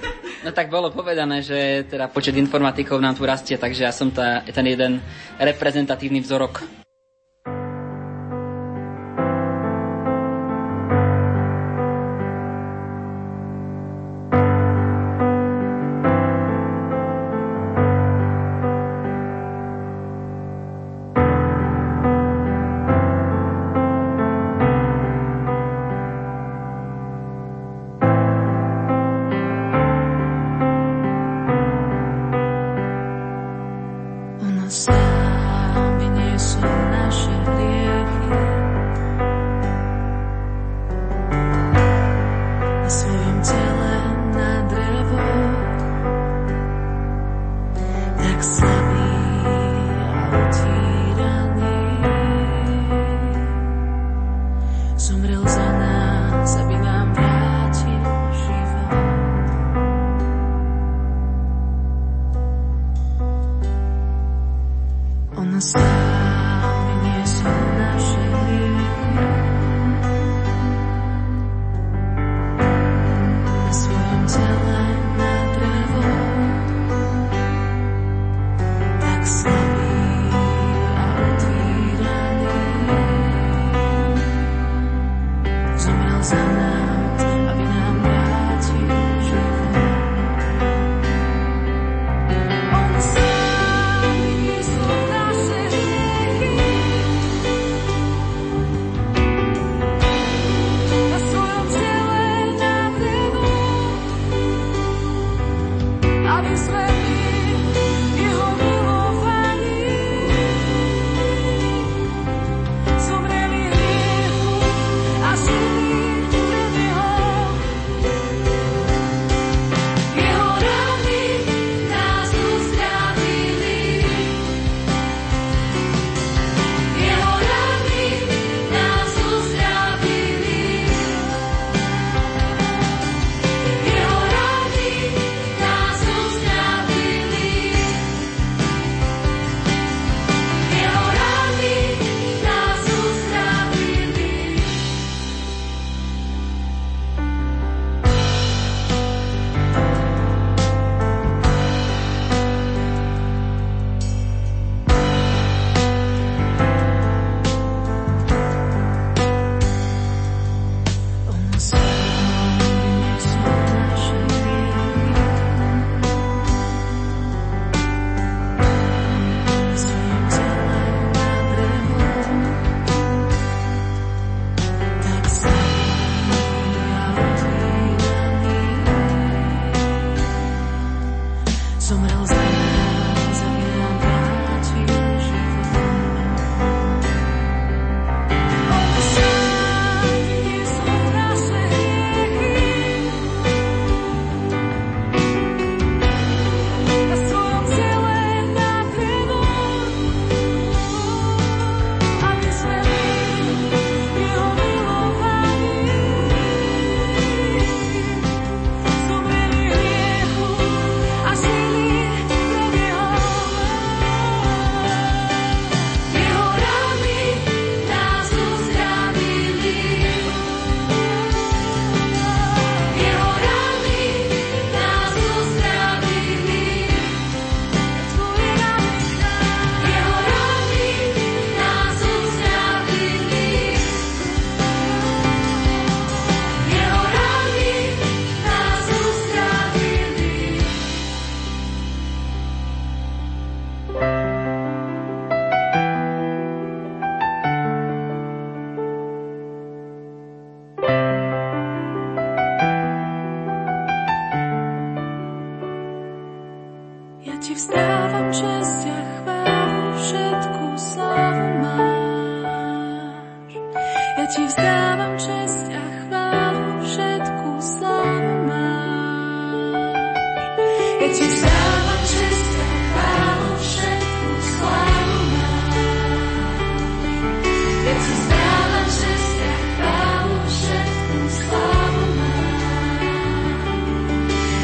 No 0.41 0.57
tak 0.57 0.73
bolo 0.73 0.89
povedané, 0.89 1.45
že 1.45 1.85
teda 1.85 2.09
počet 2.09 2.33
informatikov 2.33 2.97
nám 2.97 3.13
tu 3.13 3.29
rastie, 3.29 3.61
takže 3.61 3.85
ja 3.85 3.93
som 3.93 4.09
tá, 4.09 4.41
ten 4.49 4.65
jeden 4.65 5.05
reprezentatívny 5.37 6.25
vzorok. 6.25 6.65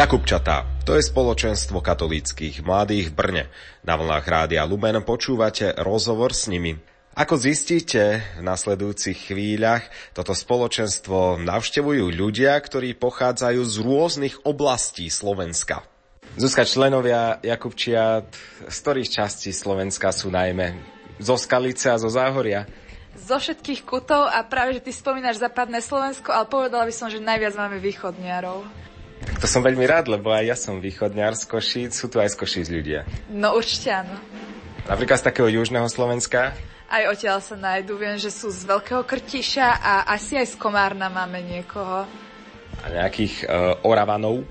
Jakubčatá, 0.00 0.64
to 0.88 0.96
je 0.96 1.04
spoločenstvo 1.04 1.84
katolíckých 1.84 2.64
mladých 2.64 3.12
v 3.12 3.16
Brne. 3.20 3.44
Na 3.84 4.00
vlnách 4.00 4.24
Rádia 4.24 4.64
Lumen 4.64 4.96
počúvate 5.04 5.76
rozhovor 5.76 6.32
s 6.32 6.48
nimi. 6.48 6.72
Ako 7.12 7.36
zistíte, 7.36 8.24
v 8.32 8.40
nasledujúcich 8.40 9.28
chvíľach 9.28 9.84
toto 10.16 10.32
spoločenstvo 10.32 11.44
navštevujú 11.44 12.16
ľudia, 12.16 12.56
ktorí 12.56 12.96
pochádzajú 12.96 13.60
z 13.60 13.76
rôznych 13.84 14.34
oblastí 14.48 15.12
Slovenska. 15.12 15.84
Zuzka, 16.40 16.64
členovia 16.64 17.36
Jakubčiat, 17.44 18.32
z 18.72 18.76
ktorých 18.80 19.12
častí 19.12 19.52
Slovenska 19.52 20.16
sú 20.16 20.32
najmä 20.32 20.80
zo 21.20 21.36
Skalice 21.36 21.92
a 21.92 22.00
zo 22.00 22.08
Záhoria? 22.08 22.64
Zo 23.20 23.36
všetkých 23.36 23.84
kutov 23.84 24.32
a 24.32 24.40
práve, 24.48 24.80
že 24.80 24.88
ty 24.88 24.96
spomínaš 24.96 25.44
západné 25.44 25.84
Slovensko, 25.84 26.32
ale 26.32 26.48
povedala 26.48 26.88
by 26.88 26.94
som, 26.96 27.12
že 27.12 27.20
najviac 27.20 27.52
máme 27.52 27.76
východniarov. 27.84 28.64
Tak 29.20 29.36
to 29.36 29.46
som 29.46 29.60
veľmi 29.60 29.84
rád, 29.84 30.08
lebo 30.08 30.32
aj 30.32 30.44
ja 30.48 30.56
som 30.56 30.80
východňar 30.80 31.36
z 31.36 31.44
Košíc, 31.44 31.92
sú 31.92 32.08
tu 32.08 32.16
aj 32.16 32.32
z 32.32 32.36
Košíc 32.40 32.66
ľudia. 32.72 33.04
No 33.28 33.52
určite 33.52 33.92
áno. 33.92 34.16
Napríklad 34.88 35.20
z 35.20 35.26
takého 35.28 35.48
južného 35.52 35.86
Slovenska. 35.92 36.56
Aj 36.90 37.04
odtiaľ 37.06 37.38
sa 37.38 37.54
nájdu, 37.54 37.94
viem, 38.00 38.18
že 38.18 38.34
sú 38.34 38.50
z 38.50 38.66
Veľkého 38.66 39.06
Krtiša 39.06 39.78
a 39.78 39.92
asi 40.10 40.34
aj 40.34 40.52
z 40.52 40.54
Komárna 40.58 41.06
máme 41.06 41.38
niekoho. 41.44 42.08
a 42.80 42.86
nejakých 42.88 43.44
uh, 43.44 43.86
Oravanov. 43.86 44.42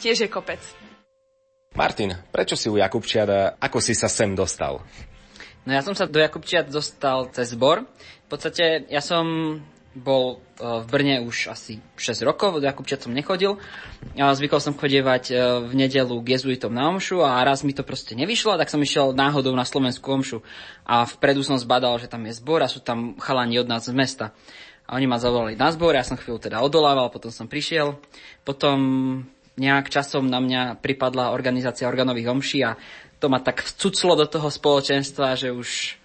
Tiež 0.00 0.26
je 0.26 0.28
kopec. 0.32 0.58
Martin, 1.76 2.16
prečo 2.32 2.56
si 2.56 2.72
u 2.72 2.80
Jakubčiat 2.80 3.28
a 3.28 3.40
ako 3.60 3.84
si 3.84 3.92
sa 3.92 4.08
sem 4.08 4.32
dostal? 4.32 4.80
No 5.68 5.70
ja 5.76 5.84
som 5.84 5.92
sa 5.92 6.08
do 6.08 6.16
Jakubčiat 6.16 6.72
dostal 6.72 7.28
cez 7.36 7.52
zbor. 7.52 7.84
V 8.24 8.28
podstate 8.32 8.88
ja 8.88 9.04
som 9.04 9.58
bol 9.96 10.36
e, 10.60 10.60
v 10.60 10.84
Brne 10.84 11.16
už 11.24 11.48
asi 11.48 11.80
6 11.96 12.28
rokov, 12.28 12.60
do 12.60 12.68
Jakubčiat 12.68 13.08
som 13.08 13.16
nechodil. 13.16 13.56
Zvykol 14.12 14.60
som 14.60 14.76
chodievať 14.76 15.24
e, 15.32 15.34
v 15.64 15.72
nedelu 15.72 16.12
k 16.20 16.36
jezuitom 16.36 16.68
na 16.68 16.92
omšu 16.92 17.24
a 17.24 17.40
raz 17.40 17.64
mi 17.64 17.72
to 17.72 17.80
proste 17.80 18.12
nevyšlo, 18.12 18.60
tak 18.60 18.68
som 18.68 18.78
išiel 18.84 19.16
náhodou 19.16 19.56
na 19.56 19.64
slovenskú 19.64 20.12
omšu. 20.12 20.44
A 20.84 21.08
vpredu 21.08 21.40
som 21.40 21.56
zbadal, 21.56 21.96
že 21.96 22.12
tam 22.12 22.28
je 22.28 22.36
zbor 22.36 22.60
a 22.60 22.68
sú 22.68 22.84
tam 22.84 23.16
chalani 23.16 23.56
od 23.56 23.66
nás 23.66 23.88
z 23.88 23.96
mesta. 23.96 24.36
A 24.86 25.00
oni 25.00 25.08
ma 25.08 25.18
zavolali 25.18 25.58
na 25.58 25.72
zbor, 25.72 25.96
ja 25.96 26.06
som 26.06 26.20
chvíľu 26.20 26.38
teda 26.38 26.62
odolával, 26.62 27.10
potom 27.10 27.32
som 27.32 27.50
prišiel. 27.50 27.98
Potom 28.46 28.78
nejak 29.56 29.88
časom 29.88 30.28
na 30.28 30.38
mňa 30.38 30.78
pripadla 30.84 31.32
organizácia 31.32 31.88
organových 31.88 32.28
omší 32.30 32.60
a 32.62 32.76
to 33.16 33.32
ma 33.32 33.40
tak 33.40 33.64
vcuclo 33.64 34.12
do 34.14 34.28
toho 34.28 34.52
spoločenstva, 34.52 35.40
že 35.40 35.48
už 35.48 35.96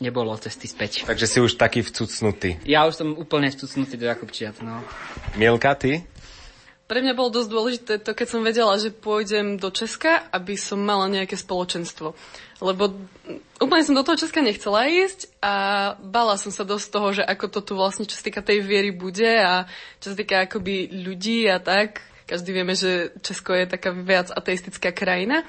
nebolo 0.00 0.34
cesty 0.40 0.66
späť. 0.66 1.04
Takže 1.04 1.26
si 1.28 1.38
už 1.40 1.60
taký 1.60 1.84
vcucnutý. 1.84 2.56
Ja 2.64 2.88
už 2.88 3.00
som 3.00 3.08
úplne 3.14 3.52
vcucnutý 3.52 4.00
do 4.00 4.08
Jakubčiat, 4.08 4.64
no. 4.64 4.80
Mielka, 5.36 5.76
ty? 5.76 6.04
Pre 6.90 6.98
mňa 6.98 7.14
bolo 7.14 7.30
dosť 7.30 7.50
dôležité 7.54 7.92
to, 8.02 8.18
keď 8.18 8.26
som 8.26 8.42
vedela, 8.42 8.74
že 8.74 8.90
pôjdem 8.90 9.54
do 9.62 9.70
Česka, 9.70 10.26
aby 10.34 10.58
som 10.58 10.82
mala 10.82 11.06
nejaké 11.06 11.38
spoločenstvo. 11.38 12.18
Lebo 12.58 12.98
úplne 13.62 13.86
som 13.86 13.94
do 13.94 14.02
toho 14.02 14.18
Česka 14.18 14.42
nechcela 14.42 14.90
ísť 14.90 15.30
a 15.38 15.54
bala 16.02 16.34
som 16.34 16.50
sa 16.50 16.66
dosť 16.66 16.86
toho, 16.90 17.08
že 17.14 17.22
ako 17.22 17.46
to 17.46 17.60
tu 17.62 17.72
vlastne, 17.78 18.10
čo 18.10 18.18
sa 18.18 18.26
týka 18.26 18.42
tej 18.42 18.66
viery 18.66 18.90
bude 18.90 19.30
a 19.38 19.70
čo 20.02 20.10
sa 20.10 20.16
týka 20.18 20.50
akoby 20.50 20.90
ľudí 21.06 21.46
a 21.46 21.62
tak. 21.62 22.02
Každý 22.26 22.50
vieme, 22.50 22.74
že 22.74 23.14
Česko 23.22 23.54
je 23.54 23.70
taká 23.70 23.94
viac 23.94 24.34
ateistická 24.34 24.90
krajina. 24.90 25.46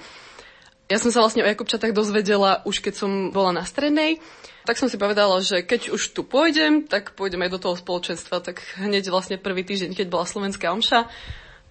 Ja 0.91 0.99
som 0.99 1.07
sa 1.07 1.23
vlastne 1.23 1.39
o 1.39 1.47
Jakubčatách 1.47 1.95
dozvedela 1.95 2.59
už 2.67 2.83
keď 2.83 2.93
som 2.99 3.31
bola 3.31 3.55
na 3.55 3.63
strednej. 3.63 4.19
Tak 4.67 4.75
som 4.75 4.91
si 4.91 4.99
povedala, 4.99 5.39
že 5.39 5.63
keď 5.63 5.95
už 5.95 6.11
tu 6.11 6.27
pôjdem, 6.27 6.83
tak 6.83 7.15
pôjdem 7.15 7.39
aj 7.47 7.51
do 7.55 7.63
toho 7.63 7.75
spoločenstva. 7.79 8.43
Tak 8.43 8.59
hneď 8.75 9.07
vlastne 9.07 9.39
prvý 9.39 9.63
týždeň, 9.63 9.95
keď 9.95 10.11
bola 10.11 10.27
slovenská 10.27 10.67
omša, 10.67 11.07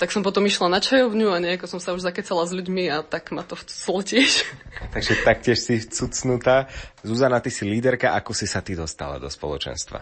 tak 0.00 0.08
som 0.08 0.24
potom 0.24 0.48
išla 0.48 0.72
na 0.72 0.80
čajovňu 0.80 1.36
a 1.36 1.36
nejako 1.36 1.68
som 1.68 1.84
sa 1.84 1.92
už 1.92 2.00
zakecala 2.00 2.48
s 2.48 2.56
ľuďmi 2.56 2.88
a 2.88 3.04
tak 3.04 3.36
ma 3.36 3.44
to 3.44 3.60
vclo 3.60 4.00
tiež. 4.00 4.48
Takže 4.96 5.20
taktiež 5.20 5.60
si 5.60 5.84
vcucnutá. 5.84 6.72
Zuzana, 7.04 7.44
ty 7.44 7.52
si 7.52 7.68
líderka, 7.68 8.16
ako 8.16 8.32
si 8.32 8.48
sa 8.48 8.64
ty 8.64 8.72
dostala 8.72 9.20
do 9.20 9.28
spoločenstva? 9.28 10.00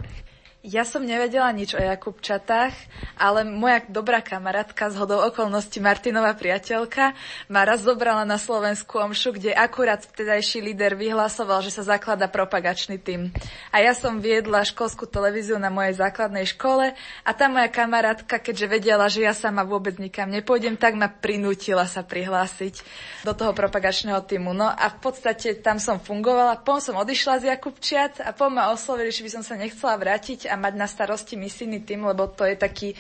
Ja 0.66 0.82
som 0.82 1.06
nevedela 1.06 1.54
nič 1.54 1.70
o 1.70 1.78
Jakubčatách, 1.78 2.74
ale 3.14 3.46
moja 3.46 3.78
dobrá 3.86 4.18
kamarátka 4.18 4.90
z 4.90 4.98
hodou 4.98 5.22
okolností 5.22 5.78
Martinová 5.78 6.34
priateľka 6.34 7.14
ma 7.46 7.62
raz 7.62 7.86
zobrala 7.86 8.26
na 8.26 8.42
Slovenskú 8.42 8.98
omšu, 8.98 9.38
kde 9.38 9.54
akurát 9.54 10.02
vtedajší 10.02 10.59
líder 10.66 10.98
vyhlasoval, 10.98 11.62
že 11.62 11.70
sa 11.70 11.86
zaklada 11.86 12.26
propagačný 12.26 12.98
tým. 12.98 13.30
A 13.70 13.86
ja 13.86 13.94
som 13.94 14.18
viedla 14.18 14.66
školskú 14.66 15.06
televíziu 15.06 15.62
na 15.62 15.70
mojej 15.70 15.94
základnej 16.02 16.50
škole 16.50 16.90
a 17.22 17.30
tá 17.30 17.46
moja 17.46 17.70
kamarátka, 17.70 18.42
keďže 18.42 18.66
vedela, 18.66 19.06
že 19.06 19.22
ja 19.22 19.38
sama 19.38 19.62
vôbec 19.62 19.94
nikam 20.02 20.26
nepôjdem, 20.26 20.74
tak 20.74 20.98
ma 20.98 21.06
prinútila 21.06 21.86
sa 21.86 22.02
prihlásiť 22.02 22.82
do 23.22 23.30
toho 23.30 23.54
propagačného 23.54 24.26
týmu. 24.26 24.50
No 24.59 24.66
a 24.66 24.90
v 24.90 24.98
podstate 25.06 25.54
tam 25.62 25.78
som 25.78 26.02
fungovala, 26.02 26.59
potom 26.66 26.82
som 26.82 26.98
odišla 26.98 27.46
z 27.46 27.54
Jakubčiat 27.54 28.26
a 28.26 28.34
potom 28.34 28.59
ma 28.59 28.74
oslovili, 28.74 29.14
či 29.14 29.22
by 29.22 29.38
som 29.38 29.46
sa 29.46 29.54
nechcela 29.54 29.94
vrátiť 29.94 30.47
a 30.49 30.57
mať 30.57 30.74
na 30.74 30.88
starosti 30.88 31.36
misijný 31.36 31.84
tým, 31.84 32.09
lebo 32.09 32.26
to 32.32 32.49
je 32.49 32.57
taký, 32.57 32.96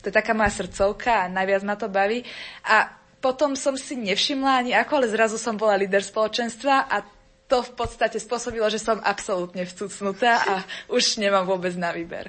to 0.00 0.08
je 0.08 0.14
taká 0.14 0.32
moja 0.32 0.54
srdcovka 0.54 1.26
a 1.26 1.30
najviac 1.30 1.62
ma 1.66 1.74
to 1.74 1.90
baví. 1.90 2.22
A 2.64 2.94
potom 3.18 3.58
som 3.58 3.74
si 3.74 3.98
nevšimla 3.98 4.62
ani 4.62 4.72
ako, 4.78 5.02
ale 5.02 5.10
zrazu 5.10 5.36
som 5.36 5.58
bola 5.58 5.74
líder 5.74 6.06
spoločenstva 6.06 6.86
a 6.86 7.02
to 7.48 7.64
v 7.64 7.72
podstate 7.72 8.20
spôsobilo, 8.20 8.68
že 8.68 8.76
som 8.76 9.00
absolútne 9.00 9.64
vcucnutá 9.64 10.44
a 10.44 10.54
už 10.92 11.16
nemám 11.16 11.48
vôbec 11.48 11.72
na 11.80 11.90
výber. 11.96 12.28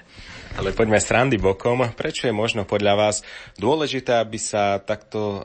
Ale 0.56 0.72
poďme 0.72 0.95
s 0.95 1.12
randy 1.12 1.36
bokom. 1.36 1.84
Prečo 1.91 2.32
je 2.32 2.34
možno 2.34 2.64
podľa 2.64 2.95
vás 2.95 3.16
dôležité, 3.60 4.16
aby 4.16 4.39
sa 4.39 4.80
takto 4.80 5.20
uh, 5.20 5.39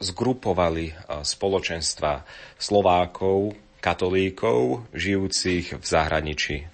zgrupovali 0.00 0.90
uh, 0.90 1.20
spoločenstva 1.20 2.24
Slovákov, 2.56 3.52
katolíkov, 3.84 4.88
žijúcich 4.96 5.76
v 5.76 5.84
zahraničí? 5.84 6.73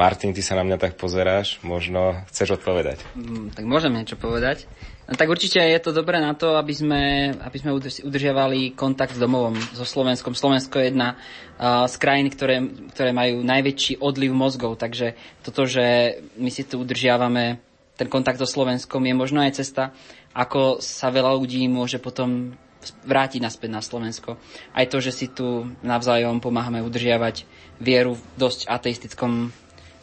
Martin, 0.00 0.32
ty 0.32 0.40
sa 0.40 0.56
na 0.56 0.64
mňa 0.64 0.80
tak 0.80 0.96
pozeráš, 0.96 1.60
možno 1.60 2.24
chceš 2.32 2.56
odpovedať. 2.56 3.04
Mm, 3.12 3.52
tak 3.52 3.68
môžem 3.68 3.92
niečo 3.92 4.16
povedať. 4.16 4.64
No, 5.04 5.12
tak 5.12 5.28
určite 5.28 5.60
je 5.60 5.76
to 5.76 5.92
dobré 5.92 6.24
na 6.24 6.32
to, 6.32 6.56
aby 6.56 6.72
sme, 6.72 7.02
aby 7.36 7.56
sme 7.60 7.76
udrž- 7.76 8.08
udržiavali 8.08 8.72
kontakt 8.72 9.12
s 9.12 9.20
domovom, 9.20 9.60
so 9.76 9.84
Slovenskom. 9.84 10.32
Slovensko 10.32 10.80
je 10.80 10.88
jedna 10.88 11.20
uh, 11.20 11.84
z 11.84 12.00
krajín, 12.00 12.32
ktoré, 12.32 12.64
ktoré 12.96 13.12
majú 13.12 13.44
najväčší 13.44 14.00
odliv 14.00 14.32
mozgov, 14.32 14.80
takže 14.80 15.20
toto, 15.44 15.68
že 15.68 16.16
my 16.40 16.48
si 16.48 16.64
tu 16.64 16.80
udržiavame 16.80 17.60
ten 18.00 18.08
kontakt 18.08 18.40
so 18.40 18.48
Slovenskom, 18.48 19.04
je 19.04 19.12
možno 19.12 19.44
aj 19.44 19.60
cesta, 19.60 19.92
ako 20.32 20.80
sa 20.80 21.12
veľa 21.12 21.36
ľudí 21.36 21.68
môže 21.68 22.00
potom 22.00 22.56
vrátiť 23.04 23.44
naspäť 23.44 23.70
na 23.76 23.84
Slovensko. 23.84 24.40
Aj 24.72 24.88
to, 24.88 25.04
že 25.04 25.12
si 25.12 25.26
tu 25.28 25.68
navzájom 25.84 26.40
pomáhame 26.40 26.80
udržiavať 26.80 27.44
vieru 27.76 28.16
v 28.16 28.22
dosť 28.40 28.72
ateistickom 28.72 29.52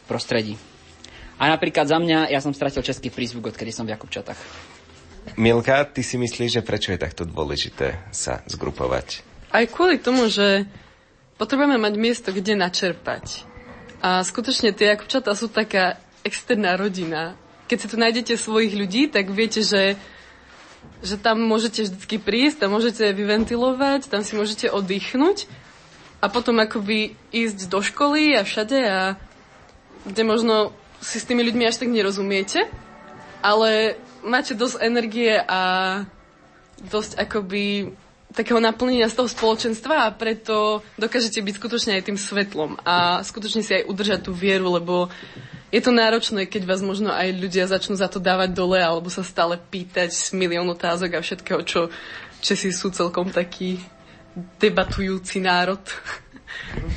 prostredí. 0.07 0.55
A 1.37 1.53
napríklad 1.53 1.85
za 1.85 2.01
mňa, 2.01 2.33
ja 2.33 2.41
som 2.41 2.55
stratil 2.55 2.81
český 2.81 3.13
prízvuk, 3.13 3.53
odkedy 3.53 3.69
som 3.69 3.85
v 3.85 3.93
Jakubčatách. 3.93 4.39
Milka, 5.37 5.83
ty 5.85 6.01
si 6.01 6.15
myslíš, 6.17 6.57
že 6.57 6.65
prečo 6.65 6.95
je 6.95 7.03
takto 7.03 7.27
dôležité 7.27 7.99
sa 8.15 8.41
zgrupovať? 8.47 9.21
Aj 9.51 9.67
kvôli 9.67 9.99
tomu, 9.99 10.31
že 10.31 10.65
potrebujeme 11.35 11.77
mať 11.77 11.93
miesto, 11.99 12.29
kde 12.31 12.55
načerpať. 12.55 13.43
A 14.01 14.23
skutočne 14.23 14.71
tie 14.71 14.95
Jakubčatá 14.95 15.35
sú 15.35 15.51
taká 15.51 15.99
externá 16.25 16.79
rodina. 16.79 17.37
Keď 17.67 17.77
si 17.77 17.87
tu 17.91 17.95
nájdete 17.99 18.33
svojich 18.39 18.73
ľudí, 18.73 19.11
tak 19.11 19.29
viete, 19.29 19.61
že, 19.61 19.99
že 21.03 21.19
tam 21.19 21.43
môžete 21.43 21.85
vždy 21.91 22.17
prísť, 22.17 22.65
tam 22.65 22.73
môžete 22.73 23.11
vyventilovať, 23.11 24.07
tam 24.07 24.23
si 24.23 24.33
môžete 24.33 24.71
oddychnúť 24.71 25.45
a 26.17 26.31
potom 26.31 26.57
akoby 26.57 27.13
ísť 27.29 27.69
do 27.69 27.83
školy 27.83 28.33
a 28.33 28.41
všade 28.41 28.79
a 28.81 28.99
kde 30.05 30.23
možno 30.27 30.75
si 31.01 31.21
s 31.21 31.27
tými 31.29 31.45
ľuďmi 31.45 31.63
až 31.65 31.81
tak 31.81 31.89
nerozumiete, 31.93 32.65
ale 33.41 34.01
máte 34.25 34.57
dosť 34.57 34.81
energie 34.81 35.37
a 35.37 35.61
dosť 36.81 37.17
akoby 37.21 37.93
takého 38.33 38.61
naplnenia 38.61 39.09
z 39.09 39.17
toho 39.17 39.29
spoločenstva 39.31 40.05
a 40.05 40.13
preto 40.13 40.85
dokážete 40.99 41.41
byť 41.41 41.53
skutočne 41.57 41.91
aj 41.97 42.05
tým 42.05 42.19
svetlom 42.19 42.77
a 42.85 43.23
skutočne 43.25 43.65
si 43.65 43.71
aj 43.73 43.87
udržať 43.89 44.29
tú 44.29 44.31
vieru, 44.35 44.69
lebo 44.77 45.09
je 45.73 45.81
to 45.81 45.91
náročné, 45.91 46.45
keď 46.45 46.63
vás 46.69 46.85
možno 46.85 47.09
aj 47.09 47.33
ľudia 47.33 47.65
začnú 47.65 47.97
za 47.97 48.07
to 48.07 48.21
dávať 48.21 48.53
dole 48.53 48.77
alebo 48.77 49.09
sa 49.09 49.25
stále 49.25 49.57
pýtať 49.57 50.13
s 50.13 50.31
milión 50.37 50.67
otázok 50.69 51.17
a 51.17 51.23
všetkého, 51.23 51.61
čo 51.65 51.89
Česi 52.37 52.69
sú 52.69 52.93
celkom 52.93 53.33
taký 53.33 53.81
debatujúci 54.61 55.41
národ. 55.41 55.81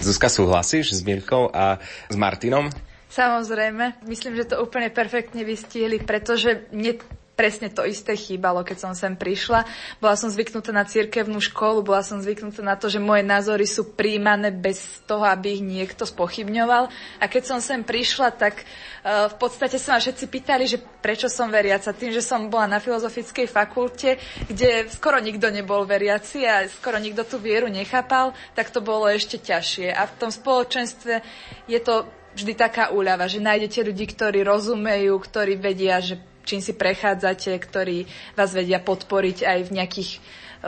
Zuzka, 0.05 0.29
súhlasíš 0.29 0.93
s 0.93 1.01
Mirkou 1.01 1.49
a 1.49 1.81
s 1.81 2.17
Martinom? 2.17 2.69
Samozrejme, 3.11 4.07
myslím, 4.07 4.39
že 4.39 4.55
to 4.55 4.63
úplne 4.63 4.87
perfektne 4.87 5.43
vystihli, 5.43 5.99
pretože 5.99 6.71
mne 6.71 6.95
presne 7.41 7.73
to 7.73 7.89
isté 7.89 8.13
chýbalo, 8.21 8.61
keď 8.61 8.77
som 8.85 8.93
sem 8.93 9.17
prišla. 9.17 9.65
Bola 9.97 10.13
som 10.13 10.29
zvyknutá 10.29 10.77
na 10.77 10.85
cirkevnú 10.85 11.41
školu, 11.41 11.81
bola 11.81 12.05
som 12.05 12.21
zvyknutá 12.21 12.61
na 12.61 12.77
to, 12.77 12.93
že 12.93 13.01
moje 13.01 13.25
názory 13.25 13.65
sú 13.65 13.97
príjmané 13.97 14.53
bez 14.53 15.01
toho, 15.09 15.25
aby 15.25 15.57
ich 15.57 15.65
niekto 15.65 16.05
spochybňoval. 16.05 16.93
A 17.17 17.25
keď 17.33 17.49
som 17.49 17.59
sem 17.65 17.81
prišla, 17.81 18.37
tak 18.37 18.61
uh, 18.61 19.33
v 19.33 19.37
podstate 19.41 19.81
sa 19.81 19.97
ma 19.97 20.05
všetci 20.05 20.25
pýtali, 20.29 20.69
že 20.69 20.85
prečo 21.01 21.33
som 21.33 21.49
veriaca. 21.49 21.97
Tým, 21.97 22.13
že 22.13 22.21
som 22.21 22.53
bola 22.53 22.69
na 22.69 22.77
filozofickej 22.77 23.49
fakulte, 23.49 24.21
kde 24.45 24.93
skoro 24.93 25.17
nikto 25.17 25.49
nebol 25.49 25.89
veriaci 25.89 26.45
a 26.45 26.69
skoro 26.69 27.01
nikto 27.01 27.25
tú 27.25 27.41
vieru 27.41 27.73
nechápal, 27.73 28.37
tak 28.53 28.69
to 28.69 28.85
bolo 28.85 29.09
ešte 29.09 29.41
ťažšie. 29.41 29.97
A 29.97 30.05
v 30.05 30.17
tom 30.21 30.29
spoločenstve 30.29 31.25
je 31.65 31.81
to 31.81 32.20
vždy 32.35 32.53
taká 32.55 32.95
úľava, 32.95 33.26
že 33.26 33.43
nájdete 33.43 33.87
ľudí, 33.87 34.07
ktorí 34.11 34.45
rozumejú, 34.47 35.14
ktorí 35.18 35.59
vedia, 35.59 35.99
že 35.99 36.18
čím 36.47 36.59
si 36.62 36.74
prechádzate, 36.74 37.53
ktorí 37.59 38.07
vás 38.35 38.51
vedia 38.51 38.81
podporiť 38.83 39.45
aj 39.45 39.59
v 39.66 39.74
nejakých 39.76 40.11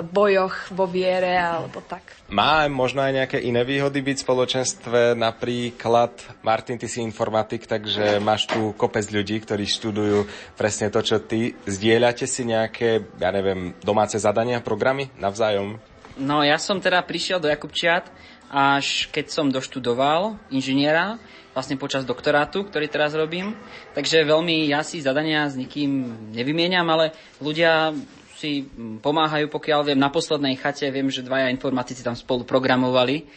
bojoch 0.01 0.73
vo 0.73 0.89
viere 0.89 1.37
alebo 1.37 1.85
tak. 1.85 2.17
Má 2.33 2.65
možno 2.73 3.05
aj 3.05 3.13
nejaké 3.13 3.39
iné 3.45 3.61
výhody 3.61 4.01
byť 4.01 4.17
v 4.17 4.25
spoločenstve, 4.25 5.01
napríklad, 5.13 6.17
Martin, 6.41 6.81
ty 6.81 6.89
si 6.89 7.05
informatik, 7.05 7.69
takže 7.69 8.17
máš 8.17 8.49
tu 8.49 8.73
kopec 8.73 9.05
ľudí, 9.13 9.45
ktorí 9.45 9.69
študujú 9.69 10.25
presne 10.57 10.89
to, 10.89 11.05
čo 11.05 11.21
ty. 11.21 11.53
Zdieľate 11.69 12.25
si 12.25 12.49
nejaké, 12.49 13.05
ja 13.21 13.29
neviem, 13.29 13.77
domáce 13.85 14.17
zadania, 14.17 14.65
programy 14.65 15.13
navzájom? 15.21 15.77
No 16.17 16.41
ja 16.41 16.57
som 16.57 16.81
teda 16.81 17.05
prišiel 17.05 17.37
do 17.37 17.53
Jakubčiat, 17.53 18.09
až 18.49 19.13
keď 19.13 19.29
som 19.29 19.53
doštudoval 19.53 20.41
inžiniera, 20.49 21.21
vlastne 21.53 21.77
počas 21.77 22.09
doktorátu, 22.09 22.65
ktorý 22.65 22.89
teraz 22.89 23.13
robím. 23.13 23.57
Takže 23.93 24.25
veľmi 24.25 24.69
ja 24.69 24.81
si 24.85 25.05
zadania 25.05 25.49
s 25.49 25.57
nikým 25.57 26.13
nevymieniam, 26.33 26.85
ale 26.89 27.13
ľudia 27.41 27.93
si 28.37 28.67
pomáhajú, 28.99 29.47
pokiaľ 29.53 29.93
viem, 29.93 30.01
na 30.01 30.11
poslednej 30.11 30.59
chate 30.59 30.91
viem, 30.91 31.07
že 31.13 31.23
dvaja 31.23 31.53
informatici 31.53 32.03
tam 32.03 32.19
spolu 32.19 32.43
programovali. 32.43 33.31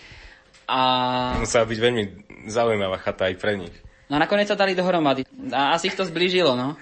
A... 0.66 0.80
Musela 1.38 1.70
byť 1.70 1.78
veľmi 1.78 2.04
zaujímavá 2.50 2.98
chata 2.98 3.30
aj 3.30 3.36
pre 3.38 3.54
nich. 3.60 3.76
No 4.10 4.18
a 4.18 4.24
nakoniec 4.26 4.50
sa 4.50 4.58
dali 4.58 4.74
dohromady. 4.74 5.26
A 5.54 5.78
asi 5.78 5.94
ich 5.94 5.98
to 5.98 6.06
zblížilo, 6.06 6.58
no. 6.58 6.74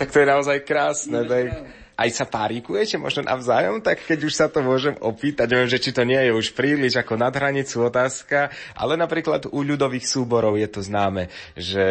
tak 0.00 0.12
to 0.12 0.20
je 0.20 0.26
naozaj 0.28 0.64
krásne. 0.64 1.24
Tak 1.24 1.77
aj 1.98 2.10
sa 2.14 2.24
párikujete 2.30 2.94
možno 2.94 3.26
navzájom, 3.26 3.82
tak 3.82 4.06
keď 4.06 4.30
už 4.30 4.34
sa 4.38 4.46
to 4.46 4.62
môžem 4.62 4.94
opýtať, 5.02 5.50
neviem, 5.50 5.66
že 5.66 5.82
či 5.82 5.90
to 5.90 6.06
nie 6.06 6.22
je 6.22 6.30
už 6.30 6.54
príliš 6.54 6.94
ako 6.94 7.18
nad 7.18 7.34
hranicu 7.34 7.82
otázka, 7.82 8.54
ale 8.78 8.94
napríklad 8.94 9.50
u 9.50 9.66
ľudových 9.66 10.06
súborov 10.06 10.54
je 10.62 10.70
to 10.70 10.78
známe, 10.78 11.26
že 11.58 11.86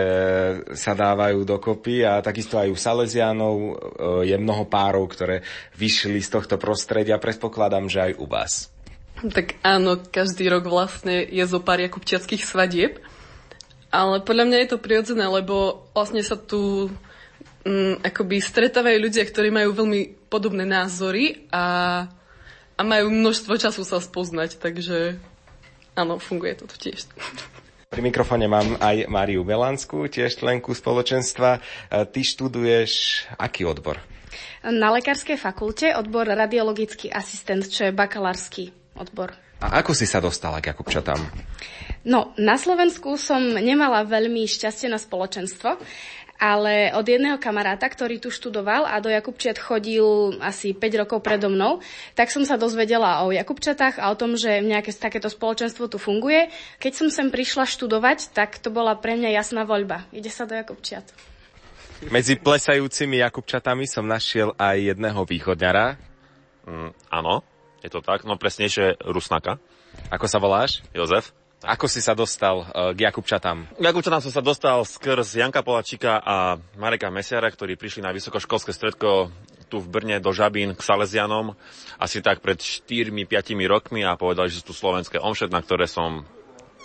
sa 0.80 0.95
dávajú 0.95 1.43
dokopy 1.43 2.08
a 2.08 2.24
takisto 2.24 2.55
aj 2.55 2.72
u 2.72 2.78
Salesianov 2.80 3.55
e, 3.60 3.72
je 4.32 4.36
mnoho 4.39 4.64
párov, 4.64 5.03
ktoré 5.12 5.43
vyšli 5.76 6.24
z 6.24 6.39
tohto 6.39 6.55
prostredia, 6.55 7.20
predpokladám, 7.20 7.91
že 7.91 7.99
aj 8.08 8.14
u 8.16 8.26
vás. 8.32 8.72
Tak 9.18 9.60
áno, 9.66 9.99
každý 9.99 10.47
rok 10.47 10.72
vlastne 10.72 11.20
je 11.20 11.43
zo 11.43 11.60
pár 11.60 11.84
jakubčiackých 11.84 12.47
svadieb, 12.47 13.03
ale 13.91 14.24
podľa 14.24 14.45
mňa 14.47 14.58
je 14.64 14.70
to 14.72 14.80
prirodzené, 14.80 15.26
lebo 15.28 15.84
vlastne 15.91 16.24
sa 16.24 16.39
tu 16.39 16.93
mm, 17.68 18.07
akoby 18.07 18.39
stretávajú 18.39 18.97
ľudia, 19.03 19.28
ktorí 19.28 19.51
majú 19.51 19.76
veľmi 19.76 20.32
podobné 20.32 20.63
názory 20.63 21.51
a, 21.51 22.07
a 22.80 22.82
majú 22.82 23.11
množstvo 23.11 23.59
času 23.59 23.84
sa 23.84 23.99
spoznať, 23.99 24.55
takže 24.63 25.20
áno, 25.99 26.15
funguje 26.24 26.55
to 26.55 26.65
tiež. 26.72 27.11
Pri 27.88 28.03
mikrofóne 28.03 28.51
mám 28.51 28.76
aj 28.84 29.07
Máriu 29.07 29.47
Melanskú, 29.47 30.11
tiež 30.11 30.43
členku 30.43 30.76
spoločenstva. 30.76 31.49
E, 31.55 31.59
ty 32.11 32.20
študuješ 32.20 33.24
aký 33.39 33.63
odbor? 33.63 34.03
Na 34.68 34.91
lekárskej 34.91 35.39
fakulte 35.39 35.95
odbor 35.95 36.28
radiologický 36.28 37.07
asistent, 37.07 37.63
čo 37.72 37.88
je 37.88 37.95
bakalársky 37.95 38.76
odbor. 38.99 39.32
A 39.63 39.80
ako 39.82 39.95
si 39.95 40.03
sa 40.03 40.20
dostala 40.20 40.59
k 40.59 40.76
Jakubčatám? 40.76 41.18
No, 42.03 42.36
na 42.38 42.59
Slovensku 42.59 43.15
som 43.15 43.41
nemala 43.41 44.03
veľmi 44.03 44.45
šťastie 44.45 44.91
na 44.91 44.99
spoločenstvo 44.99 45.80
ale 46.38 46.93
od 46.93 47.05
jedného 47.05 47.41
kamaráta, 47.41 47.89
ktorý 47.89 48.21
tu 48.21 48.29
študoval 48.29 48.85
a 48.85 49.01
do 49.01 49.09
Jakubčiat 49.09 49.57
chodil 49.57 50.38
asi 50.41 50.71
5 50.73 51.01
rokov 51.05 51.19
predo 51.25 51.49
mnou, 51.49 51.81
tak 52.13 52.29
som 52.29 52.45
sa 52.45 52.55
dozvedela 52.55 53.25
o 53.25 53.33
Jakubčatách 53.33 53.97
a 53.97 54.13
o 54.13 54.15
tom, 54.15 54.38
že 54.38 54.61
nejaké 54.61 54.93
takéto 54.93 55.27
spoločenstvo 55.27 55.89
tu 55.89 55.97
funguje. 55.97 56.53
Keď 56.77 56.93
som 56.93 57.07
sem 57.09 57.33
prišla 57.33 57.65
študovať, 57.65 58.31
tak 58.38 58.61
to 58.61 58.69
bola 58.69 58.93
pre 58.93 59.17
mňa 59.17 59.33
jasná 59.33 59.65
voľba. 59.65 60.05
Ide 60.13 60.29
sa 60.29 60.45
do 60.45 60.53
Jakubčiat. 60.53 61.09
Medzi 62.13 62.38
plesajúcimi 62.38 63.25
Jakubčatami 63.25 63.89
som 63.89 64.05
našiel 64.05 64.53
aj 64.53 64.93
jedného 64.93 65.25
východňara. 65.25 65.97
Mm, 66.69 66.93
áno, 67.09 67.41
je 67.81 67.89
to 67.89 68.05
tak. 68.05 68.21
No 68.21 68.38
presnejšie 68.38 69.01
Rusnaka. 69.01 69.57
Ako 70.13 70.29
sa 70.29 70.38
voláš? 70.38 70.85
Jozef. 70.93 71.33
Ako 71.66 71.89
si 71.89 72.05
sa 72.05 72.14
dostal 72.14 72.62
uh, 72.62 72.93
k 72.93 73.10
Jakubčatám? 73.10 73.66
K 73.74 73.82
Jakubčatám 73.82 74.22
som 74.22 74.30
sa 74.30 74.45
dostal 74.45 74.78
skrz 74.86 75.41
Janka 75.41 75.66
Polačika 75.66 76.22
a 76.22 76.62
Mareka 76.78 77.10
Mesiara, 77.10 77.49
ktorí 77.49 77.74
prišli 77.74 78.05
na 78.05 78.14
vysokoškolské 78.14 78.70
stredko 78.70 79.34
tu 79.66 79.82
v 79.82 79.88
Brne 79.89 80.22
do 80.22 80.30
Žabín 80.32 80.78
k 80.78 80.82
Salesianom 80.86 81.58
asi 81.99 82.24
tak 82.24 82.39
pred 82.39 82.62
4-5 82.62 83.26
rokmi 83.68 84.05
a 84.05 84.16
povedali, 84.16 84.47
že 84.47 84.64
sú 84.64 84.72
tu 84.72 84.76
slovenské 84.78 85.20
omšet, 85.20 85.51
na 85.51 85.60
ktoré 85.60 85.89
som 85.89 86.24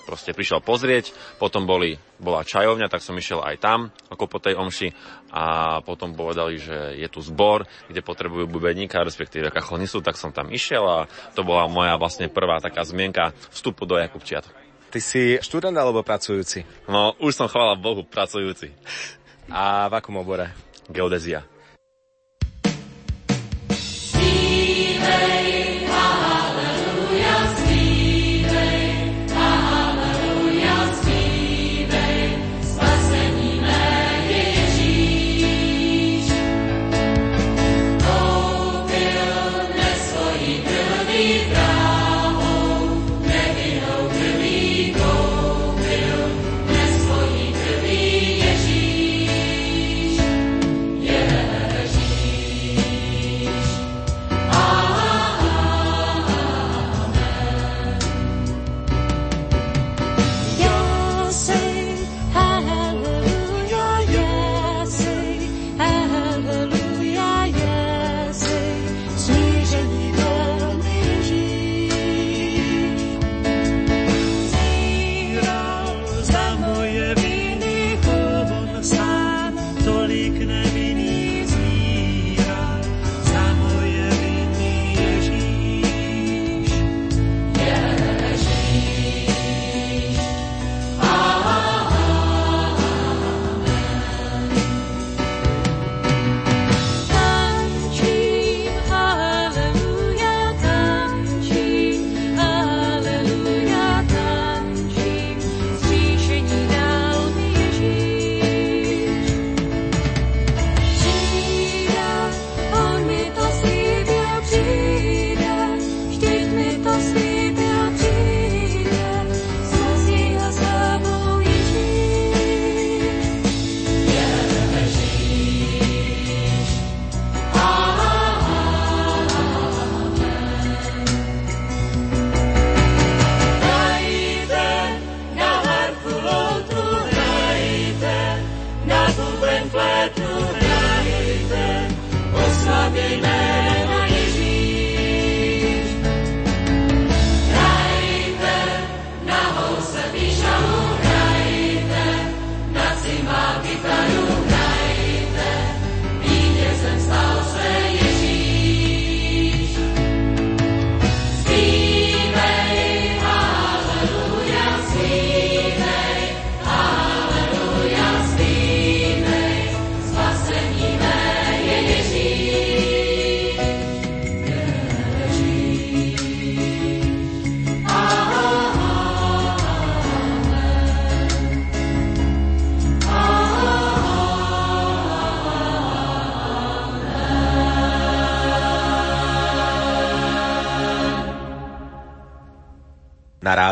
proste 0.03 0.35
prišiel 0.35 0.59
pozrieť, 0.59 1.15
potom 1.39 1.63
boli, 1.63 1.95
bola 2.19 2.43
čajovňa, 2.43 2.91
tak 2.91 3.07
som 3.07 3.15
išiel 3.15 3.39
aj 3.39 3.57
tam, 3.63 3.95
ako 4.11 4.25
po 4.27 4.43
tej 4.43 4.59
omši 4.59 4.91
a 5.31 5.79
potom 5.87 6.11
povedali, 6.11 6.59
že 6.59 6.99
je 6.99 7.07
tu 7.07 7.23
zbor, 7.23 7.63
kde 7.87 8.03
potrebujú 8.03 8.51
bubeníka, 8.51 9.07
respektíve 9.07 9.55
kacholnisu, 9.55 10.03
tak 10.03 10.19
som 10.19 10.35
tam 10.35 10.51
išiel 10.51 10.83
a 10.83 10.99
to 11.39 11.47
bola 11.47 11.71
moja 11.71 11.95
vlastne 11.95 12.27
prvá 12.27 12.59
taká 12.59 12.83
zmienka 12.83 13.31
vstupu 13.55 13.87
do 13.87 13.95
Jakubčiat. 13.95 14.62
Ty 14.93 15.01
si 15.01 15.41
študent 15.41 15.73
alebo 15.73 16.05
pracujúci? 16.05 16.69
No, 16.85 17.17
už 17.17 17.33
som, 17.33 17.49
chvála 17.49 17.81
Bohu, 17.81 18.05
pracujúci. 18.05 18.69
A 19.49 19.89
v 19.89 19.97
akom 19.97 20.21
obore? 20.21 20.53
Geodezia. 20.93 21.49
Ah 25.03 25.72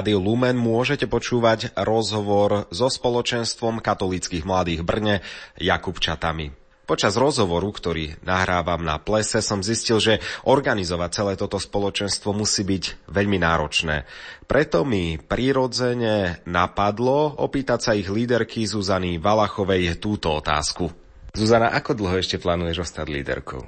rádiu 0.00 0.16
Lumen 0.16 0.56
môžete 0.56 1.04
počúvať 1.04 1.76
rozhovor 1.76 2.64
so 2.72 2.88
spoločenstvom 2.88 3.84
katolických 3.84 4.48
mladých 4.48 4.80
Brne 4.80 5.20
Jakubčatami. 5.60 6.56
Počas 6.88 7.20
rozhovoru, 7.20 7.68
ktorý 7.68 8.16
nahrávam 8.24 8.80
na 8.80 8.96
plese, 8.96 9.44
som 9.44 9.60
zistil, 9.60 10.00
že 10.00 10.24
organizovať 10.48 11.10
celé 11.12 11.32
toto 11.36 11.60
spoločenstvo 11.60 12.32
musí 12.32 12.64
byť 12.64 13.12
veľmi 13.12 13.44
náročné. 13.44 14.08
Preto 14.48 14.88
mi 14.88 15.20
prirodzene 15.20 16.40
napadlo 16.48 17.36
opýtať 17.36 17.78
sa 17.84 17.92
ich 17.92 18.08
líderky 18.08 18.64
Zuzany 18.64 19.20
Valachovej 19.20 20.00
túto 20.00 20.32
otázku. 20.32 20.88
Zuzana, 21.36 21.76
ako 21.76 21.92
dlho 21.92 22.16
ešte 22.24 22.40
plánuješ 22.40 22.88
ostať 22.88 23.06
líderkou? 23.06 23.62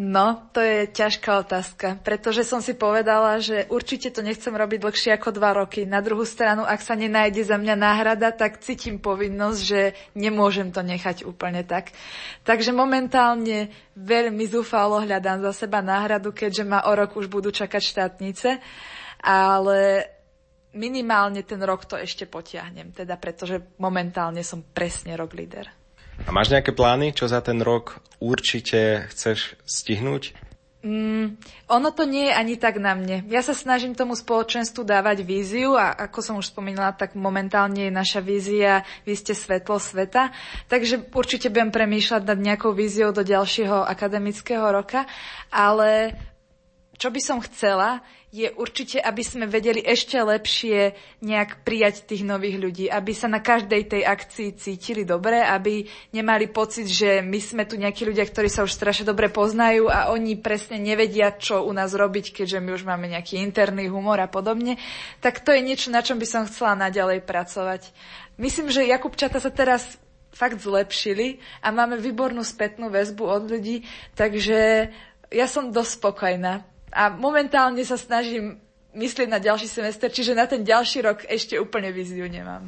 No, 0.00 0.48
to 0.56 0.64
je 0.64 0.88
ťažká 0.88 1.44
otázka, 1.44 2.00
pretože 2.00 2.40
som 2.48 2.64
si 2.64 2.72
povedala, 2.72 3.36
že 3.36 3.68
určite 3.68 4.08
to 4.08 4.24
nechcem 4.24 4.48
robiť 4.48 4.80
dlhšie 4.80 5.12
ako 5.12 5.28
dva 5.36 5.52
roky. 5.52 5.84
Na 5.84 6.00
druhú 6.00 6.24
stranu, 6.24 6.64
ak 6.64 6.80
sa 6.80 6.96
nenájde 6.96 7.44
za 7.44 7.60
mňa 7.60 7.76
náhrada, 7.76 8.32
tak 8.32 8.64
cítim 8.64 8.96
povinnosť, 8.96 9.60
že 9.60 9.92
nemôžem 10.16 10.72
to 10.72 10.80
nechať 10.80 11.28
úplne 11.28 11.68
tak. 11.68 11.92
Takže 12.48 12.72
momentálne 12.72 13.68
veľmi 13.92 14.48
zúfalo 14.48 15.04
hľadám 15.04 15.44
za 15.44 15.68
seba 15.68 15.84
náhradu, 15.84 16.32
keďže 16.32 16.64
ma 16.64 16.88
o 16.88 16.96
rok 16.96 17.20
už 17.20 17.28
budú 17.28 17.52
čakať 17.52 17.82
štátnice, 17.84 18.56
ale 19.20 20.08
minimálne 20.72 21.44
ten 21.44 21.60
rok 21.60 21.84
to 21.84 22.00
ešte 22.00 22.24
potiahnem, 22.24 22.96
teda 22.96 23.20
pretože 23.20 23.76
momentálne 23.76 24.40
som 24.40 24.64
presne 24.64 25.12
rok 25.12 25.36
líder. 25.36 25.79
A 26.26 26.30
máš 26.32 26.52
nejaké 26.52 26.76
plány, 26.76 27.16
čo 27.16 27.30
za 27.30 27.40
ten 27.40 27.60
rok 27.64 28.00
určite 28.20 29.08
chceš 29.08 29.56
stihnúť? 29.64 30.36
Mm, 30.80 31.36
ono 31.68 31.92
to 31.92 32.08
nie 32.08 32.32
je 32.32 32.38
ani 32.40 32.56
tak 32.56 32.80
na 32.80 32.96
mne. 32.96 33.28
Ja 33.28 33.44
sa 33.44 33.52
snažím 33.52 33.92
tomu 33.92 34.16
spoločenstvu 34.16 34.80
dávať 34.80 35.28
víziu 35.28 35.76
a 35.76 35.92
ako 36.08 36.18
som 36.24 36.34
už 36.40 36.56
spomínala, 36.56 36.96
tak 36.96 37.12
momentálne 37.12 37.88
je 37.88 37.92
naša 37.92 38.24
vízia 38.24 38.88
Vy 39.04 39.12
ste 39.12 39.36
svetlo 39.36 39.76
sveta. 39.76 40.32
Takže 40.72 41.12
určite 41.12 41.52
budem 41.52 41.68
premýšľať 41.68 42.22
nad 42.24 42.40
nejakou 42.40 42.72
víziou 42.72 43.12
do 43.12 43.20
ďalšieho 43.20 43.84
akademického 43.84 44.64
roka, 44.72 45.04
ale 45.52 46.16
čo 46.96 47.12
by 47.12 47.20
som 47.20 47.44
chcela, 47.44 48.00
je 48.30 48.46
určite, 48.54 49.02
aby 49.02 49.26
sme 49.26 49.50
vedeli 49.50 49.82
ešte 49.82 50.14
lepšie 50.14 50.94
nejak 51.18 51.66
prijať 51.66 52.06
tých 52.06 52.22
nových 52.22 52.62
ľudí, 52.62 52.86
aby 52.86 53.10
sa 53.10 53.26
na 53.26 53.42
každej 53.42 53.90
tej 53.90 54.02
akcii 54.06 54.54
cítili 54.54 55.02
dobre, 55.02 55.42
aby 55.42 55.82
nemali 56.14 56.46
pocit, 56.46 56.86
že 56.86 57.26
my 57.26 57.38
sme 57.42 57.66
tu 57.66 57.74
nejakí 57.74 58.06
ľudia, 58.06 58.22
ktorí 58.22 58.46
sa 58.46 58.62
už 58.62 58.70
strašne 58.70 59.02
dobre 59.02 59.34
poznajú 59.34 59.90
a 59.90 60.14
oni 60.14 60.38
presne 60.38 60.78
nevedia, 60.78 61.34
čo 61.34 61.66
u 61.66 61.74
nás 61.74 61.90
robiť, 61.90 62.30
keďže 62.30 62.62
my 62.62 62.70
už 62.78 62.86
máme 62.86 63.10
nejaký 63.10 63.42
interný 63.42 63.90
humor 63.90 64.22
a 64.22 64.30
podobne. 64.30 64.78
Tak 65.18 65.42
to 65.42 65.50
je 65.50 65.66
niečo, 65.66 65.90
na 65.90 66.06
čom 66.06 66.22
by 66.22 66.26
som 66.30 66.46
chcela 66.46 66.78
naďalej 66.78 67.26
pracovať. 67.26 67.90
Myslím, 68.38 68.70
že 68.70 68.86
Jakubčata 68.86 69.42
sa 69.42 69.50
teraz 69.50 69.98
fakt 70.30 70.62
zlepšili 70.62 71.42
a 71.66 71.74
máme 71.74 71.98
výbornú 71.98 72.46
spätnú 72.46 72.94
väzbu 72.94 73.26
od 73.26 73.42
ľudí, 73.50 73.82
takže 74.14 74.88
ja 75.34 75.46
som 75.50 75.74
dosť 75.74 75.92
spokojná. 75.98 76.69
A 76.90 77.10
momentálne 77.10 77.82
sa 77.86 77.94
snažím 77.94 78.58
myslieť 78.94 79.28
na 79.30 79.38
ďalší 79.38 79.70
semester, 79.70 80.10
čiže 80.10 80.34
na 80.34 80.50
ten 80.50 80.66
ďalší 80.66 81.06
rok 81.06 81.18
ešte 81.30 81.54
úplne 81.58 81.94
víziu 81.94 82.26
nemám. 82.26 82.66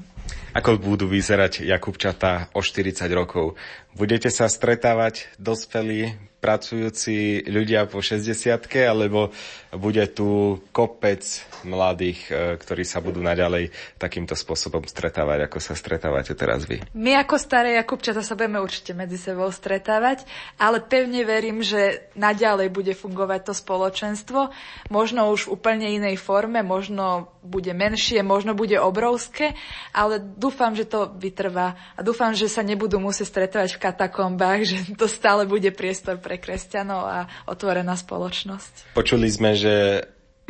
Ako 0.52 0.76
budú 0.76 1.08
vyzerať 1.08 1.64
Jakubčatá 1.64 2.52
o 2.52 2.60
40 2.60 3.08
rokov? 3.16 3.56
Budete 3.96 4.28
sa 4.28 4.46
stretávať 4.52 5.32
dospelí, 5.40 6.12
pracujúci 6.44 7.46
ľudia 7.48 7.88
po 7.88 8.04
60 8.04 8.36
alebo 8.84 9.32
bude 9.72 10.04
tu 10.12 10.60
kopec 10.68 11.24
mladých, 11.64 12.20
e, 12.28 12.60
ktorí 12.60 12.84
sa 12.84 13.00
budú 13.00 13.24
naďalej 13.24 13.72
takýmto 13.96 14.36
spôsobom 14.36 14.84
stretávať, 14.84 15.48
ako 15.48 15.58
sa 15.64 15.72
stretávate 15.72 16.36
teraz 16.36 16.68
vy? 16.68 16.84
My 16.92 17.16
ako 17.16 17.40
staré 17.40 17.80
Jakubčata 17.80 18.20
sa 18.20 18.36
budeme 18.36 18.60
určite 18.60 18.92
medzi 18.92 19.16
sebou 19.16 19.48
stretávať, 19.48 20.28
ale 20.60 20.84
pevne 20.84 21.24
verím, 21.24 21.64
že 21.64 22.12
naďalej 22.18 22.68
bude 22.68 22.92
fungovať 22.92 23.40
to 23.48 23.54
spoločenstvo, 23.56 24.52
možno 24.92 25.32
už 25.32 25.48
v 25.48 25.52
úplne 25.56 25.88
inej 25.88 26.20
forme, 26.20 26.60
možno 26.60 27.32
bude 27.42 27.74
menšie, 27.74 28.22
možno 28.22 28.54
bude 28.54 28.78
obrovské, 28.78 29.58
ale 29.90 30.22
dúfam, 30.22 30.76
že 30.78 30.86
to 30.86 31.10
vytrvá 31.18 31.74
a 31.98 32.00
dúfam, 32.04 32.30
že 32.36 32.46
sa 32.46 32.62
nebudú 32.62 33.02
musieť 33.02 33.34
stretávať 33.34 33.76
v 33.76 33.82
katakombách, 33.82 34.60
že 34.70 34.76
to 34.94 35.08
stále 35.08 35.48
bude 35.48 35.72
priestor 35.72 36.20
pre 36.20 36.36
kresťanov 36.36 37.02
a 37.02 37.18
otvorená 37.48 37.96
spoločnosť. 37.96 38.94
Počuli 38.94 39.26
sme, 39.32 39.61
že 39.62 39.74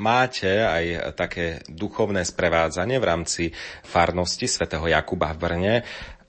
máte 0.00 0.48
aj 0.64 1.12
také 1.12 1.60
duchovné 1.68 2.24
sprevádzanie 2.24 2.96
v 2.96 3.08
rámci 3.08 3.42
farnosti 3.84 4.48
svätého 4.48 4.88
Jakuba 4.88 5.36
v 5.36 5.38
Brne, 5.38 5.74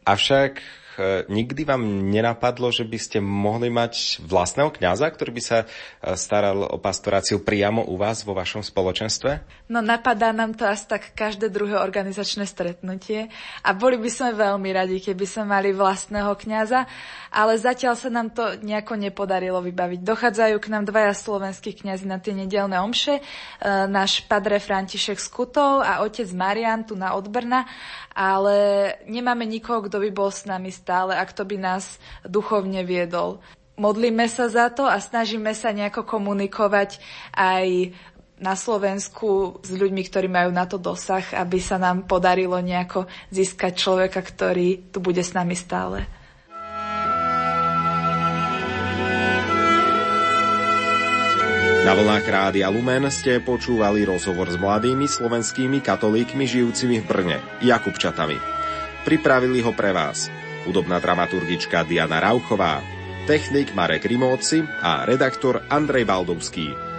avšak 0.03 0.82
nikdy 1.29 1.65
vám 1.65 1.81
nenapadlo, 2.11 2.69
že 2.69 2.85
by 2.85 2.99
ste 3.01 3.17
mohli 3.17 3.73
mať 3.73 4.21
vlastného 4.21 4.69
kňaza, 4.69 5.09
ktorý 5.09 5.31
by 5.33 5.43
sa 5.43 5.57
e, 5.63 5.65
staral 6.13 6.69
o 6.69 6.77
pastoráciu 6.77 7.41
priamo 7.41 7.81
u 7.89 7.97
vás 7.97 8.21
vo 8.21 8.37
vašom 8.37 8.61
spoločenstve? 8.61 9.41
No 9.73 9.81
napadá 9.81 10.29
nám 10.29 10.53
to 10.53 10.69
asi 10.69 10.85
tak 10.85 11.17
každé 11.17 11.49
druhé 11.49 11.81
organizačné 11.81 12.45
stretnutie 12.45 13.33
a 13.65 13.69
boli 13.73 13.97
by 13.97 14.09
sme 14.11 14.29
veľmi 14.37 14.69
radi, 14.69 15.01
keby 15.01 15.25
sme 15.25 15.43
mali 15.49 15.73
vlastného 15.73 16.29
kňaza, 16.37 16.85
ale 17.33 17.57
zatiaľ 17.57 17.97
sa 17.97 18.13
nám 18.13 18.29
to 18.29 18.61
nejako 18.61 18.93
nepodarilo 18.93 19.63
vybaviť. 19.65 20.05
Dochádzajú 20.05 20.55
k 20.61 20.71
nám 20.71 20.85
dvaja 20.85 21.17
slovenskí 21.17 21.73
kňazi 21.73 22.05
na 22.05 22.21
tie 22.21 22.37
nedelné 22.37 22.77
omše, 22.77 23.17
e, 23.17 23.21
náš 23.89 24.21
padre 24.29 24.61
František 24.61 25.17
Skutov 25.17 25.81
a 25.81 26.05
otec 26.05 26.29
Marian 26.37 26.85
tu 26.85 26.93
na 26.93 27.17
Odbrna, 27.17 27.65
ale 28.13 28.57
nemáme 29.09 29.49
nikoho, 29.49 29.81
kto 29.89 29.97
by 29.97 30.09
bol 30.13 30.29
s 30.29 30.45
nami 30.45 30.69
stále 30.83 31.15
a 31.15 31.23
kto 31.23 31.47
by 31.47 31.55
nás 31.55 31.95
duchovne 32.27 32.83
viedol. 32.83 33.39
Modlíme 33.79 34.27
sa 34.27 34.51
za 34.51 34.67
to 34.67 34.83
a 34.83 34.99
snažíme 34.99 35.55
sa 35.55 35.71
nejako 35.71 36.03
komunikovať 36.03 36.99
aj 37.31 37.95
na 38.35 38.59
Slovensku 38.59 39.63
s 39.63 39.71
ľuďmi, 39.71 40.03
ktorí 40.03 40.27
majú 40.27 40.51
na 40.51 40.67
to 40.67 40.75
dosah, 40.75 41.23
aby 41.39 41.63
sa 41.63 41.79
nám 41.79 42.03
podarilo 42.03 42.59
nejako 42.59 43.07
získať 43.31 43.71
človeka, 43.79 44.19
ktorý 44.19 44.91
tu 44.91 44.99
bude 44.99 45.23
s 45.23 45.31
nami 45.31 45.55
stále. 45.55 46.03
Na 51.83 51.91
vlnách 51.95 52.25
Rádia 52.27 52.71
Lumen 52.71 53.07
ste 53.11 53.43
počúvali 53.43 54.07
rozhovor 54.07 54.47
s 54.47 54.55
mladými 54.55 55.03
slovenskými 55.03 55.83
katolíkmi 55.83 56.47
žijúcimi 56.47 57.03
v 57.03 57.05
Brne, 57.07 57.37
Jakubčatami. 57.59 58.39
Pripravili 59.03 59.59
ho 59.59 59.75
pre 59.75 59.91
vás 59.91 60.42
hudobná 60.65 60.99
dramaturgička 60.99 61.83
Diana 61.83 62.19
Rauchová, 62.19 62.83
technik 63.27 63.71
Marek 63.75 64.05
Rimóci 64.05 64.63
a 64.81 65.05
redaktor 65.05 65.63
Andrej 65.69 66.05
Baldovský. 66.05 66.92